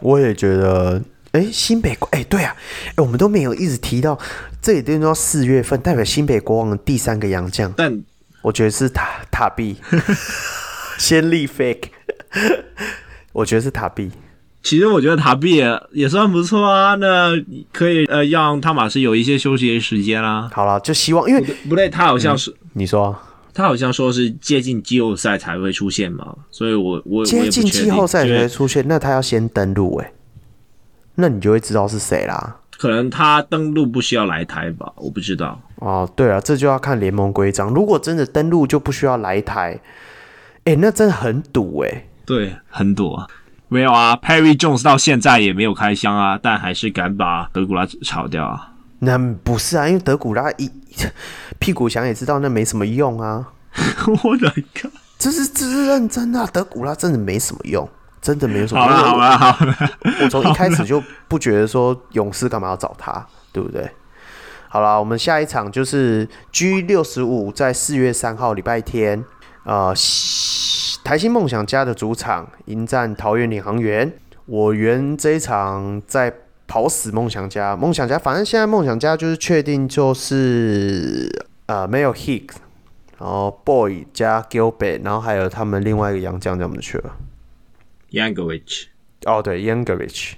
[0.00, 2.54] 我也觉得，哎、欸，新北国，哎、欸，对啊，
[2.90, 4.16] 哎、欸，我们都没有一直提到，
[4.62, 8.02] 这里都要四月份，代表新北国王的第三个洋将，但
[8.42, 9.76] 我觉得是塔塔比，
[10.96, 11.88] 先立 fake，
[13.32, 14.12] 我觉得是塔碧。
[14.66, 17.30] 其实我觉得塔比也，也算不错啊，那
[17.72, 20.50] 可以呃让汤马斯有一些休息的时间啦。
[20.52, 23.16] 好了，就希望因为不对，他好像是、嗯、你说，
[23.54, 30.12] 他好像说是接近季后赛才会出现嘛，所以我我接近季后赛才会出现，那他要先登录哎，
[31.14, 32.56] 那你就会知道是谁啦。
[32.76, 35.62] 可能他登录不需要来台吧，我不知道。
[35.76, 37.72] 哦，对啊，这就要看联盟规章。
[37.72, 39.78] 如果真的登录就不需要来台，
[40.64, 42.08] 哎，那真的很堵哎。
[42.26, 43.28] 对，很堵啊。
[43.68, 48.72] 没有啊，Perry Jones 到现在也没有开箱啊，但还是敢把德古拉炒掉啊？
[49.00, 50.70] 那不是啊，因为德古拉一
[51.58, 53.48] 屁股想也知道那没什么用啊。
[54.22, 54.88] 我的个，
[55.18, 57.88] 这是这是认真的啊，德古拉真的没什么用，
[58.22, 58.96] 真的没有什么用。
[58.96, 59.76] 好了好了好了，
[60.22, 63.90] 我从一开始就不觉得说勇士干嘛要找他，对不对？
[64.68, 69.24] 好了，我们下一场就是 G 六十五，在四月三号礼拜天，
[69.64, 69.92] 呃。
[71.06, 74.12] 台新梦想家的主场迎战桃园领航员，
[74.46, 76.34] 我原这一场在
[76.66, 77.76] 跑死梦想家。
[77.76, 81.30] 梦想家反正现在梦想家就是确定就是
[81.66, 82.56] 呃没有 Hicks，
[83.20, 87.12] 然后 Boy 加 Gilbert，然后还有他们另外一个洋将怎么去了
[88.10, 88.86] ？Yangovich。
[89.26, 90.32] 哦对，Yangovich，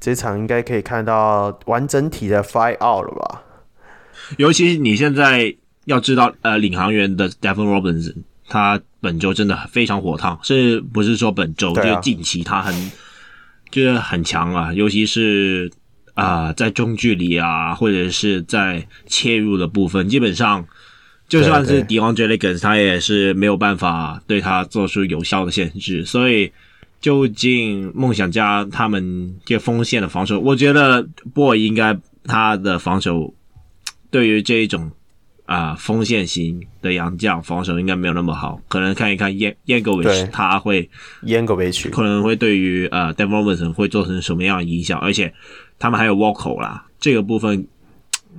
[0.00, 3.42] 这场应该可以看到完整体的 Fight Out 了吧？
[4.36, 5.54] 尤其你现在
[5.84, 8.24] 要知道，呃，领航员的 Devon Robinson。
[8.48, 12.74] 他本周真的非常火烫，是不是说本周、啊、就是近期他很
[13.70, 15.70] 就是很强啊，尤其是
[16.14, 20.66] 啊、呃、在中距离啊或者是在切入的部分，基本上
[21.28, 26.50] 就算是 DeAndre Liggins 他也是没有办法对他做出有效的限制，所以
[27.00, 33.32] 究竟梦想家他们这锋线的防守，我觉得 Boy 应该他的防守
[34.10, 34.90] 对于这一种
[35.46, 40.90] 啊、呃、锋线型的洋将防守应该没有那么好，可能看一看 Yengovich 他会
[41.24, 45.32] Yengovich 可能会对于呃 Devon Robinson 会造成什么样的影响，而且
[45.78, 47.66] 他们还有 Walker 啦，这个部分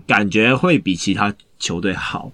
[0.05, 2.31] 感觉会比其他球队好，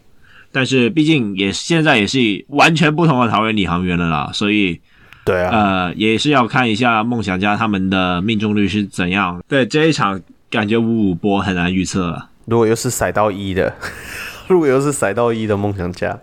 [0.51, 4.81] 但是毕竟也现在也是完全不同的桃园领航员了啦，所以。
[5.25, 9.41] 对啊，呃，也是要看一下梦想家他们的命中率是怎样。
[9.47, 12.29] 对这一场，感觉五五波很难预测了。
[12.43, 13.73] 如果又是甩到一的，
[14.47, 16.19] 如果又是骰到一的梦想家，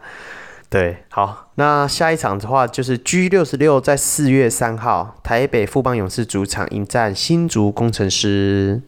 [0.69, 8.83] 对，好，那下一场的话就是 G 六十六，在四月三号，台北富邦勇士主场迎战新竹工程师。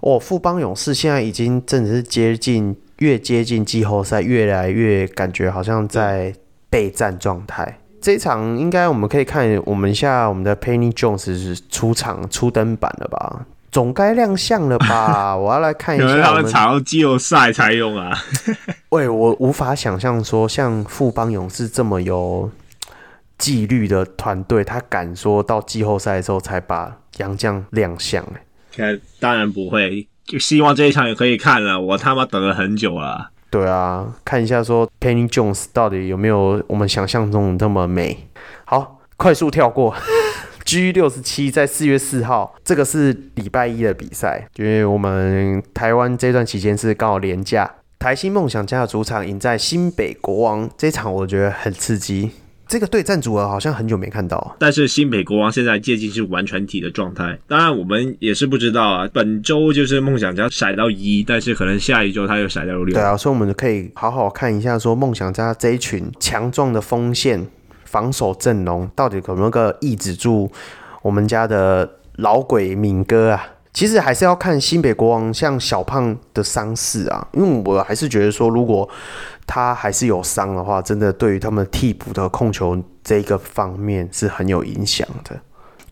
[0.00, 6.34] 哦，富邦勇士现在已经真的是接近，越接近季后赛，越来越感觉好像在
[6.68, 7.80] 备战状态。
[8.00, 13.46] 这一场应该我们可以看我们一下我们的 Penny Jones 是出场出登板了吧？
[13.74, 15.34] 总该亮相了吧？
[15.36, 16.22] 我要来看一下。
[16.22, 18.16] 他们采用季后赛才用啊！
[18.90, 22.48] 喂，我无法想象说像富邦勇士这么有
[23.36, 28.24] 纪律的团队，他敢说到季后赛的时候才把杨将亮相
[28.76, 29.00] 哎、欸。
[29.18, 31.80] 当然不会，就希望这一场也可以看了。
[31.80, 33.30] 我他妈等了很久了。
[33.50, 38.28] 对啊，看一下说 Penny Jones 到底有没有我们想象中的那么美。
[38.66, 39.92] 好，快速跳过
[40.74, 47.70] G 六十七，在四月四号，这个是礼拜一的比赛，因为我们台湾这段期间是刚好连假。
[48.00, 52.32] 台新梦想家的主场赢在新北国王，这场我觉得很刺激。
[52.66, 57.38] 这个对战组合好像很久没看到，但是新北国王现在接近是完全体的状态。
[57.46, 59.08] 当然，我们也是不知道啊。
[59.12, 62.92] 本周就是梦想家甩到一，但是可能下一周他又甩到六。
[62.92, 67.46] 对啊，所以我们可以好好看一下，说梦想家这一群强壮的锋线
[67.94, 70.50] 防守阵容，到底可不可以抑制住
[71.00, 73.46] 我们家的老鬼敏哥啊？
[73.72, 78.88] 其实还是要看新北国王像小胖的伤势啊，因为我还是觉得说，如果
[79.46, 85.38] 他还是有伤的话，真的对于他们替补的控球这一个方面是很有影响的。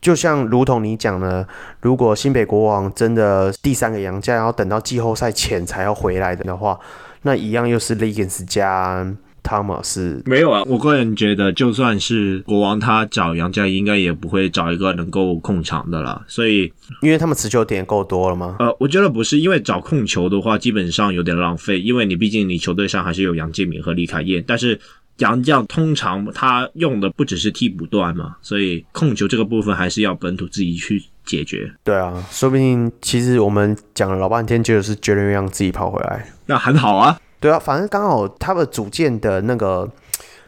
[0.00, 1.46] 就像如同你讲的，
[1.80, 6.76] 如果新北国王真的第三个洋将要等到季后赛前才要回来的话，
[7.22, 9.06] 那一样又是 Legends 加。
[9.42, 16.24] 汤马斯没有啊，我个人觉得，就算是国王他找洋将，应该也不会找一个能够控场的啦。
[16.28, 18.56] 所以，因为他们持球点够多了吗？
[18.60, 24.78] 呃，我觉得不是，因为找控球的话，基本上有点浪费，因为你毕竟你球队上还是有杨建敏和李凯燕，但是
[25.18, 31.70] 杨将通常他用的不只是替补段嘛，所以控球这个部分还是要本土自己去解决。
[31.84, 37.18] 对啊，说不定其实我们讲了老半天，就是觉得让自己跑回来，那很好啊。
[37.42, 39.90] 对啊，反正刚好他的组建的那个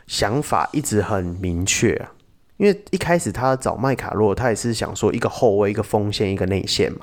[0.07, 2.13] 想法一直很明确啊。
[2.57, 7.01] 因为一开始他找麦卡洛，他也是想说一个后卫、一个锋线、一个内线嘛。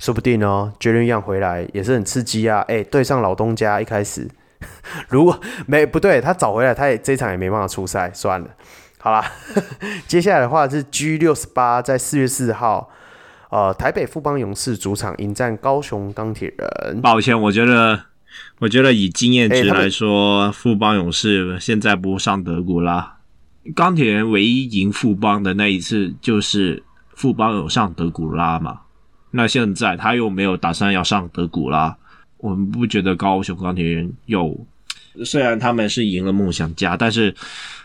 [0.00, 2.64] 说不定哦，Jalen Young 回来也是很刺激啊。
[2.66, 4.28] 哎，对上老东家，一开始
[5.08, 5.38] 如果
[5.68, 8.48] 没不对，他找回来，他也这场也没办法出赛，算了。
[8.98, 9.24] 好啦，
[10.08, 12.90] 接下来的话是 G 六十八，在四月四号，
[13.50, 17.00] 呃，台北富邦勇士主场迎战高雄钢铁人。
[17.00, 18.07] 抱歉，我觉得。
[18.60, 23.18] 我觉得以经验值来说，富邦勇士现在不上德古拉。
[23.74, 26.82] 钢铁人唯一赢富邦的那一次，就是
[27.14, 28.80] 富邦有上德古拉嘛。
[29.30, 31.96] 那现在他又没有打算要上德古拉，
[32.38, 34.66] 我们不觉得高雄钢铁人有。
[35.24, 37.32] 虽然他们是赢了梦想家，但是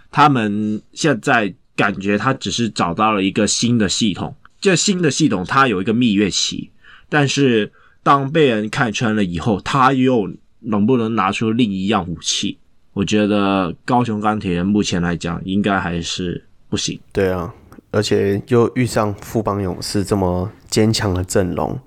[0.09, 4.35] 他们现在感觉他只是找到了一个新的系统。
[4.59, 6.71] 这新的系统它有一个蜜月期，
[7.09, 7.71] 但是
[8.01, 10.31] 当被人看穿了以后，他又。
[10.65, 12.57] 能不能拿出另一样武器？
[12.93, 16.99] 我觉得高雄钢铁人目前来讲应该还是不行。
[17.11, 17.51] 对啊，
[17.89, 21.79] 而且又遇上富邦勇士这么坚强的阵容，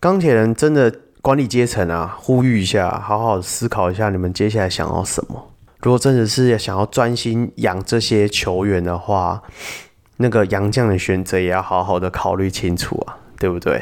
[0.00, 0.92] 钢铁人真的
[1.22, 5.54] 管理阶层啊，呼吁一下，好好思考一下，你们接下来想要什么？
[5.80, 9.40] 如果真的是想要专心养这些球员的话，
[10.16, 13.80] 那个杨将的选择也要好好的考虑清楚啊，对不对？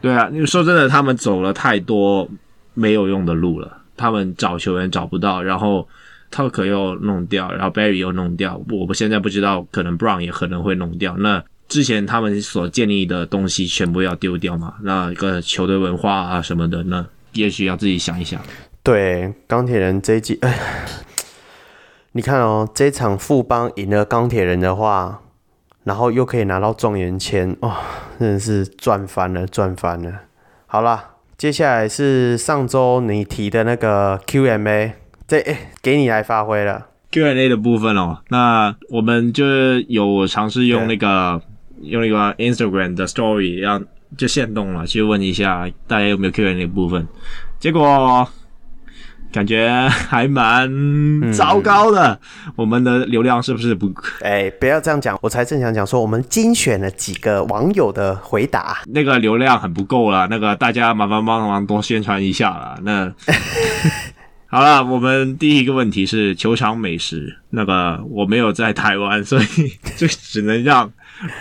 [0.00, 2.28] 对啊，你说真的，他们走了太多。
[2.74, 5.88] 没有用的路了，他们找球员找不到，然后
[6.30, 11.16] Tucker 又弄掉，然后 Barry 又弄掉，我们现在不知道，可能 Brown 也可能会弄掉。
[11.18, 14.74] 那之前他们所建立的东西全部要丢掉嘛？
[14.82, 18.40] 那一个球队文化啊什么的，那也许要自己想一想。
[18.82, 20.58] 对，钢铁人这一季，哎，
[22.12, 25.22] 你看哦，这场富邦赢了钢铁人的话，
[25.84, 27.76] 然后又可以拿到状元签，哇、哦，
[28.18, 30.22] 真的是赚翻了，赚翻了。
[30.66, 31.13] 好啦。
[31.36, 34.94] 接下来是上周你提的那个 Q M A，
[35.26, 36.86] 这诶给你来发挥了。
[37.10, 39.44] Q M A 的部分哦，那我们就
[39.88, 41.40] 有尝试用那个
[41.82, 43.84] 用那个 Instagram 的 Story，让
[44.16, 47.06] 就限动了，去问一下大家有没有 Q M A 的部分，
[47.58, 48.26] 结果
[49.34, 50.70] 感觉还蛮
[51.32, 52.12] 糟糕的，
[52.46, 53.92] 嗯、我们的流量是不是不？
[54.20, 63.12] 哎，不要这样讲，我才正想讲说，我们精选了几个网友的回答，那个流量很不够了，那个大家麻烦帮忙多宣传一下了，那。
[64.46, 67.38] 好了，我们第一个问题是球场美食。
[67.50, 69.46] 那个我没有在台湾，所以
[69.96, 70.92] 就只能让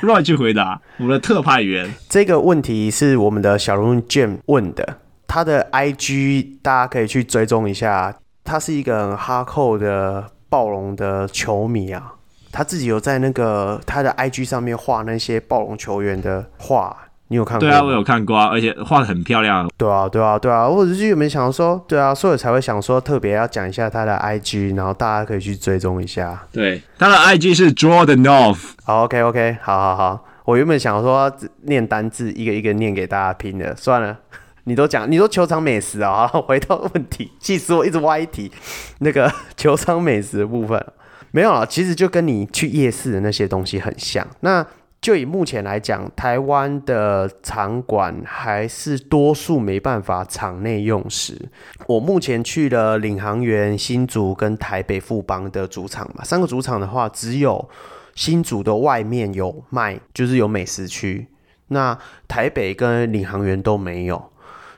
[0.02, 0.82] Roy 去回答。
[0.98, 4.98] 我们的特派员，这个问题是我们的小龙 Jam 问的，
[5.28, 8.16] 他的 IG 大家可以去追踪一下。
[8.44, 12.14] 他是一个很哈扣的暴龙的球迷啊，
[12.52, 16.96] 他自己有在那个他的 IG 上面画那些暴龙球员的画。
[17.30, 17.68] 你有看过？
[17.68, 19.68] 对啊，我有看过啊，而且画的很漂亮。
[19.76, 26.44] 对啊，对啊，对啊，我只是有没有想说，对啊，所以才会想说特别要讲一下他的 IG，然后大家可以去追踪一下。
[26.52, 28.74] 对，他的 IG 是 Jordan North。
[28.84, 30.26] 好，OK，OK，好好好。
[30.46, 31.32] 我原本想说
[31.62, 34.16] 念单字，一个一个念给大家拼的，算了，
[34.66, 38.52] 你都讲，你说球场美食啊， 回到问题，气死我，一直歪题。
[39.00, 40.84] 那个 球场美食的部分
[41.32, 44.26] 没有啊，其实就跟你去夜市的那些东西很像。
[44.42, 44.66] 那
[45.02, 51.50] 就以目前来讲，台湾的场馆还是多数没办法场内用食。
[51.88, 57.70] 我目前去了领航员、新竹跟台北富邦的主场嘛，三个主场的话，只有
[58.16, 61.28] 新竹的外面有卖，就是有美食区。
[61.68, 64.32] 那台北跟领航员都没有，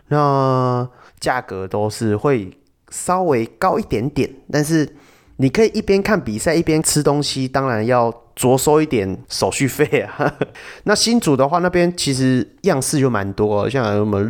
[0.10, 0.88] 那
[1.20, 2.58] 价格都是会
[2.90, 4.96] 稍微高一点点，但是
[5.38, 8.22] 你可以一边看比赛一边吃东西，当然要。
[8.36, 10.36] 酌收一点手续费啊。
[10.84, 14.30] 那新竹的话，那边其实样式就蛮多，像什么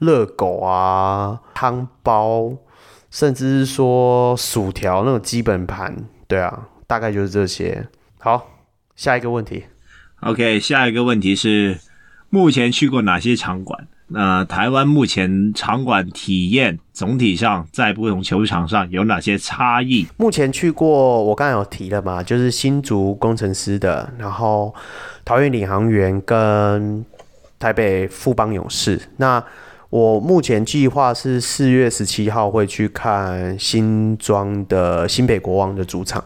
[0.00, 2.52] 热狗啊、汤包，
[3.08, 5.94] 甚至是说薯条那种基本盘。
[6.26, 7.86] 对啊，大概就是这些。
[8.18, 8.48] 好，
[8.96, 9.66] 下一个问题。
[10.22, 11.78] OK，下一个问题是
[12.28, 13.86] 目前去过哪些场馆？
[14.08, 20.06] 那台湾目前场馆体验总体上在不同球场上有哪些差异？
[20.16, 24.72] 目前去过，我刚才有提了嘛，就是新竹工程师的，然后
[25.24, 27.04] 桃园领航员跟
[27.58, 29.00] 台北富邦勇士。
[29.16, 29.42] 那
[29.90, 36.22] 我目前计划是四月十七号会去看新庄的新北国王的主场。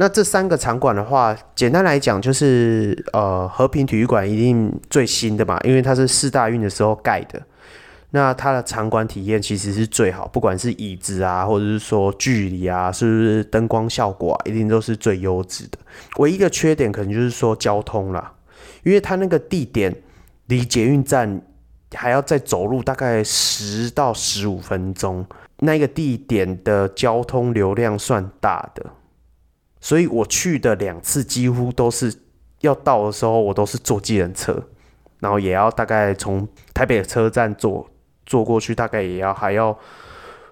[0.00, 7.38] 那这三个场馆的话，简单来讲就是，呃，和平体育馆一定最新的嘛，因为它是四大运的时候盖的。
[8.12, 15.76] 那它的场馆体验其实是最好，不管是椅子啊，或者是说距离啊，是不是灯光效果啊，一定都是最优质的。
[16.16, 18.32] 唯一的缺点可能就是说交通啦，
[18.84, 19.94] 因为它那个地点
[20.46, 21.42] 离捷运站
[21.94, 25.26] 还要再走路大概十到十五分钟，
[25.58, 28.86] 那个地点的交通流量算大的。
[29.80, 32.14] 所以我去的两次几乎都是
[32.60, 34.62] 要到的时候，我都是坐计程车，
[35.20, 37.88] 然后也要大概从台北车站坐
[38.26, 39.76] 坐过去，大概也要还要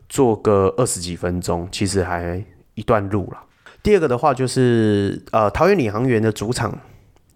[0.08, 2.42] 坐个二十几分钟，其实还
[2.72, 3.44] 一段路了。
[3.82, 6.78] 第二个的话就是呃桃园领航员的主场，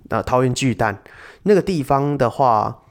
[0.09, 1.03] 呃桃园巨蛋
[1.43, 2.85] 那个地方的话，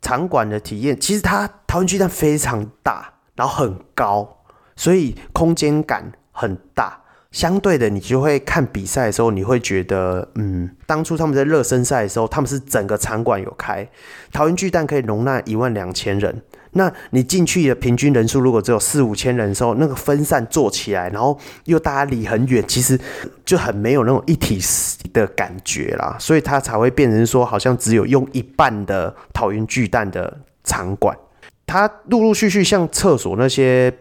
[0.00, 4.44] 场馆的体验其实它桃园巨蛋非常大，然后很高，
[4.76, 6.99] 所以空间感很大。
[7.32, 13.88] 相对的，你就会看比赛的时候，你会觉得，嗯，当初他们在热身赛的时候，他们是整个场馆有开，
[14.32, 16.42] 桃园巨蛋可以容纳一万两千人。
[16.72, 22.98] 那你进去的平均人数如果只有四五千人的时候，那个分散坐起来，然后又大家离很远，其实
[23.44, 24.60] 就很没有那种一体
[25.12, 26.16] 的感觉啦。
[26.18, 31.16] 所以它才会变成说，好像只有用一半的桃园巨蛋的场馆，
[31.66, 33.92] 它陆陆续续像厕所那些，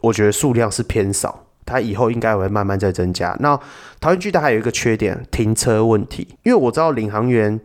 [0.00, 1.43] 我觉得数量是偏少。
[1.66, 3.36] 它以后应该会慢慢再增加。
[3.40, 3.58] 那
[4.00, 6.26] 桃园巨蛋还有一个缺点，停车问题。
[6.42, 7.60] 因为我知道领航员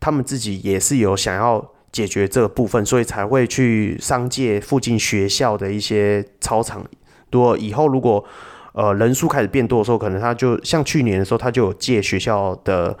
[0.00, 6.84] 他们自己也是有想要解决这个部分，所以才会去商界附近学校的一些操场。
[7.30, 8.24] 如果以后如果
[8.72, 12.96] 呃人数开始变多的时候，可能他就像去年的时候，他就有借学校的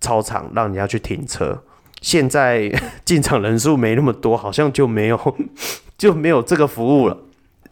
[0.00, 1.62] 操场让人家去停车。
[2.00, 2.72] 现在
[3.04, 5.36] 进场人数没那么多，好像就没有
[5.98, 7.18] 就没有这个服务了。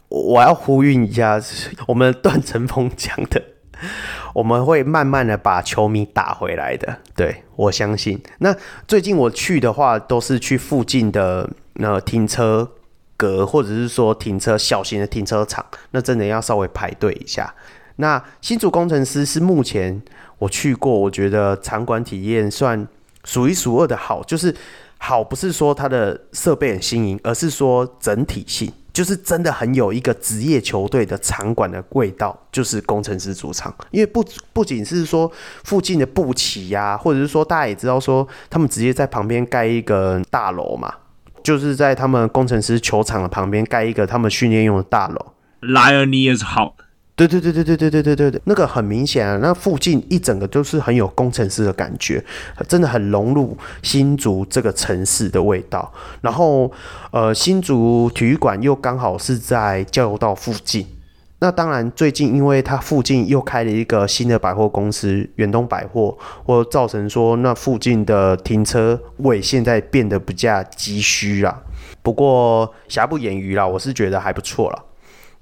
[0.09, 1.41] 我要呼吁一下，
[1.87, 3.43] 我们段成峰讲的，
[4.35, 6.99] 我们会慢慢的把球迷打回来的。
[7.15, 8.19] 对，我相信。
[8.39, 8.57] 那
[8.87, 12.71] 最近我去的话，都是去附近的那停车
[13.17, 17.55] 格，或者是说停车小型的停车场，那真的要稍微排队一下。
[17.97, 20.01] 那新竹工程师是目前
[20.39, 22.89] 我去过，我觉得场馆体验算
[23.25, 24.55] 数一数二的好，就是
[24.97, 28.73] 好不是说它的设备很新颖，而是说整体性。
[28.99, 33.73] 就是真的很有一个职业球队的场馆的味道，就是工程师主场。
[33.93, 35.31] 因为不不仅是说
[35.63, 40.93] 附近的布起呀、或者是说大家也知道说他们直接在旁边盖一个大楼嘛，
[41.45, 45.27] 就是在他们工程师球场的旁边盖一个他们训练用的大楼。
[45.61, 46.73] Lion is hot。
[47.19, 52.25] 对对对对对对对对对，那个很明显啊，那附近一整个都是很有工程师的感觉，
[52.69, 55.93] 真的很融入新竹这个城市的味道。
[56.21, 56.71] 然后，
[57.11, 60.87] 呃，新竹体育馆又刚好是在交流道附近。
[61.41, 71.63] 那当然，最近因为它附近又开了一个新的百货公司远东百货，或造成说那附近的停车位现在变得比较急需啊。
[72.01, 74.85] 不过瑕不掩瑜啦，我是觉得还不错啦。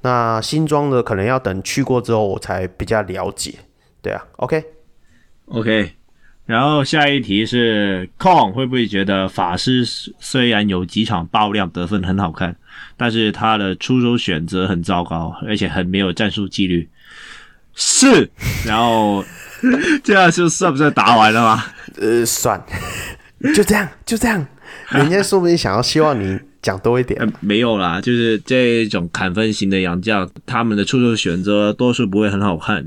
[0.06, 3.56] 那新装的可能要等去过之后，我才比较了解。
[4.00, 5.90] 对啊，OK，OK。
[6.44, 9.84] 然后下一题是，Kong 会不会觉得法师
[10.20, 12.54] 虽然有几场爆量得分很好看，
[12.96, 16.88] 但是他的出手选择很糟糕，而且很没有战术纪律？
[17.74, 18.30] 是。
[18.64, 19.24] 然后
[20.04, 21.64] 这样就算不算答完了吗？
[22.00, 22.64] 呃，算。
[23.56, 24.46] 就这样，就这样。
[24.90, 26.38] 人家说不定想要希望你。
[26.66, 32.84] 讲多一点、呃，没有啦，就是这种砍分型的洋将，他们的出手选择多数不会很好看。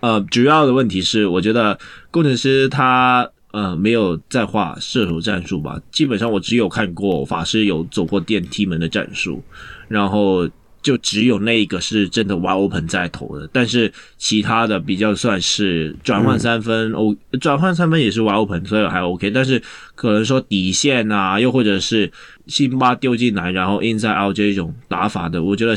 [0.00, 1.78] 呃，主要的问题是，我觉得
[2.10, 5.80] 工程师他呃没有在画射手战术吧。
[5.90, 9.42] 基本上我只有看过法师有走过电梯门的战术，
[9.88, 10.46] 然后。
[10.82, 19.30] 就只有那一个是真的 wide open 在投的，但是其他的比较算是转换三分哦，转换三分也是 wide open，所以还 OK。
[19.30, 19.62] 但是
[19.94, 22.10] 可能说底线啊，又或者是
[22.46, 25.74] 辛巴丢进来，然后 inside out 这种打法的，我觉得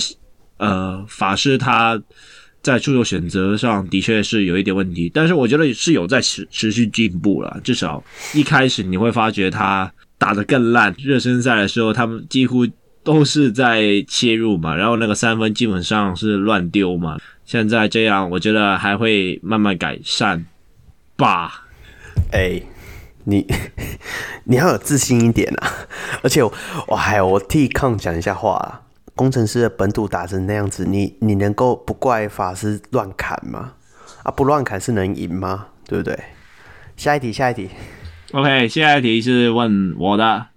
[0.58, 2.02] 呃法师他
[2.62, 7.60] 在出手选择上的确是有一点问题，但是我觉得是有在持持续进步了。
[7.64, 12.68] 至少一开始你会发觉他打得更烂，热身赛的时候他们几乎。
[13.06, 17.20] 都是在切入嘛，然后那个三分基本上是乱丢嘛。
[17.46, 20.44] 现在这样，我觉得还会慢慢改善
[21.16, 21.68] 吧。
[22.32, 22.60] 哎、
[23.26, 23.46] 你
[24.46, 25.68] 你要有自信一点啊！
[26.24, 26.42] 而且
[26.88, 28.82] 我，还有我替康讲一下话啊。
[29.16, 33.74] 工程师的本土打成那样子，你你能够不怪法师乱砍吗？
[34.24, 35.68] 啊，不乱砍是能赢吗？
[35.88, 36.18] 对不对？
[36.98, 37.70] 下一题，下一题。
[38.34, 40.48] OK，下一题是问我的。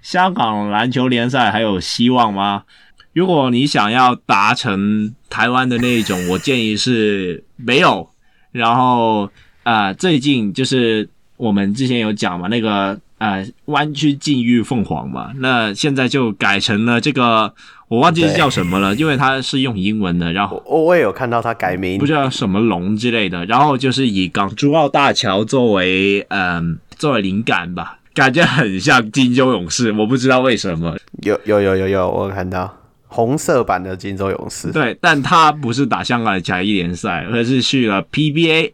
[0.00, 2.64] 香港篮球联赛还有希望吗？
[3.12, 8.08] 如果你想要达成台湾的那一种，我建议是没有。
[8.52, 9.30] 然后
[9.62, 17.52] 啊、最近就是我们之前有讲嘛，那个呃，弯曲禁欲凤凰嘛，那现在就改成了这个，
[17.88, 20.30] 我忘记是叫什么了，因为它是用英文的。
[20.32, 23.44] 然后我我也有看到它改名，不知道什么龙之类的。
[23.46, 27.96] 然后就是以港珠澳大桥作为嗯作为灵感吧。
[28.12, 30.96] 感觉很像金州勇士，我不知道为什么。
[31.22, 32.76] 有有有有有，我有看到
[33.06, 34.72] 红色版的金州勇士。
[34.72, 38.72] 对，但他不是打香港的甲一联赛，而是去了 PBA，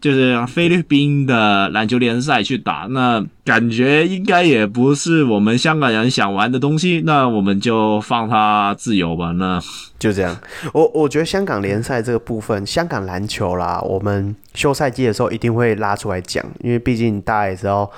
[0.00, 2.86] 就是菲律宾的篮球联赛去打。
[2.90, 9.32] 那感觉应该也不是我们香港人想玩的东西，那我们就放他自由吧。
[9.32, 9.60] 那
[9.98, 10.36] 就这样。
[10.72, 17.90] 我我觉得香港联赛这个部分，香港篮球啦，我们休赛季的时候一定会拉出来讲，因为毕竟大家也知道。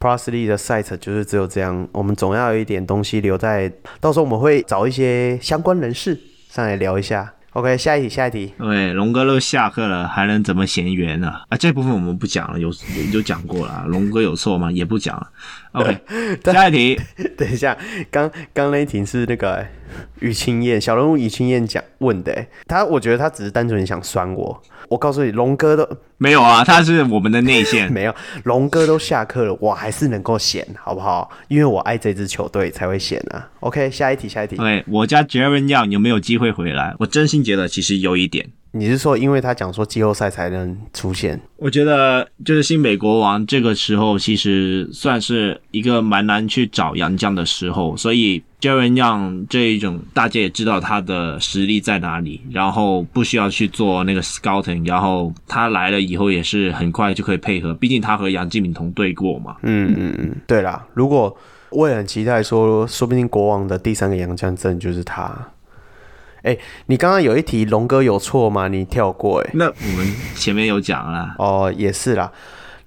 [0.00, 3.70] ，ProSLy 的赛程就是只有这样，我们总要有一点东西留在，
[4.00, 6.18] 到时候我们会找一些相关人士
[6.50, 7.32] 上来聊一下。
[7.54, 8.54] OK，下一题，下一题。
[8.58, 11.34] 对，龙哥都下课了，还能怎么嫌缘呢？
[11.50, 12.72] 啊，这部分我们不讲了，有
[13.12, 13.84] 有讲过了。
[13.88, 14.72] 龙哥有错吗？
[14.72, 15.28] 也不讲了。
[15.72, 15.98] OK，
[16.50, 16.98] 下一题。
[17.36, 17.76] 等一下，
[18.10, 19.66] 刚刚那一题是那个
[20.20, 24.62] 于青燕，小人物于青燕讲问的，他我觉得他只是单纯想酸我。
[24.88, 25.88] 我告诉你，龙哥都
[26.18, 28.14] 没有啊，他是我们的内线， 没有。
[28.44, 31.30] 龙哥都下课了，我还是能够闲，好不好？
[31.48, 33.48] 因为我爱这支球队才会闲啊。
[33.60, 34.56] OK，下一题，下一题。
[34.56, 36.94] 对，我家 Jaren Young 有没有机会回来？
[36.98, 38.50] 我真心觉得其实有一点。
[38.74, 41.38] 你是说，因为他讲说季后赛才能出现？
[41.56, 59.56] 我觉得就是新北国王这个时候，其实算是一个蛮难去找洋将的时候，所以 Jaren Young 这一种大家也知道他的实力在哪里，然后不需要去做那个 scouting，然后他来了以后也是很快就可以配合，毕竟他和杨敬敏同队过嘛。
[59.62, 61.36] 嗯嗯嗯，对啦，如果
[61.68, 65.51] 我也很期待说，说不定国王的第三个洋将真的就是他。
[66.42, 68.66] 哎、欸，你刚刚有一题龙哥有错吗？
[68.66, 69.50] 你跳过哎、欸。
[69.54, 71.36] 那我们前面有讲了。
[71.38, 72.32] 哦，也是啦，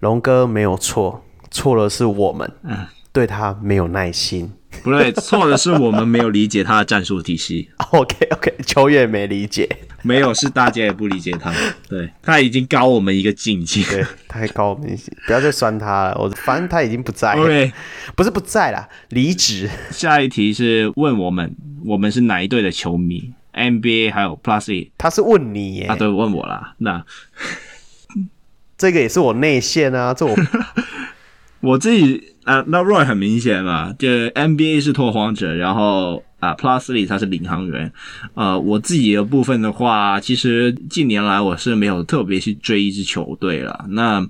[0.02, 4.52] 龙哥没有错，错的是我们，嗯，对他没有耐心。
[4.84, 7.70] 不对，错的是我们没有理解他的战术体系。
[7.92, 9.70] OK OK，球员没理解，
[10.02, 11.50] 没有是大家也不理解他。
[11.88, 13.82] 对，他已经高我们一个境界。
[13.84, 16.18] 对，他还高我们一些，不要再酸他了。
[16.20, 17.72] 我反正他已经不在了。
[18.18, 19.70] 不是不在了，离职。
[19.92, 21.56] 下一题是问我们。
[21.88, 26.76] 我们是哪一队的球迷？NBA 还有 Plus E，他是问你耶，啊，对，问我啦。
[26.78, 27.04] 那
[28.78, 30.36] 这个也是我内线啊，这我
[31.62, 36.24] 我自己啊，那 Roy 很明显嘛，就 NBA 是拓荒者，然后。
[36.38, 37.92] 啊，Plus Lee 他是领航员，
[38.36, 43.86] 呃，我自己的部分的话，其实近年来我是没有特别去追一支球队了。
[43.90, 44.24] 那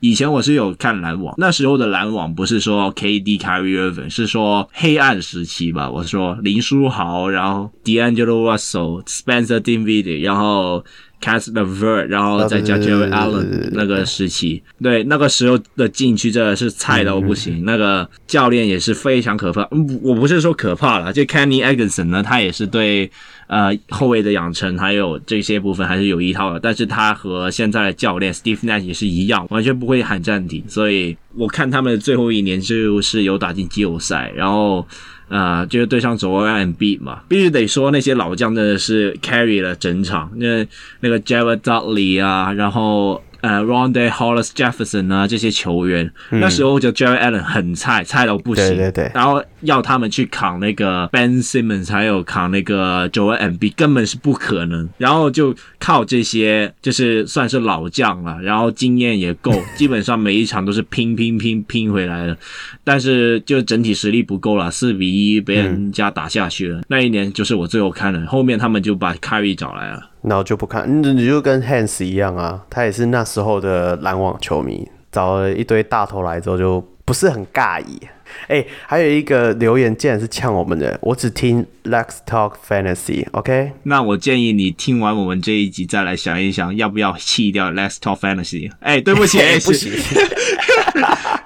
[0.00, 5.90] 以前我是有看篮网，那时候的篮网不是说 KD、k a r i e Irving，是说黑暗时期吧？
[5.90, 10.84] 我说林书豪，然后 D'Angelo Russell、Spencer Dinwiddie，然后。
[11.20, 19.68] Caris LeVert，然后再加 Jarrett Allen 那个时期，对那个时候的禁区真的是菜到不行，嗯、那个教练也是非常可怕。
[20.02, 23.10] 我不是说可怕了，就 Kenny Atkinson 呢，他也是对
[23.48, 30.64] 呃后卫的养成还有这些部分还是有一套的，但是他和现在的教练 Steve Nash 也是一样，完全不会喊暂停。
[30.68, 34.86] 所以我看他们最后一年就是有打进季后赛，然后。
[35.30, 40.66] 啊、就是对上左外援 B 嘛，必须得说那些老将真的是 carry 了整场，那
[41.00, 43.22] 那个 Jared Dudley 啊，然后。
[43.40, 48.64] 呃、uh,，Rondae Hollis Jefferson 啊，这些球员，嗯、那时候就 Jarrett Allen 很菜，菜到不行。
[48.66, 49.10] 对对对。
[49.14, 54.88] 然后要他们去扛那个 Ben Simmons，还有扛那个 Joel Embiid，根本是不可能。
[54.98, 62.36] 然后就靠这些，就是算是老将了，然后经验也够， 基本上每一场都是拼拼拼拼回来的。
[62.84, 66.78] 但是就整体实力不够了，四比一被人家打下去了。
[66.80, 70.09] 嗯、那一年就是我最后看了，后面他们就把 Kyrie 找来了。
[70.22, 77.98] 然后就不看，你就跟 Hans 一样啊，他也是那时候的篮网球迷，找了一堆大头来之后就不是很尬意。
[78.46, 83.72] 哎、欸，还有一个留言竟然是呛我们的，我只听 Let's Talk Fantasy，OK？、Okay?
[83.82, 88.70] 那我建议你听完我们这一集再来想一想，要不要弃掉 Let's Talk Fantasy？
[88.78, 89.92] 哎、欸，对不起， 欸、不行。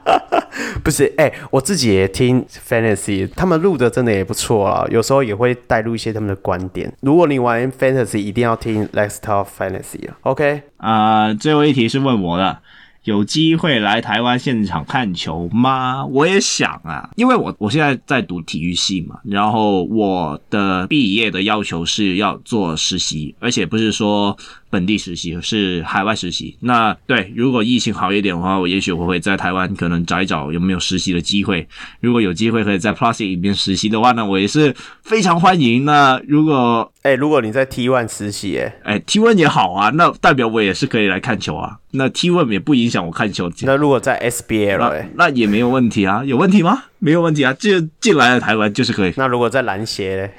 [0.84, 6.92] 不是，哎、我自己也听 Fantasy，他们录的真的也不错啊，有时候也会带入一些他们的观点。
[7.00, 10.62] 如果你玩 Fantasy，一定要听 Let's Talk Fantasy 啊，OK？
[10.76, 12.58] 啊、最后一题是问我的。
[13.04, 16.06] 有机会来台湾现场看球吗？
[16.06, 24.34] 我也想啊，因为我我现在在读体育系嘛，然后我的毕业的要求是要做实习，而且不是说
[24.74, 26.56] 本地实习，是海外实习。
[26.58, 31.64] 那对，如果疫情好一点的话，我也许我会在台湾可能找一找有没有实习的机会。
[32.00, 34.74] 如果有机会可以在 Plus 里面实习的话呢，我也是
[35.04, 35.84] 非常欢迎。
[35.84, 41.78] 那如果哎、欸，如果你在 T1 实习、欸，哎哎，T1 也好啊，那代表我也是可以来看球啊。
[41.92, 43.48] 那 T1 也不影响我看球。
[43.62, 46.82] 那如果在 SBL，那那也没有问题啊，有问题吗？
[46.98, 49.14] 没有问题啊，就进来了台湾就是可以。
[49.16, 50.30] 那如果在篮协嘞，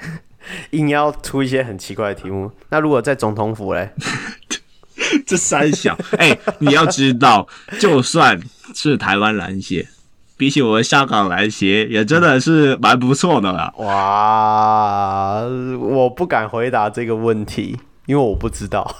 [0.70, 2.50] 硬要出一些很奇怪的题目。
[2.70, 3.90] 那如果在总统府嘞，
[5.26, 7.46] 这三小， 哎、欸，你要知道，
[7.78, 8.40] 就算
[8.74, 9.86] 是台湾篮协，
[10.36, 13.72] 比起我们香港篮协，也真的是蛮不错的啦。
[13.78, 15.40] 哇，
[15.78, 18.94] 我不敢回答这个问题，因为我不知道。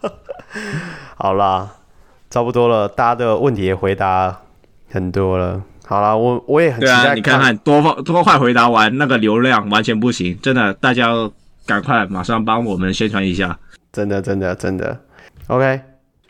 [1.16, 1.70] 好啦，
[2.30, 4.40] 差不多了，大家的问题也回答
[4.90, 5.62] 很多了。
[5.90, 7.02] 好啦，我我也很期待看。
[7.02, 11.08] 对啊，你看看多方多快回答完，那个流量完全不行，真的，大家
[11.66, 13.58] 赶快马上帮我们宣传一下。
[13.92, 14.96] 真的，真的，真的。
[15.48, 15.80] OK，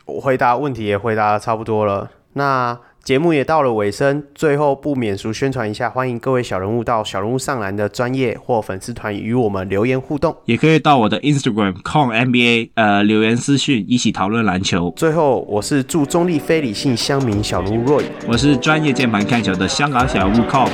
[0.05, 2.09] 我回答问题也回答的差不多了。
[2.33, 2.75] 那。
[3.03, 14.93] 节目也到了尾声，最后不免俗宣传一下，欢迎各位小人物到小人物上篮的专业或粉丝团与我们留言互动，也可以到我的 Instagram con NBA 呃留言私讯一起讨论篮球。
[14.95, 20.69] 最后，我是祝中立非理性乡民小人物 Roy，我是专业键盘看球的香港小人物 Con。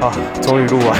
[0.00, 0.98] 啊， 终于录完，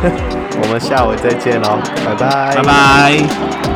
[0.62, 3.71] 我们下回再见喽，拜拜，拜拜。